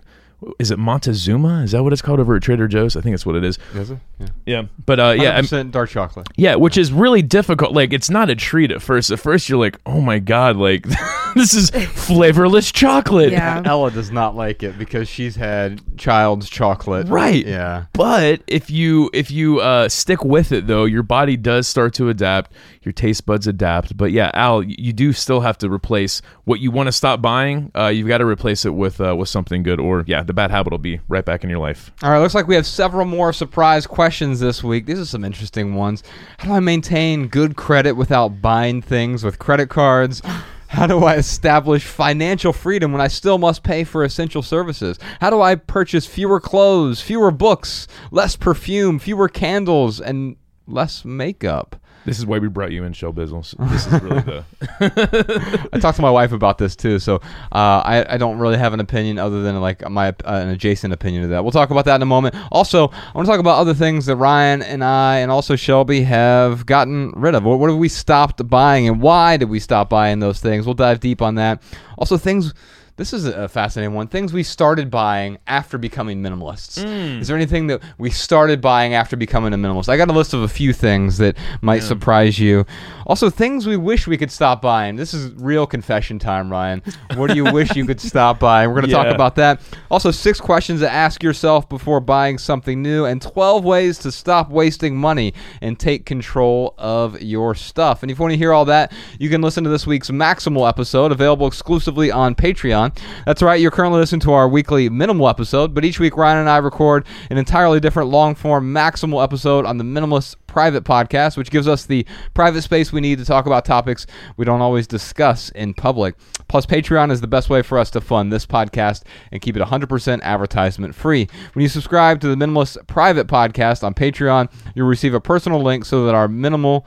Is 0.59 0.71
it 0.71 0.79
Montezuma? 0.79 1.63
Is 1.63 1.71
that 1.71 1.83
what 1.83 1.93
it's 1.93 2.01
called 2.01 2.19
over 2.19 2.35
at 2.35 2.43
Trader 2.43 2.67
Joe's? 2.67 2.95
I 2.95 3.01
think 3.01 3.13
that's 3.13 3.25
what 3.25 3.35
it 3.35 3.43
is. 3.43 3.57
Is 3.73 3.91
it? 3.91 3.99
Yeah. 4.19 4.27
Yeah, 4.45 4.63
but 4.85 4.99
uh, 4.99 5.15
yeah, 5.17 5.37
I'm, 5.37 5.43
100% 5.43 5.71
dark 5.71 5.89
chocolate. 5.89 6.27
yeah, 6.35 6.55
which 6.55 6.77
is 6.77 6.93
really 6.93 7.21
difficult. 7.21 7.73
Like, 7.73 7.93
it's 7.93 8.09
not 8.09 8.29
a 8.29 8.35
treat 8.35 8.71
at 8.71 8.81
first. 8.81 9.11
At 9.11 9.19
first, 9.19 9.49
you're 9.49 9.59
like, 9.59 9.79
oh 9.85 10.01
my 10.01 10.19
God, 10.19 10.55
like, 10.55 10.85
this 11.35 11.53
is 11.53 11.69
flavorless 11.69 12.71
chocolate. 12.71 13.31
Yeah. 13.31 13.61
Ella 13.65 13.91
does 13.91 14.11
not 14.11 14.35
like 14.35 14.63
it 14.63 14.77
because 14.77 15.09
she's 15.09 15.35
had 15.35 15.81
child's 15.97 16.49
chocolate. 16.49 17.07
Right. 17.07 17.45
Yeah. 17.45 17.85
But 17.93 18.41
if 18.47 18.69
you 18.69 19.09
if 19.13 19.31
you 19.31 19.59
uh, 19.59 19.89
stick 19.89 20.23
with 20.23 20.51
it 20.51 20.67
though, 20.67 20.85
your 20.85 21.03
body 21.03 21.37
does 21.37 21.67
start 21.67 21.93
to 21.95 22.09
adapt. 22.09 22.51
Your 22.83 22.93
taste 22.93 23.25
buds 23.25 23.47
adapt. 23.47 23.97
But 23.97 24.11
yeah, 24.11 24.31
Al, 24.33 24.63
you 24.63 24.93
do 24.93 25.11
still 25.11 25.41
have 25.41 25.57
to 25.59 25.69
replace 25.69 26.21
what 26.45 26.59
you 26.59 26.71
want 26.71 26.87
to 26.87 26.91
stop 26.91 27.21
buying. 27.21 27.71
Uh, 27.75 27.87
you've 27.87 28.07
got 28.07 28.19
to 28.19 28.25
replace 28.25 28.63
it 28.63 28.73
with 28.75 29.01
uh, 29.01 29.15
with 29.15 29.27
something 29.27 29.63
good, 29.63 29.79
or 29.79 30.03
yeah, 30.07 30.23
the 30.23 30.33
bad 30.35 30.51
habit 30.51 30.71
will 30.71 30.77
be 30.77 30.99
right 31.07 31.25
back 31.25 31.43
in 31.43 31.49
your 31.49 31.59
life. 31.59 31.91
All 32.03 32.11
right, 32.11 32.19
looks 32.19 32.35
like 32.35 32.47
we 32.47 32.55
have 32.55 32.67
several 32.67 33.05
more 33.05 33.33
surprise 33.33 33.87
questions 33.87 34.39
this 34.39 34.63
week. 34.63 34.85
These 34.85 34.99
are 34.99 35.05
some 35.05 35.23
interesting 35.23 35.75
ones. 35.75 36.03
How 36.37 36.49
do 36.49 36.53
I 36.53 36.59
maintain 36.59 37.27
good 37.27 37.55
credit 37.55 37.93
without 37.93 38.41
buying 38.41 38.81
things 38.81 39.23
with 39.23 39.39
credit 39.39 39.69
cards? 39.69 40.21
How 40.67 40.87
do 40.87 41.05
I 41.05 41.15
establish 41.15 41.85
financial 41.85 42.51
freedom 42.51 42.91
when 42.91 42.99
I 42.99 43.07
still 43.07 43.37
must 43.37 43.63
pay 43.63 43.85
for 43.85 44.03
essential 44.03 44.41
services? 44.41 44.99
How 45.21 45.29
do 45.29 45.39
I 45.39 45.55
purchase 45.55 46.05
fewer 46.05 46.41
clothes, 46.41 46.99
fewer 46.99 47.31
books, 47.31 47.87
less 48.11 48.35
perfume, 48.35 48.99
fewer 48.99 49.29
candles, 49.29 50.01
and 50.01 50.35
less 50.67 51.05
makeup? 51.05 51.77
This 52.05 52.19
is 52.19 52.25
why 52.25 52.37
we 52.37 52.47
brought 52.47 52.71
you 52.71 52.83
in 52.83 52.93
show 52.93 53.11
business. 53.11 53.55
This 53.75 53.87
is 53.87 54.01
really 54.01 54.21
the 54.21 54.45
I 55.73 55.79
talked 55.79 55.95
to 55.95 56.01
my 56.01 56.11
wife 56.11 56.31
about 56.31 56.57
this 56.59 56.75
too, 56.75 56.99
so 56.99 57.15
uh, 57.51 57.81
I, 57.83 58.05
I 58.13 58.17
don't 58.17 58.37
really 58.37 58.57
have 58.57 58.73
an 58.73 58.79
opinion 58.79 59.17
other 59.17 59.41
than 59.41 59.59
like 59.59 59.87
my 59.89 60.09
uh, 60.09 60.13
an 60.23 60.49
adjacent 60.49 60.93
opinion 60.93 61.23
to 61.23 61.27
that. 61.29 61.43
We'll 61.43 61.51
talk 61.51 61.71
about 61.71 61.85
that 61.85 61.95
in 61.95 62.01
a 62.03 62.05
moment. 62.05 62.35
Also, 62.51 62.87
I 62.89 63.11
want 63.13 63.25
to 63.25 63.31
talk 63.31 63.39
about 63.39 63.57
other 63.57 63.73
things 63.73 64.05
that 64.05 64.15
Ryan 64.15 64.61
and 64.61 64.83
I 64.83 65.17
and 65.17 65.31
also 65.31 65.55
Shelby 65.55 66.03
have 66.03 66.65
gotten 66.65 67.11
rid 67.15 67.33
of. 67.35 67.43
What, 67.43 67.59
what 67.59 67.69
have 67.69 67.79
we 67.79 67.89
stopped 67.89 68.47
buying, 68.47 68.87
and 68.87 69.01
why 69.01 69.37
did 69.37 69.49
we 69.49 69.59
stop 69.59 69.89
buying 69.89 70.19
those 70.19 70.39
things? 70.39 70.65
We'll 70.65 70.75
dive 70.75 70.99
deep 70.99 71.21
on 71.21 71.35
that. 71.35 71.61
Also, 71.97 72.17
things. 72.17 72.53
This 72.97 73.11
is 73.11 73.25
a 73.25 73.49
fascinating 73.49 73.93
one. 73.93 74.07
Things 74.07 74.31
we 74.31 74.41
started 74.41 74.89
buying 74.89 75.37
after 75.47 75.77
becoming 75.77 76.23
minimalists. 76.23 76.81
Mm. 76.81 77.19
Is 77.19 77.27
there 77.27 77.35
anything 77.35 77.67
that 77.67 77.81
we 77.97 78.09
started 78.09 78.61
buying 78.61 78.93
after 78.93 79.17
becoming 79.17 79.53
a 79.53 79.57
minimalist? 79.57 79.89
I 79.89 79.97
got 79.97 80.09
a 80.09 80.13
list 80.13 80.33
of 80.33 80.43
a 80.43 80.47
few 80.47 80.71
things 80.71 81.17
that 81.17 81.35
might 81.61 81.83
surprise 81.83 82.39
you. 82.39 82.65
Also, 83.05 83.29
things 83.29 83.67
we 83.67 83.75
wish 83.75 84.07
we 84.07 84.17
could 84.17 84.31
stop 84.31 84.61
buying. 84.61 84.95
This 84.95 85.13
is 85.13 85.33
real 85.33 85.67
confession 85.67 86.19
time, 86.19 86.49
Ryan. 86.49 86.81
What 87.15 87.29
do 87.29 87.35
you 87.35 87.43
wish 87.51 87.75
you 87.75 87.85
could 87.85 87.99
stop 87.99 88.39
buying? 88.39 88.69
We're 88.69 88.75
going 88.75 88.87
to 88.87 88.95
talk 88.95 89.07
about 89.13 89.35
that. 89.35 89.61
Also, 89.91 90.09
six 90.09 90.39
questions 90.39 90.79
to 90.79 90.89
ask 90.89 91.21
yourself 91.21 91.67
before 91.67 91.99
buying 91.99 92.37
something 92.37 92.81
new, 92.81 93.03
and 93.03 93.21
12 93.21 93.65
ways 93.65 93.99
to 93.99 94.11
stop 94.11 94.49
wasting 94.49 94.95
money 94.95 95.33
and 95.61 95.77
take 95.77 96.05
control 96.05 96.73
of 96.77 97.21
your 97.21 97.55
stuff. 97.55 98.03
And 98.03 98.11
if 98.11 98.17
you 98.17 98.23
want 98.23 98.31
to 98.31 98.37
hear 98.37 98.53
all 98.53 98.65
that, 98.65 98.93
you 99.19 99.29
can 99.29 99.41
listen 99.41 99.65
to 99.65 99.69
this 99.69 99.85
week's 99.85 100.09
Maximal 100.09 100.67
episode, 100.67 101.11
available 101.11 101.45
exclusively 101.45 102.09
on 102.09 102.35
Patreon. 102.35 102.84
That's 103.25 103.41
right, 103.41 103.59
you're 103.59 103.71
currently 103.71 103.99
listening 103.99 104.21
to 104.21 104.33
our 104.33 104.47
weekly 104.47 104.89
Minimal 104.89 105.29
episode, 105.29 105.73
but 105.73 105.85
each 105.85 105.99
week 105.99 106.17
Ryan 106.17 106.39
and 106.39 106.49
I 106.49 106.57
record 106.57 107.05
an 107.29 107.37
entirely 107.37 107.79
different 107.79 108.09
long 108.09 108.35
form 108.35 108.73
Maximal 108.73 109.23
episode 109.23 109.65
on 109.65 109.77
the 109.77 109.83
Minimalist 109.83 110.35
private 110.47 110.85
podcast, 110.85 111.35
which 111.35 111.51
gives 111.51 111.67
us 111.67 111.85
the 111.85 112.05
private 112.33 112.61
space 112.61 112.93
we 112.93 113.01
need 113.01 113.17
to 113.19 113.25
talk 113.25 113.45
about 113.45 113.65
topics 113.65 114.07
we 114.37 114.45
don't 114.45 114.61
always 114.61 114.87
discuss 114.87 115.49
in 115.49 115.73
public. 115.73 116.15
Plus, 116.47 116.65
Patreon 116.65 117.11
is 117.11 117.19
the 117.19 117.27
best 117.27 117.49
way 117.49 117.61
for 117.61 117.77
us 117.77 117.89
to 117.91 117.99
fund 117.99 118.31
this 118.31 118.45
podcast 118.45 119.03
and 119.31 119.41
keep 119.41 119.57
it 119.57 119.61
100% 119.61 120.21
advertisement 120.21 120.95
free. 120.95 121.27
When 121.53 121.63
you 121.63 121.67
subscribe 121.67 122.21
to 122.21 122.27
the 122.27 122.35
Minimalist 122.35 122.87
private 122.87 123.27
podcast 123.27 123.83
on 123.83 123.93
Patreon, 123.93 124.49
you'll 124.75 124.87
receive 124.87 125.13
a 125.13 125.19
personal 125.19 125.61
link 125.61 125.83
so 125.83 126.05
that 126.05 126.15
our 126.15 126.29
minimal, 126.29 126.85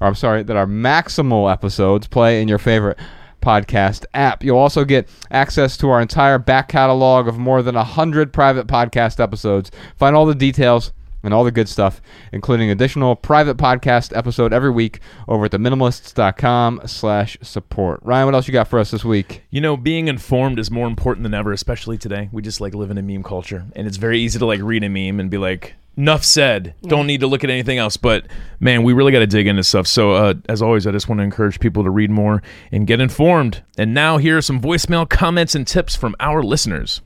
or 0.00 0.06
I'm 0.06 0.14
sorry, 0.14 0.42
that 0.42 0.56
our 0.56 0.66
maximal 0.66 1.52
episodes 1.52 2.06
play 2.06 2.40
in 2.40 2.48
your 2.48 2.58
favorite 2.58 2.98
podcast 3.40 4.04
app. 4.14 4.42
You'll 4.42 4.58
also 4.58 4.84
get 4.84 5.08
access 5.30 5.76
to 5.78 5.90
our 5.90 6.00
entire 6.00 6.38
back 6.38 6.68
catalog 6.68 7.28
of 7.28 7.38
more 7.38 7.62
than 7.62 7.74
100 7.74 8.32
private 8.32 8.66
podcast 8.66 9.20
episodes. 9.20 9.70
Find 9.96 10.14
all 10.14 10.26
the 10.26 10.34
details 10.34 10.92
and 11.22 11.34
all 11.34 11.44
the 11.44 11.50
good 11.50 11.68
stuff, 11.68 12.00
including 12.32 12.70
additional 12.70 13.16
private 13.16 13.56
podcast 13.56 14.16
episode 14.16 14.52
every 14.52 14.70
week 14.70 15.00
over 15.28 15.46
at 15.46 15.50
theminimalists.com 15.50 16.82
slash 16.86 17.38
support. 17.42 18.00
Ryan, 18.02 18.26
what 18.26 18.34
else 18.34 18.46
you 18.48 18.52
got 18.52 18.68
for 18.68 18.78
us 18.78 18.90
this 18.90 19.04
week? 19.04 19.44
You 19.50 19.60
know, 19.60 19.76
being 19.76 20.08
informed 20.08 20.58
is 20.58 20.70
more 20.70 20.86
important 20.86 21.24
than 21.24 21.34
ever, 21.34 21.52
especially 21.52 21.98
today. 21.98 22.28
We 22.32 22.42
just 22.42 22.60
like 22.60 22.74
live 22.74 22.90
in 22.90 22.98
a 22.98 23.02
meme 23.02 23.22
culture, 23.22 23.64
and 23.76 23.86
it's 23.86 23.96
very 23.96 24.20
easy 24.20 24.38
to 24.38 24.46
like 24.46 24.60
read 24.60 24.84
a 24.84 24.88
meme 24.88 25.20
and 25.20 25.30
be 25.30 25.38
like, 25.38 25.74
"Enough 25.96 26.24
said." 26.24 26.74
Don't 26.82 27.06
need 27.06 27.20
to 27.20 27.26
look 27.26 27.44
at 27.44 27.50
anything 27.50 27.78
else. 27.78 27.96
But 27.96 28.26
man, 28.58 28.82
we 28.82 28.92
really 28.92 29.12
got 29.12 29.20
to 29.20 29.26
dig 29.26 29.46
into 29.46 29.62
stuff. 29.62 29.86
So, 29.86 30.12
uh, 30.12 30.34
as 30.48 30.62
always, 30.62 30.86
I 30.86 30.92
just 30.92 31.08
want 31.08 31.18
to 31.18 31.24
encourage 31.24 31.60
people 31.60 31.84
to 31.84 31.90
read 31.90 32.10
more 32.10 32.42
and 32.72 32.86
get 32.86 33.00
informed. 33.00 33.62
And 33.76 33.94
now, 33.94 34.18
here 34.18 34.38
are 34.38 34.42
some 34.42 34.60
voicemail 34.60 35.08
comments 35.08 35.54
and 35.54 35.66
tips 35.66 35.96
from 35.96 36.14
our 36.20 36.42
listeners. 36.42 37.00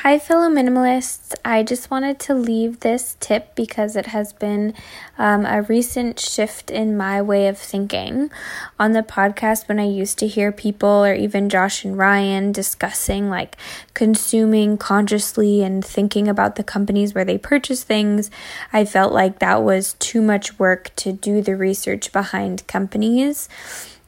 Hi, 0.00 0.18
fellow 0.18 0.50
minimalists. 0.50 1.34
I 1.42 1.62
just 1.62 1.90
wanted 1.90 2.20
to 2.20 2.34
leave 2.34 2.80
this 2.80 3.16
tip 3.18 3.54
because 3.54 3.96
it 3.96 4.08
has 4.08 4.34
been 4.34 4.74
um, 5.16 5.46
a 5.46 5.62
recent 5.62 6.20
shift 6.20 6.70
in 6.70 6.98
my 6.98 7.22
way 7.22 7.48
of 7.48 7.56
thinking. 7.56 8.30
On 8.78 8.92
the 8.92 9.02
podcast, 9.02 9.68
when 9.68 9.80
I 9.80 9.86
used 9.86 10.18
to 10.18 10.28
hear 10.28 10.52
people 10.52 11.02
or 11.02 11.14
even 11.14 11.48
Josh 11.48 11.82
and 11.82 11.96
Ryan 11.96 12.52
discussing 12.52 13.30
like 13.30 13.56
consuming 13.94 14.76
consciously 14.76 15.62
and 15.62 15.82
thinking 15.82 16.28
about 16.28 16.56
the 16.56 16.62
companies 16.62 17.14
where 17.14 17.24
they 17.24 17.38
purchase 17.38 17.82
things, 17.82 18.30
I 18.74 18.84
felt 18.84 19.14
like 19.14 19.38
that 19.38 19.62
was 19.62 19.94
too 19.94 20.20
much 20.20 20.58
work 20.58 20.94
to 20.96 21.10
do 21.10 21.40
the 21.40 21.56
research 21.56 22.12
behind 22.12 22.66
companies. 22.66 23.48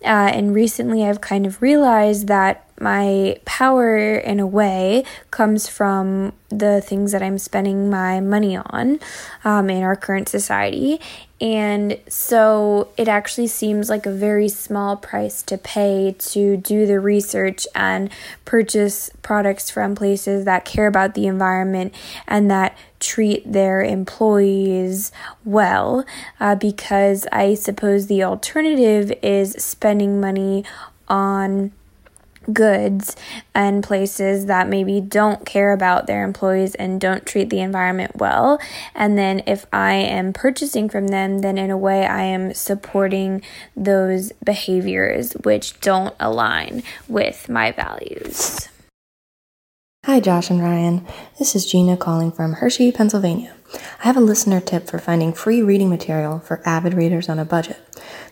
Uh, 0.05 0.31
and 0.33 0.55
recently, 0.55 1.05
I've 1.05 1.21
kind 1.21 1.47
of 1.47 1.61
realized 1.61 2.29
that 2.29 2.65
my 2.81 3.41
power 3.45 4.17
in 4.17 4.39
a 4.39 4.47
way 4.47 5.05
comes 5.31 5.69
from 5.69 6.33
the 6.51 6.81
things 6.81 7.13
that 7.13 7.23
I'm 7.23 7.39
spending 7.39 7.91
my 7.91 8.21
money 8.21 8.57
on 8.57 9.01
um, 9.45 9.69
in 9.69 9.83
our 9.83 9.97
current 9.97 10.29
society. 10.29 11.01
And 11.41 11.99
so 12.09 12.89
it 12.97 13.07
actually 13.07 13.47
seems 13.47 13.89
like 13.89 14.07
a 14.07 14.13
very 14.13 14.49
small 14.49 14.97
price 14.97 15.43
to 15.45 15.57
pay 15.57 16.17
to 16.19 16.57
do 16.57 16.85
the 16.85 16.99
research 16.99 17.67
and 17.75 18.11
purchase 18.45 19.11
products 19.23 19.71
from 19.71 19.95
places 19.95 20.45
that 20.47 20.65
care 20.65 20.89
about 20.89 21.15
the 21.15 21.29
environment 21.29 21.95
and 22.27 22.51
that 22.51 22.77
treat 22.99 23.53
their 23.53 23.83
employees 23.83 25.13
well. 25.45 26.05
Uh, 26.41 26.57
because 26.57 27.27
I 27.31 27.55
suppose 27.55 28.09
the 28.09 28.25
alternative 28.25 29.17
is 29.23 29.53
spending 29.53 30.21
money 30.21 30.65
on 31.09 31.71
goods 32.53 33.17
and 33.55 33.83
places 33.83 34.47
that 34.47 34.69
maybe 34.69 35.01
don't 35.01 35.45
care 35.45 35.73
about 35.73 36.07
their 36.07 36.25
employees 36.25 36.75
and 36.75 37.01
don't 37.01 37.27
treat 37.27 37.51
the 37.51 37.61
environment 37.61 38.17
well. 38.17 38.61
And 38.95 39.19
then 39.19 39.43
if 39.47 39.67
I 39.73 39.95
am 39.95 40.33
purchasing 40.33 40.89
from 40.89 41.09
them, 41.09 41.41
then 41.41 41.59
in 41.59 41.71
a 41.71 41.77
way 41.77 42.07
I 42.07 42.23
am 42.23 42.55
supporting 42.55 43.43
those 43.77 44.33
behaviors 44.45 45.33
which 45.33 45.81
don't 45.81 46.15
align 46.21 46.83
with 47.09 47.49
my 47.49 47.73
values. 47.73 48.69
Hi, 50.09 50.21
Josh 50.21 50.49
and 50.49 50.63
Ryan. 50.63 51.07
This 51.39 51.55
is 51.55 51.67
Gina 51.67 51.95
calling 51.95 52.33
from 52.33 52.55
Hershey, 52.55 52.91
Pennsylvania. 52.93 53.55
I 54.03 54.05
have 54.05 54.17
a 54.17 54.21
listener 54.21 54.59
tip 54.59 54.89
for 54.89 54.99
finding 54.99 55.35
free 55.35 55.61
reading 55.61 55.91
material 55.91 56.39
for 56.39 56.67
avid 56.67 56.95
readers 56.95 57.29
on 57.29 57.39
a 57.39 57.45
budget. 57.45 57.77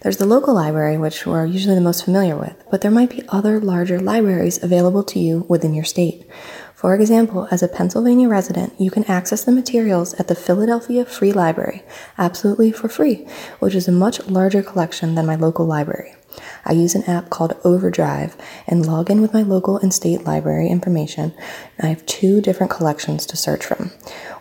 There's 0.01 0.17
the 0.17 0.25
local 0.25 0.55
library, 0.55 0.97
which 0.97 1.27
we're 1.27 1.45
usually 1.45 1.75
the 1.75 1.83
most 1.83 2.03
familiar 2.03 2.35
with, 2.35 2.57
but 2.71 2.81
there 2.81 2.91
might 2.91 3.11
be 3.11 3.29
other 3.29 3.61
larger 3.61 4.01
libraries 4.01 4.63
available 4.63 5.05
to 5.05 5.19
you 5.19 5.45
within 5.51 5.75
your 5.75 5.85
state. 5.85 6.27
For 6.75 6.95
example, 6.95 7.47
as 7.51 7.63
a 7.63 7.69
Pennsylvania 7.69 8.27
resident, 8.27 8.73
you 8.81 8.91
can 8.91 9.05
access 9.05 9.45
the 9.45 9.53
materials 9.53 10.15
at 10.15 10.29
the 10.29 10.35
Philadelphia 10.35 11.05
Free 11.05 11.35
Library 11.35 11.83
absolutely 12.17 12.73
for 12.73 12.89
free, 12.89 13.29
which 13.59 13.75
is 13.75 13.87
a 13.87 13.93
much 13.93 14.27
larger 14.29 14.63
collection 14.63 15.15
than 15.15 15.27
my 15.27 15.35
local 15.35 15.67
library. 15.67 16.15
I 16.65 16.73
use 16.73 16.95
an 16.95 17.05
app 17.05 17.31
called 17.31 17.59
Overdrive 17.65 18.37
and 18.67 18.85
log 18.85 19.11
in 19.11 19.21
with 19.21 19.33
my 19.33 19.43
local 19.43 19.79
and 19.79 19.93
state 19.93 20.25
library 20.25 20.69
information. 20.69 21.35
I 21.81 21.87
have 21.87 22.07
two 22.07 22.41
different 22.41 22.73
collections 22.73 23.27
to 23.27 23.37
search 23.37 23.65
from. 23.65 23.93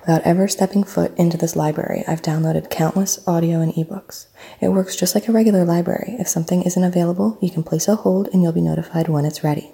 Without 0.02 0.22
ever 0.22 0.48
stepping 0.48 0.84
foot 0.84 1.18
into 1.18 1.38
this 1.38 1.56
library, 1.56 2.04
I've 2.08 2.22
downloaded 2.22 2.70
countless 2.70 3.28
audio 3.28 3.60
and 3.62 3.74
ebooks. 3.74 4.28
It 4.62 4.70
works 4.70 4.96
just 4.96 5.16
like 5.16 5.28
a 5.28 5.32
regular 5.32 5.66
library. 5.66 6.16
If 6.20 6.28
something 6.28 6.62
isn't 6.64 6.84
available, 6.84 7.38
you 7.42 7.50
can 7.50 7.64
place 7.64 7.88
a 7.88 7.96
hold 7.96 8.30
and 8.32 8.44
you'll 8.44 8.52
be 8.52 8.62
notified 8.62 9.08
when 9.08 9.26
it's 9.26 9.44
ready. 9.44 9.74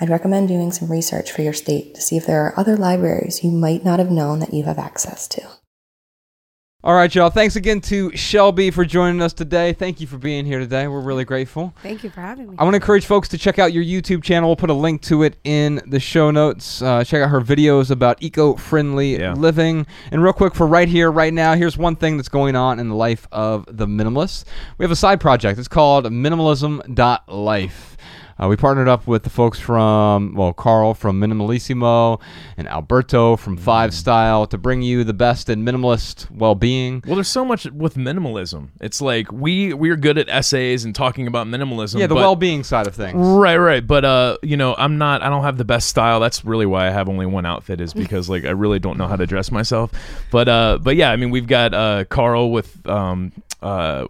I'd 0.00 0.10
recommend 0.10 0.48
doing 0.48 0.72
some 0.72 0.90
research 0.90 1.30
for 1.30 1.42
your 1.42 1.52
state 1.52 1.94
to 1.94 2.00
see 2.00 2.16
if 2.16 2.26
there 2.26 2.42
are 2.42 2.58
other 2.58 2.76
libraries 2.76 3.44
you 3.44 3.50
might 3.50 3.84
not 3.84 3.98
have 3.98 4.10
known 4.10 4.40
that 4.40 4.54
you 4.54 4.64
have 4.64 4.78
access 4.78 5.28
to. 5.28 5.42
All 6.84 6.94
right, 6.94 7.12
y'all. 7.12 7.28
Thanks 7.28 7.56
again 7.56 7.80
to 7.82 8.16
Shelby 8.16 8.70
for 8.70 8.84
joining 8.84 9.20
us 9.20 9.32
today. 9.32 9.72
Thank 9.72 10.00
you 10.00 10.06
for 10.06 10.16
being 10.16 10.46
here 10.46 10.60
today. 10.60 10.86
We're 10.86 11.00
really 11.00 11.24
grateful. 11.24 11.74
Thank 11.82 12.04
you 12.04 12.10
for 12.10 12.20
having 12.20 12.48
me. 12.50 12.56
I 12.56 12.62
want 12.62 12.74
to 12.74 12.76
encourage 12.76 13.04
folks 13.04 13.26
to 13.30 13.38
check 13.38 13.58
out 13.58 13.72
your 13.72 13.82
YouTube 13.82 14.22
channel. 14.22 14.48
We'll 14.48 14.54
put 14.54 14.70
a 14.70 14.74
link 14.74 15.02
to 15.02 15.24
it 15.24 15.38
in 15.42 15.82
the 15.88 15.98
show 15.98 16.30
notes. 16.30 16.80
Uh, 16.80 17.02
check 17.02 17.20
out 17.20 17.30
her 17.30 17.40
videos 17.40 17.90
about 17.90 18.22
eco 18.22 18.54
friendly 18.54 19.18
Yeah. 19.18 19.32
living. 19.32 19.88
And 20.12 20.22
real 20.22 20.32
quick, 20.32 20.54
for 20.54 20.68
right 20.68 20.86
here, 20.86 21.10
right 21.10 21.34
now, 21.34 21.56
here's 21.56 21.76
one 21.76 21.96
thing 21.96 22.16
that's 22.16 22.28
going 22.28 22.54
on 22.54 22.78
in 22.78 22.88
the 22.88 22.94
life 22.94 23.26
of 23.32 23.64
the 23.68 23.88
minimalist. 23.88 24.44
We 24.78 24.84
have 24.84 24.92
a 24.92 24.96
side 24.96 25.20
project. 25.20 25.58
It's 25.58 25.66
called 25.66 26.04
minimalism.life. 26.04 27.96
Uh, 28.40 28.48
we 28.48 28.56
partnered 28.56 28.88
up 28.88 29.06
with 29.06 29.24
the 29.24 29.30
folks 29.30 29.58
from, 29.58 30.34
well, 30.34 30.52
Carl 30.52 30.94
from 30.94 31.20
Minimalissimo 31.20 32.20
and 32.56 32.68
Alberto 32.68 33.36
from 33.36 33.56
Five 33.56 33.92
Style 33.92 34.46
to 34.46 34.58
bring 34.58 34.82
you 34.82 35.04
the 35.04 35.12
best 35.12 35.48
in 35.48 35.64
minimalist 35.64 36.30
well 36.30 36.54
being. 36.54 37.02
Well, 37.06 37.16
there's 37.16 37.28
so 37.28 37.44
much 37.44 37.64
with 37.66 37.96
minimalism. 37.96 38.68
It's 38.80 39.00
like 39.00 39.32
we 39.32 39.72
we're 39.72 39.96
good 39.96 40.18
at 40.18 40.28
essays 40.28 40.84
and 40.84 40.94
talking 40.94 41.26
about 41.26 41.46
minimalism. 41.46 41.98
Yeah, 41.98 42.06
the 42.06 42.14
well 42.14 42.36
being 42.36 42.64
side 42.64 42.86
of 42.86 42.94
things. 42.94 43.16
Right, 43.16 43.56
right. 43.56 43.86
But 43.86 44.04
uh, 44.04 44.38
you 44.42 44.56
know, 44.56 44.74
I'm 44.76 44.98
not 44.98 45.22
I 45.22 45.28
don't 45.28 45.42
have 45.42 45.58
the 45.58 45.64
best 45.64 45.88
style. 45.88 46.20
That's 46.20 46.44
really 46.44 46.66
why 46.66 46.86
I 46.86 46.90
have 46.90 47.08
only 47.08 47.26
one 47.26 47.46
outfit 47.46 47.80
is 47.80 47.92
because 47.92 48.28
like 48.28 48.44
I 48.44 48.50
really 48.50 48.78
don't 48.78 48.98
know 48.98 49.08
how 49.08 49.16
to 49.16 49.26
dress 49.26 49.50
myself. 49.50 49.90
But 50.30 50.48
uh 50.48 50.78
but 50.80 50.96
yeah, 50.96 51.10
I 51.10 51.16
mean, 51.16 51.30
we've 51.30 51.46
got 51.46 51.74
uh 51.74 52.04
Carl 52.04 52.50
with 52.50 52.86
um 52.88 53.32
uh 53.62 54.06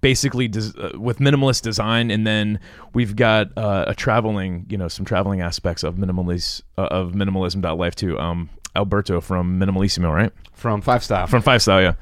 basically 0.00 0.48
des- 0.48 0.78
uh, 0.78 0.98
with 0.98 1.18
minimalist 1.18 1.62
design 1.62 2.10
and 2.10 2.26
then 2.26 2.60
we've 2.92 3.16
got 3.16 3.48
uh, 3.56 3.84
a 3.88 3.94
traveling, 3.94 4.66
you 4.68 4.76
know, 4.76 4.88
some 4.88 5.04
traveling 5.06 5.40
aspects 5.40 5.82
of 5.82 5.94
minimalist 5.94 6.62
uh, 6.76 6.82
of 6.90 7.12
minimalism.life 7.12 7.94
too. 7.94 8.18
Um 8.18 8.50
Alberto 8.76 9.20
from 9.20 9.60
Minimalissimo, 9.60 10.12
right? 10.12 10.32
From 10.54 10.80
Five 10.80 11.04
Style. 11.04 11.26
From 11.26 11.42
Five 11.42 11.62
Style, 11.62 11.82
yeah. 11.82 11.94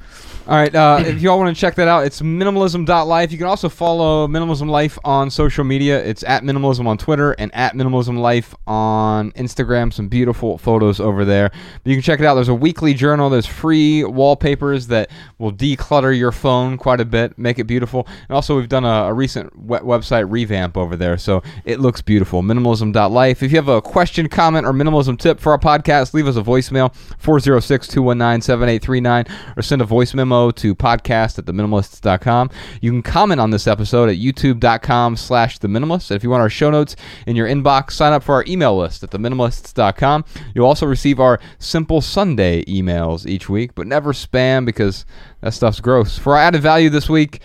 All 0.45 0.57
right. 0.57 0.75
Uh, 0.75 1.01
if 1.05 1.21
you 1.21 1.31
all 1.31 1.39
want 1.39 1.55
to 1.55 1.59
check 1.59 1.75
that 1.75 1.87
out, 1.87 2.05
it's 2.05 2.21
minimalism.life. 2.21 3.31
You 3.31 3.37
can 3.37 3.47
also 3.47 3.69
follow 3.69 4.27
Minimalism 4.27 4.69
Life 4.69 4.99
on 5.05 5.29
social 5.29 5.63
media. 5.63 6.03
It's 6.03 6.21
at 6.23 6.43
Minimalism 6.43 6.85
on 6.85 6.97
Twitter 6.97 7.31
and 7.31 7.49
at 7.55 7.75
Minimalism 7.75 8.17
Life 8.17 8.53
on 8.67 9.31
Instagram. 9.33 9.93
Some 9.93 10.09
beautiful 10.09 10.57
photos 10.57 10.99
over 10.99 11.23
there. 11.23 11.49
But 11.49 11.89
you 11.89 11.95
can 11.95 12.01
check 12.01 12.19
it 12.19 12.25
out. 12.25 12.35
There's 12.35 12.49
a 12.49 12.53
weekly 12.53 12.93
journal. 12.93 13.29
There's 13.29 13.45
free 13.45 14.03
wallpapers 14.03 14.87
that 14.87 15.09
will 15.37 15.53
declutter 15.53 16.17
your 16.17 16.33
phone 16.33 16.75
quite 16.75 16.99
a 16.99 17.05
bit, 17.05 17.37
make 17.37 17.57
it 17.57 17.63
beautiful. 17.63 18.05
And 18.27 18.35
also, 18.35 18.57
we've 18.57 18.67
done 18.67 18.83
a, 18.83 19.05
a 19.05 19.13
recent 19.13 19.57
we- 19.57 19.77
website 19.77 20.29
revamp 20.29 20.75
over 20.75 20.97
there, 20.97 21.17
so 21.17 21.41
it 21.63 21.79
looks 21.79 22.01
beautiful. 22.01 22.41
Minimalism.life. 22.43 23.43
If 23.43 23.51
you 23.51 23.57
have 23.57 23.69
a 23.69 23.81
question, 23.81 24.27
comment, 24.27 24.65
or 24.67 24.73
minimalism 24.73 25.17
tip 25.17 25.39
for 25.39 25.53
our 25.53 25.59
podcast, 25.59 26.13
leave 26.13 26.27
us 26.27 26.35
a 26.35 26.41
voicemail 26.41 26.93
406 27.19 27.87
219 27.87 28.41
7839 28.43 29.25
or 29.57 29.61
send 29.61 29.81
a 29.81 29.85
voice 29.85 30.13
memo 30.13 30.51
to 30.51 30.75
podcast 30.75 31.39
at 31.39 31.45
theminimalists.com. 31.45 32.49
You 32.81 32.91
can 32.91 33.01
comment 33.01 33.41
on 33.41 33.51
this 33.51 33.67
episode 33.67 34.09
at 34.09 34.17
youtube.com 34.17 35.17
slash 35.17 35.59
the 35.59 35.67
minimalists. 35.67 36.11
And 36.11 36.17
if 36.17 36.23
you 36.23 36.29
want 36.29 36.41
our 36.41 36.49
show 36.49 36.69
notes 36.69 36.95
in 37.25 37.35
your 37.35 37.47
inbox, 37.47 37.91
sign 37.91 38.13
up 38.13 38.23
for 38.23 38.35
our 38.35 38.43
email 38.47 38.77
list 38.77 39.03
at 39.03 39.11
theminimalists.com. 39.11 40.25
You'll 40.53 40.67
also 40.67 40.85
receive 40.85 41.19
our 41.19 41.39
Simple 41.59 42.01
Sunday 42.01 42.63
emails 42.65 43.25
each 43.25 43.49
week, 43.49 43.75
but 43.75 43.87
never 43.87 44.13
spam 44.13 44.65
because 44.65 45.05
that 45.41 45.53
stuff's 45.53 45.79
gross. 45.79 46.17
For 46.17 46.33
our 46.33 46.39
added 46.39 46.61
value 46.61 46.89
this 46.89 47.09
week, 47.09 47.41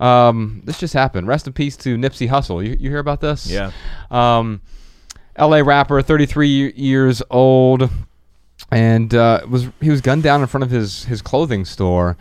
um, 0.00 0.62
this 0.64 0.78
just 0.78 0.94
happened. 0.94 1.26
Rest 1.26 1.46
in 1.46 1.52
peace 1.52 1.76
to 1.78 1.96
Nipsey 1.96 2.28
Hussle. 2.28 2.64
You, 2.64 2.76
you 2.78 2.90
hear 2.90 2.98
about 2.98 3.20
this? 3.20 3.50
Yeah. 3.50 3.72
Um, 4.10 4.60
L.A. 5.36 5.62
rapper, 5.62 6.02
33 6.02 6.72
years 6.74 7.22
old, 7.30 7.90
and 8.70 9.14
uh, 9.14 9.40
was 9.48 9.68
he 9.80 9.90
was 9.90 10.00
gunned 10.00 10.22
down 10.22 10.40
in 10.40 10.46
front 10.46 10.64
of 10.64 10.70
his 10.70 11.04
his 11.04 11.22
clothing 11.22 11.64
store. 11.64 12.16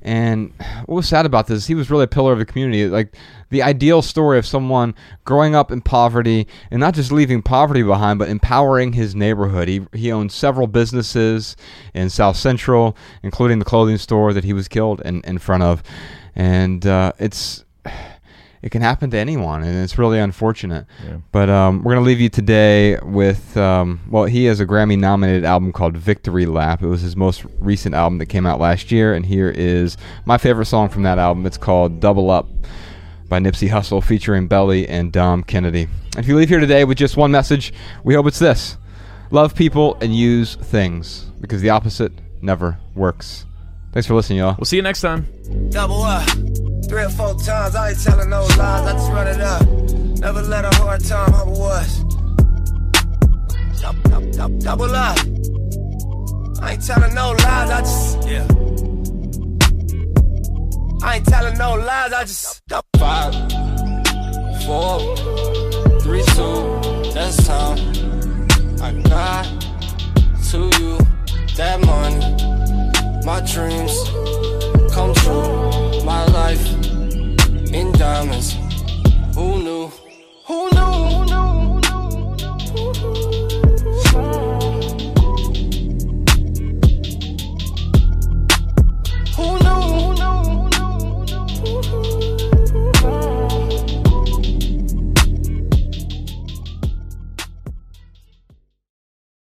And 0.00 0.52
what 0.86 0.94
was 0.94 1.08
sad 1.08 1.26
about 1.26 1.48
this? 1.48 1.66
He 1.66 1.74
was 1.74 1.90
really 1.90 2.04
a 2.04 2.08
pillar 2.08 2.32
of 2.32 2.38
the 2.38 2.46
community, 2.46 2.86
like 2.86 3.16
the 3.50 3.62
ideal 3.62 4.00
story 4.00 4.38
of 4.38 4.46
someone 4.46 4.94
growing 5.24 5.56
up 5.56 5.72
in 5.72 5.80
poverty 5.80 6.46
and 6.70 6.78
not 6.78 6.94
just 6.94 7.10
leaving 7.10 7.42
poverty 7.42 7.82
behind, 7.82 8.20
but 8.20 8.28
empowering 8.28 8.92
his 8.92 9.16
neighborhood. 9.16 9.66
He 9.66 9.86
he 9.92 10.12
owned 10.12 10.30
several 10.30 10.68
businesses 10.68 11.56
in 11.94 12.10
South 12.10 12.36
Central, 12.36 12.96
including 13.22 13.58
the 13.58 13.64
clothing 13.64 13.98
store 13.98 14.32
that 14.32 14.44
he 14.44 14.52
was 14.52 14.68
killed 14.68 15.02
in 15.04 15.20
in 15.22 15.38
front 15.38 15.64
of, 15.64 15.82
and 16.36 16.86
uh, 16.86 17.12
it's 17.18 17.64
it 18.62 18.70
can 18.70 18.82
happen 18.82 19.10
to 19.10 19.16
anyone, 19.16 19.62
and 19.62 19.82
it's 19.82 19.98
really 19.98 20.18
unfortunate. 20.18 20.86
But 21.32 21.48
um, 21.48 21.82
we're 21.84 21.94
gonna 21.94 22.06
leave 22.06 22.20
you 22.20 22.28
today 22.28 22.98
with 23.02 23.56
um, 23.56 24.00
well, 24.10 24.24
he 24.24 24.46
has 24.46 24.60
a 24.60 24.66
Grammy-nominated 24.66 25.44
album 25.44 25.72
called 25.72 25.96
Victory 25.96 26.46
Lap. 26.46 26.82
It 26.82 26.88
was 26.88 27.00
his 27.00 27.16
most 27.16 27.44
recent 27.58 27.94
album 27.94 28.18
that 28.18 28.26
came 28.26 28.46
out 28.46 28.60
last 28.60 28.90
year, 28.90 29.14
and 29.14 29.24
here 29.24 29.50
is 29.50 29.96
my 30.24 30.38
favorite 30.38 30.66
song 30.66 30.88
from 30.88 31.02
that 31.04 31.18
album. 31.18 31.46
It's 31.46 31.58
called 31.58 32.00
Double 32.00 32.30
Up 32.30 32.48
by 33.28 33.38
Nipsey 33.38 33.68
Hussle, 33.68 34.02
featuring 34.02 34.48
Belly 34.48 34.88
and 34.88 35.12
Dom 35.12 35.42
Kennedy. 35.42 35.88
And 36.16 36.24
if 36.24 36.26
you 36.26 36.36
leave 36.36 36.48
here 36.48 36.60
today 36.60 36.84
with 36.84 36.98
just 36.98 37.16
one 37.16 37.30
message, 37.30 37.72
we 38.02 38.14
hope 38.14 38.26
it's 38.26 38.38
this: 38.38 38.76
love 39.30 39.54
people 39.54 39.96
and 40.00 40.14
use 40.14 40.56
things, 40.56 41.30
because 41.40 41.60
the 41.60 41.70
opposite 41.70 42.12
never 42.42 42.78
works. 42.94 43.44
Thanks 43.92 44.06
for 44.06 44.14
listening, 44.14 44.40
y'all. 44.40 44.54
We'll 44.58 44.66
see 44.66 44.76
you 44.76 44.82
next 44.82 45.00
time. 45.00 45.26
Double 45.70 46.02
up. 46.02 46.28
Three 46.88 47.02
or 47.02 47.10
four 47.10 47.34
times, 47.34 47.74
I 47.74 47.90
ain't 47.90 48.02
telling 48.02 48.30
no 48.30 48.42
lies, 48.42 48.60
I 48.60 48.92
just 48.92 49.12
run 49.12 49.26
it 49.26 49.40
up. 49.42 49.62
Never 50.20 50.40
let 50.40 50.64
a 50.64 50.74
hard 50.78 51.04
time 51.04 51.32
humble 51.32 51.62
us. 51.64 52.02
Double, 53.80 54.94
up. 54.94 55.18
I 56.60 56.72
ain't 56.72 56.86
telling 56.86 57.14
no 57.14 57.32
lies, 57.32 57.70
I 57.70 57.80
just, 57.80 58.28
yeah. 58.28 58.46
I 61.02 61.16
ain't 61.16 61.26
telling 61.26 61.58
no 61.58 61.74
lies, 61.74 62.12
I 62.12 62.24
just. 62.24 62.62
Five, 62.98 63.34
four, 64.64 65.16
three, 66.00 66.22
two, 66.34 67.12
that's 67.12 67.46
time. 67.46 67.78
I 68.80 68.92
got 69.08 69.44
to 70.50 70.70
you 70.80 70.98
that 71.56 71.80
money. 71.84 73.24
My 73.24 73.40
dreams 73.42 73.92
come 74.98 75.14
true. 75.14 76.02
My 76.04 76.24
life 76.26 76.64
in 77.72 77.92
diamonds. 77.92 78.56
Who 79.36 79.62
knew? 79.62 79.92
Who 80.48 80.58
knew? 80.74 80.92
Who 81.12 81.24
knew? 81.30 81.48
Who 81.60 81.80
knew? 81.80 82.08
Who 82.74 82.92
knew? 82.98 83.27